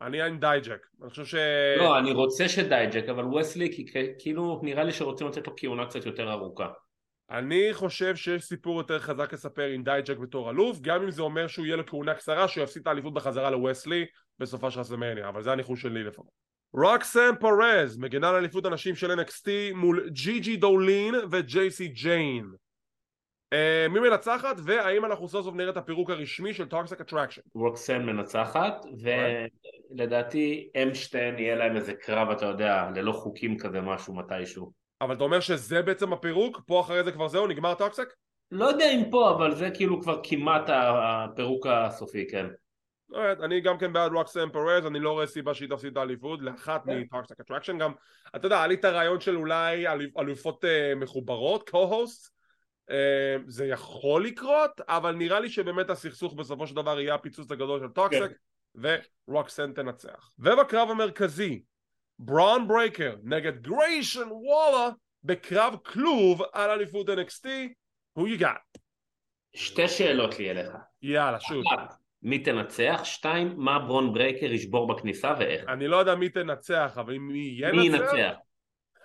אני 0.00 0.22
עם 0.22 0.38
דייג'ק. 0.38 0.86
אני 1.02 1.10
חושב 1.10 1.24
ש... 1.24 1.34
לא, 1.78 1.98
אני 1.98 2.12
רוצה 2.12 2.48
שדייג'ק, 2.48 3.08
אבל 3.08 3.24
ווס 3.24 3.48
לי, 3.48 3.72
כי 3.72 3.86
כאילו 4.18 4.60
נראה 4.62 4.84
לי 4.84 4.92
שרוצים 4.92 5.26
לתת 5.26 5.46
לו 5.46 5.52
כהונה 5.56 5.86
קצת 5.86 6.06
יותר 6.06 6.32
ארוכה. 6.32 6.68
אני 7.30 7.68
חושב 7.72 8.16
שיש 8.16 8.44
סיפור 8.44 8.78
יותר 8.78 8.98
חזק 8.98 9.32
לספר 9.32 9.66
עם 9.66 9.82
דייג'ק 9.82 10.16
בתור 10.16 10.50
אלוף, 10.50 10.80
גם 10.80 11.02
אם 11.02 11.10
זה 11.10 11.22
אומר 11.22 11.46
שהוא 11.46 11.66
יהיה 11.66 11.76
לו 11.76 11.86
כהונה 11.86 12.14
קצרה, 12.14 12.48
שהוא 12.48 12.64
יפסיד 12.64 12.82
את 12.82 12.86
האליפות 12.86 13.14
בחזרה 13.14 13.50
לווס 13.50 13.87
לי 13.87 14.06
בסופה 14.38 14.70
של 14.70 14.80
רסלמניה, 14.80 15.28
אבל 15.28 15.42
זה 15.42 15.52
הניחוש 15.52 15.82
שלי 15.82 16.04
לפחות. 16.04 16.47
רוקסן 16.74 17.34
פרז, 17.40 17.98
מגנה 17.98 18.28
על 18.28 18.34
אליפות 18.34 18.64
הנשים 18.64 18.94
של 18.94 19.20
NXT 19.20 19.48
מול 19.74 20.08
ג'י 20.08 20.40
ג'י 20.40 20.56
דולין 20.56 21.14
וג'ייסי 21.30 21.88
ג'יין. 21.88 22.50
Uh, 23.54 23.88
מי 23.88 24.00
מנצחת, 24.00 24.56
והאם 24.64 25.04
אנחנו 25.04 25.28
סוף 25.28 25.44
סוף 25.44 25.54
נראה 25.54 25.70
את 25.70 25.76
הפירוק 25.76 26.10
הרשמי 26.10 26.54
של 26.54 26.68
Toxic 26.68 27.00
Attraction? 27.00 27.40
רוקסן 27.54 28.02
מנצחת, 28.02 28.86
ולדעתי 29.94 30.68
הם 30.74 30.94
שתיהן 30.94 31.38
יהיה 31.38 31.56
להם 31.56 31.76
איזה 31.76 31.94
קרב, 31.94 32.30
אתה 32.30 32.46
יודע, 32.46 32.90
ללא 32.94 33.12
חוקים 33.12 33.58
כזה 33.58 33.80
משהו 33.80 34.14
מתישהו. 34.14 34.72
אבל 35.00 35.14
אתה 35.14 35.24
אומר 35.24 35.40
שזה 35.40 35.82
בעצם 35.82 36.12
הפירוק? 36.12 36.60
פה 36.66 36.80
אחרי 36.80 37.04
זה 37.04 37.12
כבר 37.12 37.28
זהו, 37.28 37.46
נגמר 37.46 37.74
Toxic? 37.74 38.08
לא 38.50 38.64
יודע 38.64 38.92
אם 38.92 39.10
פה, 39.10 39.30
אבל 39.30 39.54
זה 39.54 39.70
כאילו 39.70 40.02
כבר 40.02 40.20
כמעט 40.22 40.70
הפירוק 40.70 41.66
הסופי, 41.66 42.26
כן. 42.30 42.46
Alright, 43.12 43.44
אני 43.44 43.60
גם 43.60 43.78
כן 43.78 43.92
בעד 43.92 44.12
רוקסן 44.12 44.48
פרז, 44.52 44.86
אני 44.86 45.00
לא 45.00 45.12
רואה 45.12 45.26
סיבה 45.26 45.54
שהיא 45.54 45.68
תפסיד 45.70 45.90
את 45.92 45.96
האליפות 45.96 46.42
לאחת 46.42 46.84
כן. 46.84 46.98
מ 46.98 47.05
Toxic 47.05 47.40
Attraction 47.40 47.78
גם, 47.78 47.92
אתה 48.36 48.46
יודע, 48.46 48.56
היה 48.56 48.66
לי 48.66 48.74
את 48.74 48.84
הרעיון 48.84 49.20
של 49.20 49.36
אולי 49.36 49.88
אלופ- 49.88 50.20
אלופות 50.20 50.64
אה, 50.64 50.92
מחוברות, 50.96 51.70
co-host, 51.70 52.30
אה, 52.90 53.36
זה 53.46 53.66
יכול 53.66 54.24
לקרות, 54.24 54.80
אבל 54.88 55.14
נראה 55.14 55.40
לי 55.40 55.48
שבאמת 55.48 55.90
הסכסוך 55.90 56.34
בסופו 56.34 56.66
של 56.66 56.74
דבר 56.76 57.00
יהיה 57.00 57.14
הפיצוץ 57.14 57.50
הגדול 57.50 57.80
של 57.80 57.88
Toxic, 57.88 58.22
כן. 58.22 58.88
ורוקסן 59.28 59.72
תנצח. 59.72 60.30
ובקרב 60.38 60.90
המרכזי, 60.90 61.62
ברון 62.18 62.68
ברייקר 62.68 63.14
נגד 63.22 63.62
גרייסון 63.62 64.28
וולר 64.30 64.88
בקרב 65.24 65.76
כלוב 65.84 66.42
על 66.52 66.70
אליפות 66.70 67.08
NXT, 67.08 67.46
who 68.18 68.22
you 68.22 68.40
got? 68.40 68.78
שתי 69.54 69.88
שאלות 69.88 70.38
לי 70.38 70.50
אליך. 70.50 70.68
יאללה, 71.02 71.40
shoot. 71.40 71.66
אחת, 71.66 71.94
מי 72.22 72.38
תנצח? 72.38 73.00
שתיים, 73.04 73.54
מה 73.56 73.78
ברון 73.78 74.12
ברייקר 74.12 74.52
ישבור 74.52 74.94
בכניסה 74.94 75.34
ואיך? 75.38 75.64
אני 75.68 75.88
לא 75.88 75.96
יודע 75.96 76.14
מי 76.14 76.28
תנצח, 76.28 76.98
אבל 77.00 77.14
אם 77.14 77.28
מי 77.28 77.56
ינצח... 77.58 77.76
מי 77.76 77.86
ינצח? 77.86 78.34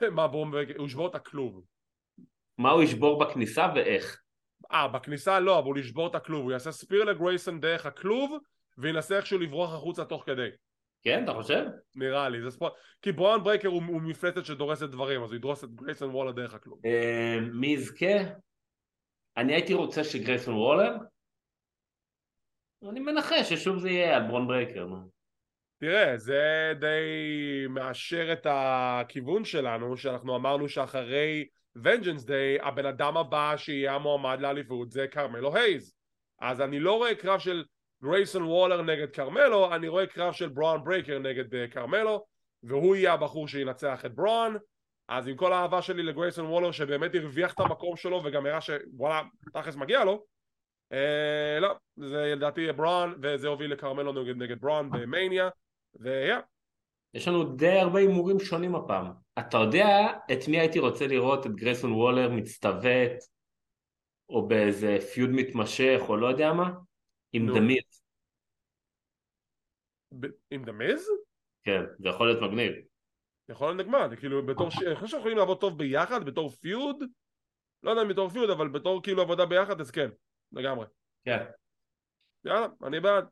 מה 0.15 0.27
ברון 0.27 0.51
ברייקר? 0.51 0.73
הוא 0.77 0.87
ישבור 0.87 1.07
את 1.07 1.15
הכלוב. 1.15 1.63
מה 2.57 2.71
הוא 2.71 2.83
ישבור 2.83 3.19
בכניסה 3.19 3.67
ואיך? 3.75 4.21
אה, 4.71 4.87
בכניסה 4.87 5.39
לא, 5.39 5.59
אבל 5.59 5.67
הוא 5.67 5.77
ישבור 5.77 6.07
את 6.07 6.15
הכלוב. 6.15 6.43
הוא 6.43 6.51
יעשה 6.51 6.71
spear 6.71 7.03
לגרייסון 7.03 7.59
דרך 7.59 7.85
הכלוב, 7.85 8.37
וינסה 8.77 9.17
איכשהו 9.17 9.39
לברוח 9.39 9.73
החוצה 9.73 10.05
תוך 10.05 10.23
כדי. 10.25 10.49
כן, 11.03 11.23
אתה 11.23 11.33
חושב? 11.33 11.65
נראה 11.95 12.29
לי. 12.29 12.41
זה 12.41 12.51
ספורט... 12.51 12.73
כי 13.01 13.11
ברון 13.11 13.43
ברייקר 13.43 13.67
הוא, 13.67 13.83
הוא 13.87 14.01
מפלצת 14.01 14.45
שדורסת 14.45 14.89
דברים, 14.89 15.23
אז 15.23 15.29
הוא 15.29 15.35
ידרוס 15.35 15.63
את 15.63 15.69
גרייסון 15.75 16.09
וולר 16.09 16.31
דרך 16.31 16.53
הכלוב. 16.53 16.79
אה, 16.85 17.39
מי 17.53 17.67
יזכה? 17.67 18.15
אני 19.37 19.53
הייתי 19.53 19.73
רוצה 19.73 20.03
שגרייסון 20.03 20.53
וולר? 20.53 20.91
אני 22.89 22.99
מנחש 22.99 23.53
ששוב 23.53 23.77
זה 23.77 23.89
יהיה 23.89 24.15
על 24.15 24.27
ברון 24.27 24.47
ברייקר. 24.47 24.87
תראה, 25.79 26.17
זה 26.17 26.73
די 26.79 27.67
מאשר 27.69 28.33
את 28.33 28.47
הכיוון 28.49 29.45
שלנו, 29.45 29.97
שאנחנו 29.97 30.35
אמרנו 30.35 30.69
שאחרי 30.69 31.45
Vengeance 31.75 32.25
Day, 32.25 32.57
הבן 32.61 32.85
אדם 32.85 33.17
הבא 33.17 33.57
שיהיה 33.57 33.95
המועמד 33.95 34.39
לאליפות 34.39 34.91
זה 34.91 35.07
כרמלו 35.07 35.55
הייז. 35.55 35.95
אז 36.41 36.61
אני 36.61 36.79
לא 36.79 36.97
רואה 36.97 37.15
קרב 37.15 37.39
של 37.39 37.63
גרייסון 38.03 38.43
וולר 38.43 38.81
נגד 38.81 39.11
כרמלו, 39.11 39.75
אני 39.75 39.87
רואה 39.87 40.07
קרב 40.07 40.33
של 40.33 40.49
ברון 40.49 40.83
ברייקר 40.83 41.19
נגד 41.19 41.53
uh, 41.53 41.71
כרמלו, 41.71 42.25
והוא 42.63 42.95
יהיה 42.95 43.13
הבחור 43.13 43.47
שינצח 43.47 44.05
את 44.05 44.15
ברון, 44.15 44.57
אז 45.07 45.27
עם 45.27 45.35
כל 45.35 45.53
האהבה 45.53 45.81
שלי 45.81 46.03
לגרייסון 46.03 46.45
וולר 46.45 46.71
שבאמת 46.71 47.15
הרוויח 47.15 47.53
את 47.53 47.59
המקום 47.59 47.95
שלו 47.95 48.21
וגם 48.25 48.45
הראה 48.45 48.61
שוואלה 48.61 49.21
תכלס 49.53 49.75
מגיע 49.75 50.03
לו 50.03 50.11
אה, 50.11 50.17
לא, 51.61 51.75
זה 51.95 52.33
לדעתי 52.35 52.71
ברון 52.71 53.15
וזה 53.21 53.47
הוביל 53.47 53.71
לקרמלו 53.71 54.23
נגד, 54.23 54.37
נגד 54.37 54.61
ברון 54.61 54.91
במאניה 54.91 55.49
ויא 55.95 56.33
יש 57.13 57.27
לנו 57.27 57.55
די 57.55 57.79
הרבה 57.79 57.99
הימורים 57.99 58.39
שונים 58.39 58.75
הפעם. 58.75 59.11
אתה 59.39 59.57
יודע 59.57 59.87
את 60.33 60.47
מי 60.47 60.59
הייתי 60.59 60.79
רוצה 60.79 61.07
לראות 61.07 61.45
את 61.45 61.51
גרייסון 61.51 61.91
וולר 61.91 62.29
מצטוות 62.29 63.11
או 64.29 64.47
באיזה 64.47 64.97
פיוד 65.13 65.29
מתמשך 65.29 65.99
או 66.09 66.17
לא 66.17 66.27
יודע 66.27 66.53
מה? 66.53 66.71
עם 67.33 67.45
נו. 67.45 67.55
דמיז. 67.55 68.03
ב- 70.19 70.35
עם 70.51 70.65
דמיז? 70.65 71.09
כן, 71.63 71.81
זה 71.99 72.09
יכול 72.09 72.27
להיות 72.27 72.41
מגניב. 72.41 72.73
יכול 73.49 73.67
להיות 73.67 73.87
נחמד, 73.87 74.19
כאילו 74.19 74.45
בתור. 74.45 74.63
אני 74.63 74.95
חושב 74.95 75.07
שאנחנו 75.07 75.19
יכולים 75.19 75.37
לעבוד 75.37 75.59
טוב 75.59 75.77
ביחד 75.77 76.25
בתור 76.25 76.49
פיוד 76.49 77.03
לא 77.83 77.89
יודע 77.89 78.01
אם 78.01 78.07
בתור 78.07 78.29
feud 78.29 78.49
אבל 78.49 78.67
בתור 78.67 79.03
כאילו 79.03 79.21
עבודה 79.21 79.45
ביחד 79.45 79.81
אז 79.81 79.91
כן, 79.91 80.09
לגמרי. 80.53 80.85
כן. 81.25 81.43
יאללה, 82.45 82.67
אני 82.83 82.99
בעד. 82.99 83.25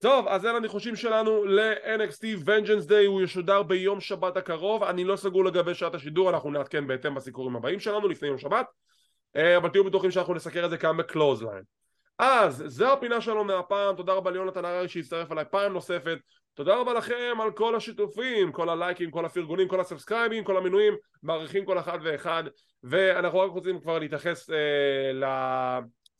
טוב, 0.00 0.28
אז 0.28 0.46
אלה 0.46 0.56
הניחושים 0.56 0.96
שלנו 0.96 1.44
ל-NXT 1.44 2.46
Vengeance 2.46 2.88
Day, 2.88 3.06
הוא 3.06 3.22
ישודר 3.22 3.62
ביום 3.62 4.00
שבת 4.00 4.36
הקרוב, 4.36 4.82
אני 4.82 5.04
לא 5.04 5.16
סגור 5.16 5.44
לגבי 5.44 5.74
שעת 5.74 5.94
השידור, 5.94 6.30
אנחנו 6.30 6.50
נעדכן 6.50 6.86
בהתאם 6.86 7.14
בסיקורים 7.14 7.56
הבאים 7.56 7.80
שלנו 7.80 8.08
לפני 8.08 8.28
יום 8.28 8.38
שבת, 8.38 8.66
אה, 9.36 9.56
אבל 9.56 9.68
תהיו 9.68 9.84
בטוחים 9.84 10.10
שאנחנו 10.10 10.34
נסקר 10.34 10.64
את 10.64 10.70
זה 10.70 10.78
כאן 10.78 10.96
ב 10.96 11.01
Clothesline. 11.01 11.62
אז, 12.18 12.64
זו 12.66 12.92
הפינה 12.92 13.20
שלנו 13.20 13.44
מהפעם, 13.44 13.96
תודה 13.96 14.12
רבה 14.12 14.30
ליונתן 14.30 14.64
הררי 14.64 14.88
שהצטרף 14.88 15.32
אליי 15.32 15.44
פעם 15.50 15.72
נוספת, 15.72 16.18
תודה 16.54 16.76
רבה 16.76 16.92
לכם 16.92 17.36
על 17.42 17.52
כל 17.52 17.76
השיתופים, 17.76 18.52
כל 18.52 18.68
הלייקים, 18.68 19.10
כל 19.10 19.24
הפרגונים, 19.24 19.68
כל 19.68 19.80
הסאבסקרייבים, 19.80 20.44
כל 20.44 20.56
המנויים, 20.56 20.94
מעריכים 21.22 21.64
כל 21.64 21.78
אחד 21.78 21.98
ואחד, 22.02 22.44
ואנחנו 22.82 23.38
רק 23.38 23.50
רוצים 23.50 23.80
כבר 23.80 23.98
להתייחס 23.98 24.50
אה, 24.50 25.12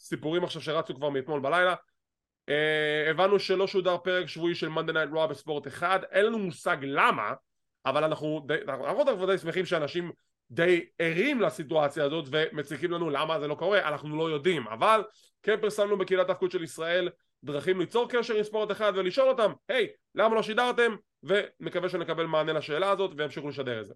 לסיפורים 0.00 0.44
עכשיו 0.44 0.62
שרצו 0.62 0.94
כבר 0.94 1.08
מאתמול 1.08 1.40
בלילה. 1.40 1.74
Uh, 2.50 3.10
הבנו 3.10 3.38
שלא 3.38 3.66
שודר 3.66 3.96
פרק 3.98 4.26
שבועי 4.26 4.54
של 4.54 4.68
Monday 4.68 4.92
Night 4.92 5.14
Raw 5.14 5.26
בספורט 5.26 5.66
אחד, 5.66 6.00
אין 6.10 6.26
לנו 6.26 6.38
מושג 6.38 6.76
למה, 6.82 7.32
אבל 7.86 8.04
אנחנו 8.04 8.44
די, 8.46 8.54
אנחנו 8.68 9.02
אנחנו 9.02 9.26
די 9.26 9.38
שמחים 9.38 9.66
שאנשים 9.66 10.12
די 10.50 10.86
ערים 10.98 11.40
לסיטואציה 11.40 12.04
הזאת 12.04 12.24
ומציקים 12.30 12.90
לנו 12.90 13.10
למה 13.10 13.40
זה 13.40 13.46
לא 13.46 13.54
קורה, 13.54 13.88
אנחנו 13.88 14.16
לא 14.16 14.30
יודעים, 14.30 14.68
אבל 14.68 15.02
כן 15.42 15.60
פרסמנו 15.60 15.98
בקהילת 15.98 16.28
ההפקות 16.28 16.50
של 16.50 16.62
ישראל 16.62 17.08
דרכים 17.44 17.80
ליצור 17.80 18.08
קשר 18.08 18.34
עם 18.34 18.42
ספורט 18.42 18.70
אחד 18.70 18.92
ולשאול 18.96 19.28
אותם, 19.28 19.52
היי, 19.68 19.84
hey, 19.84 19.88
למה 20.14 20.34
לא 20.34 20.42
שידרתם? 20.42 20.96
ומקווה 21.22 21.88
שנקבל 21.88 22.26
מענה 22.26 22.52
לשאלה 22.52 22.90
הזאת 22.90 23.10
וימשיכו 23.16 23.48
לשדר 23.48 23.80
את 23.80 23.86
זה. 23.86 23.94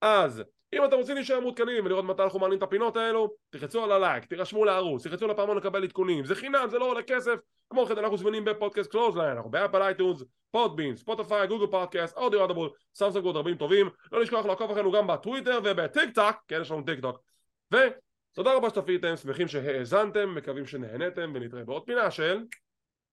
אז 0.00 0.42
אם 0.72 0.84
אתם 0.84 0.96
רוצים 0.96 1.14
להישאר 1.14 1.40
מעודכנים 1.40 1.84
ולראות 1.84 2.04
מתי 2.04 2.22
אנחנו 2.22 2.38
מעלים 2.38 2.58
את 2.58 2.62
הפינות 2.62 2.96
האלו 2.96 3.30
תלחצו 3.50 3.84
על 3.84 3.92
הלייק, 3.92 4.24
תירשמו 4.24 4.64
לערוץ, 4.64 5.06
תלחצו 5.06 5.26
לפעמון 5.26 5.56
לקבל 5.56 5.84
עדכונים. 5.84 6.24
זה 6.24 6.34
חינם, 6.34 6.66
זה 6.70 6.78
לא 6.78 6.84
עולה 6.84 7.02
כסף. 7.02 7.34
כמו 7.70 7.86
כן 7.86 7.98
אנחנו 7.98 8.16
זמינים 8.16 8.44
בפודקאסט 8.44 8.90
Clothesline 8.90 9.36
אנחנו 9.36 9.50
ב 9.50 9.82
Apple 9.82 10.22
iTunes, 10.50 10.96
Podbean, 10.96 11.46
Spotify, 11.46 11.66
Google 11.66 12.16
Podcast, 12.16 12.44
Audible, 12.44 12.70
Samsung 12.94 13.24
ועוד 13.24 13.36
רבים 13.36 13.56
טובים. 13.56 13.90
לא 14.12 14.20
לשכוח 14.20 14.46
לעקוב 14.46 14.70
אחרינו 14.70 14.92
גם 14.92 15.06
בטוויטר 15.06 15.60
ובטיק 15.64 16.14
טוק 16.14 16.36
כן 16.48 16.58
יש 16.60 16.70
לנו 16.70 16.82
טיק 16.82 17.00
טוק 17.00 17.20
ותודה 17.70 18.54
רבה 18.54 18.70
שצפיתם, 18.70 19.16
שמחים 19.16 19.48
שהאזנתם, 19.48 20.34
מקווים 20.34 20.66
שנהנתם 20.66 21.32
ונתראה 21.34 21.64
בעוד 21.64 21.82
פינה 21.86 22.10
של 22.10 22.44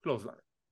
קלוזליין 0.01 0.42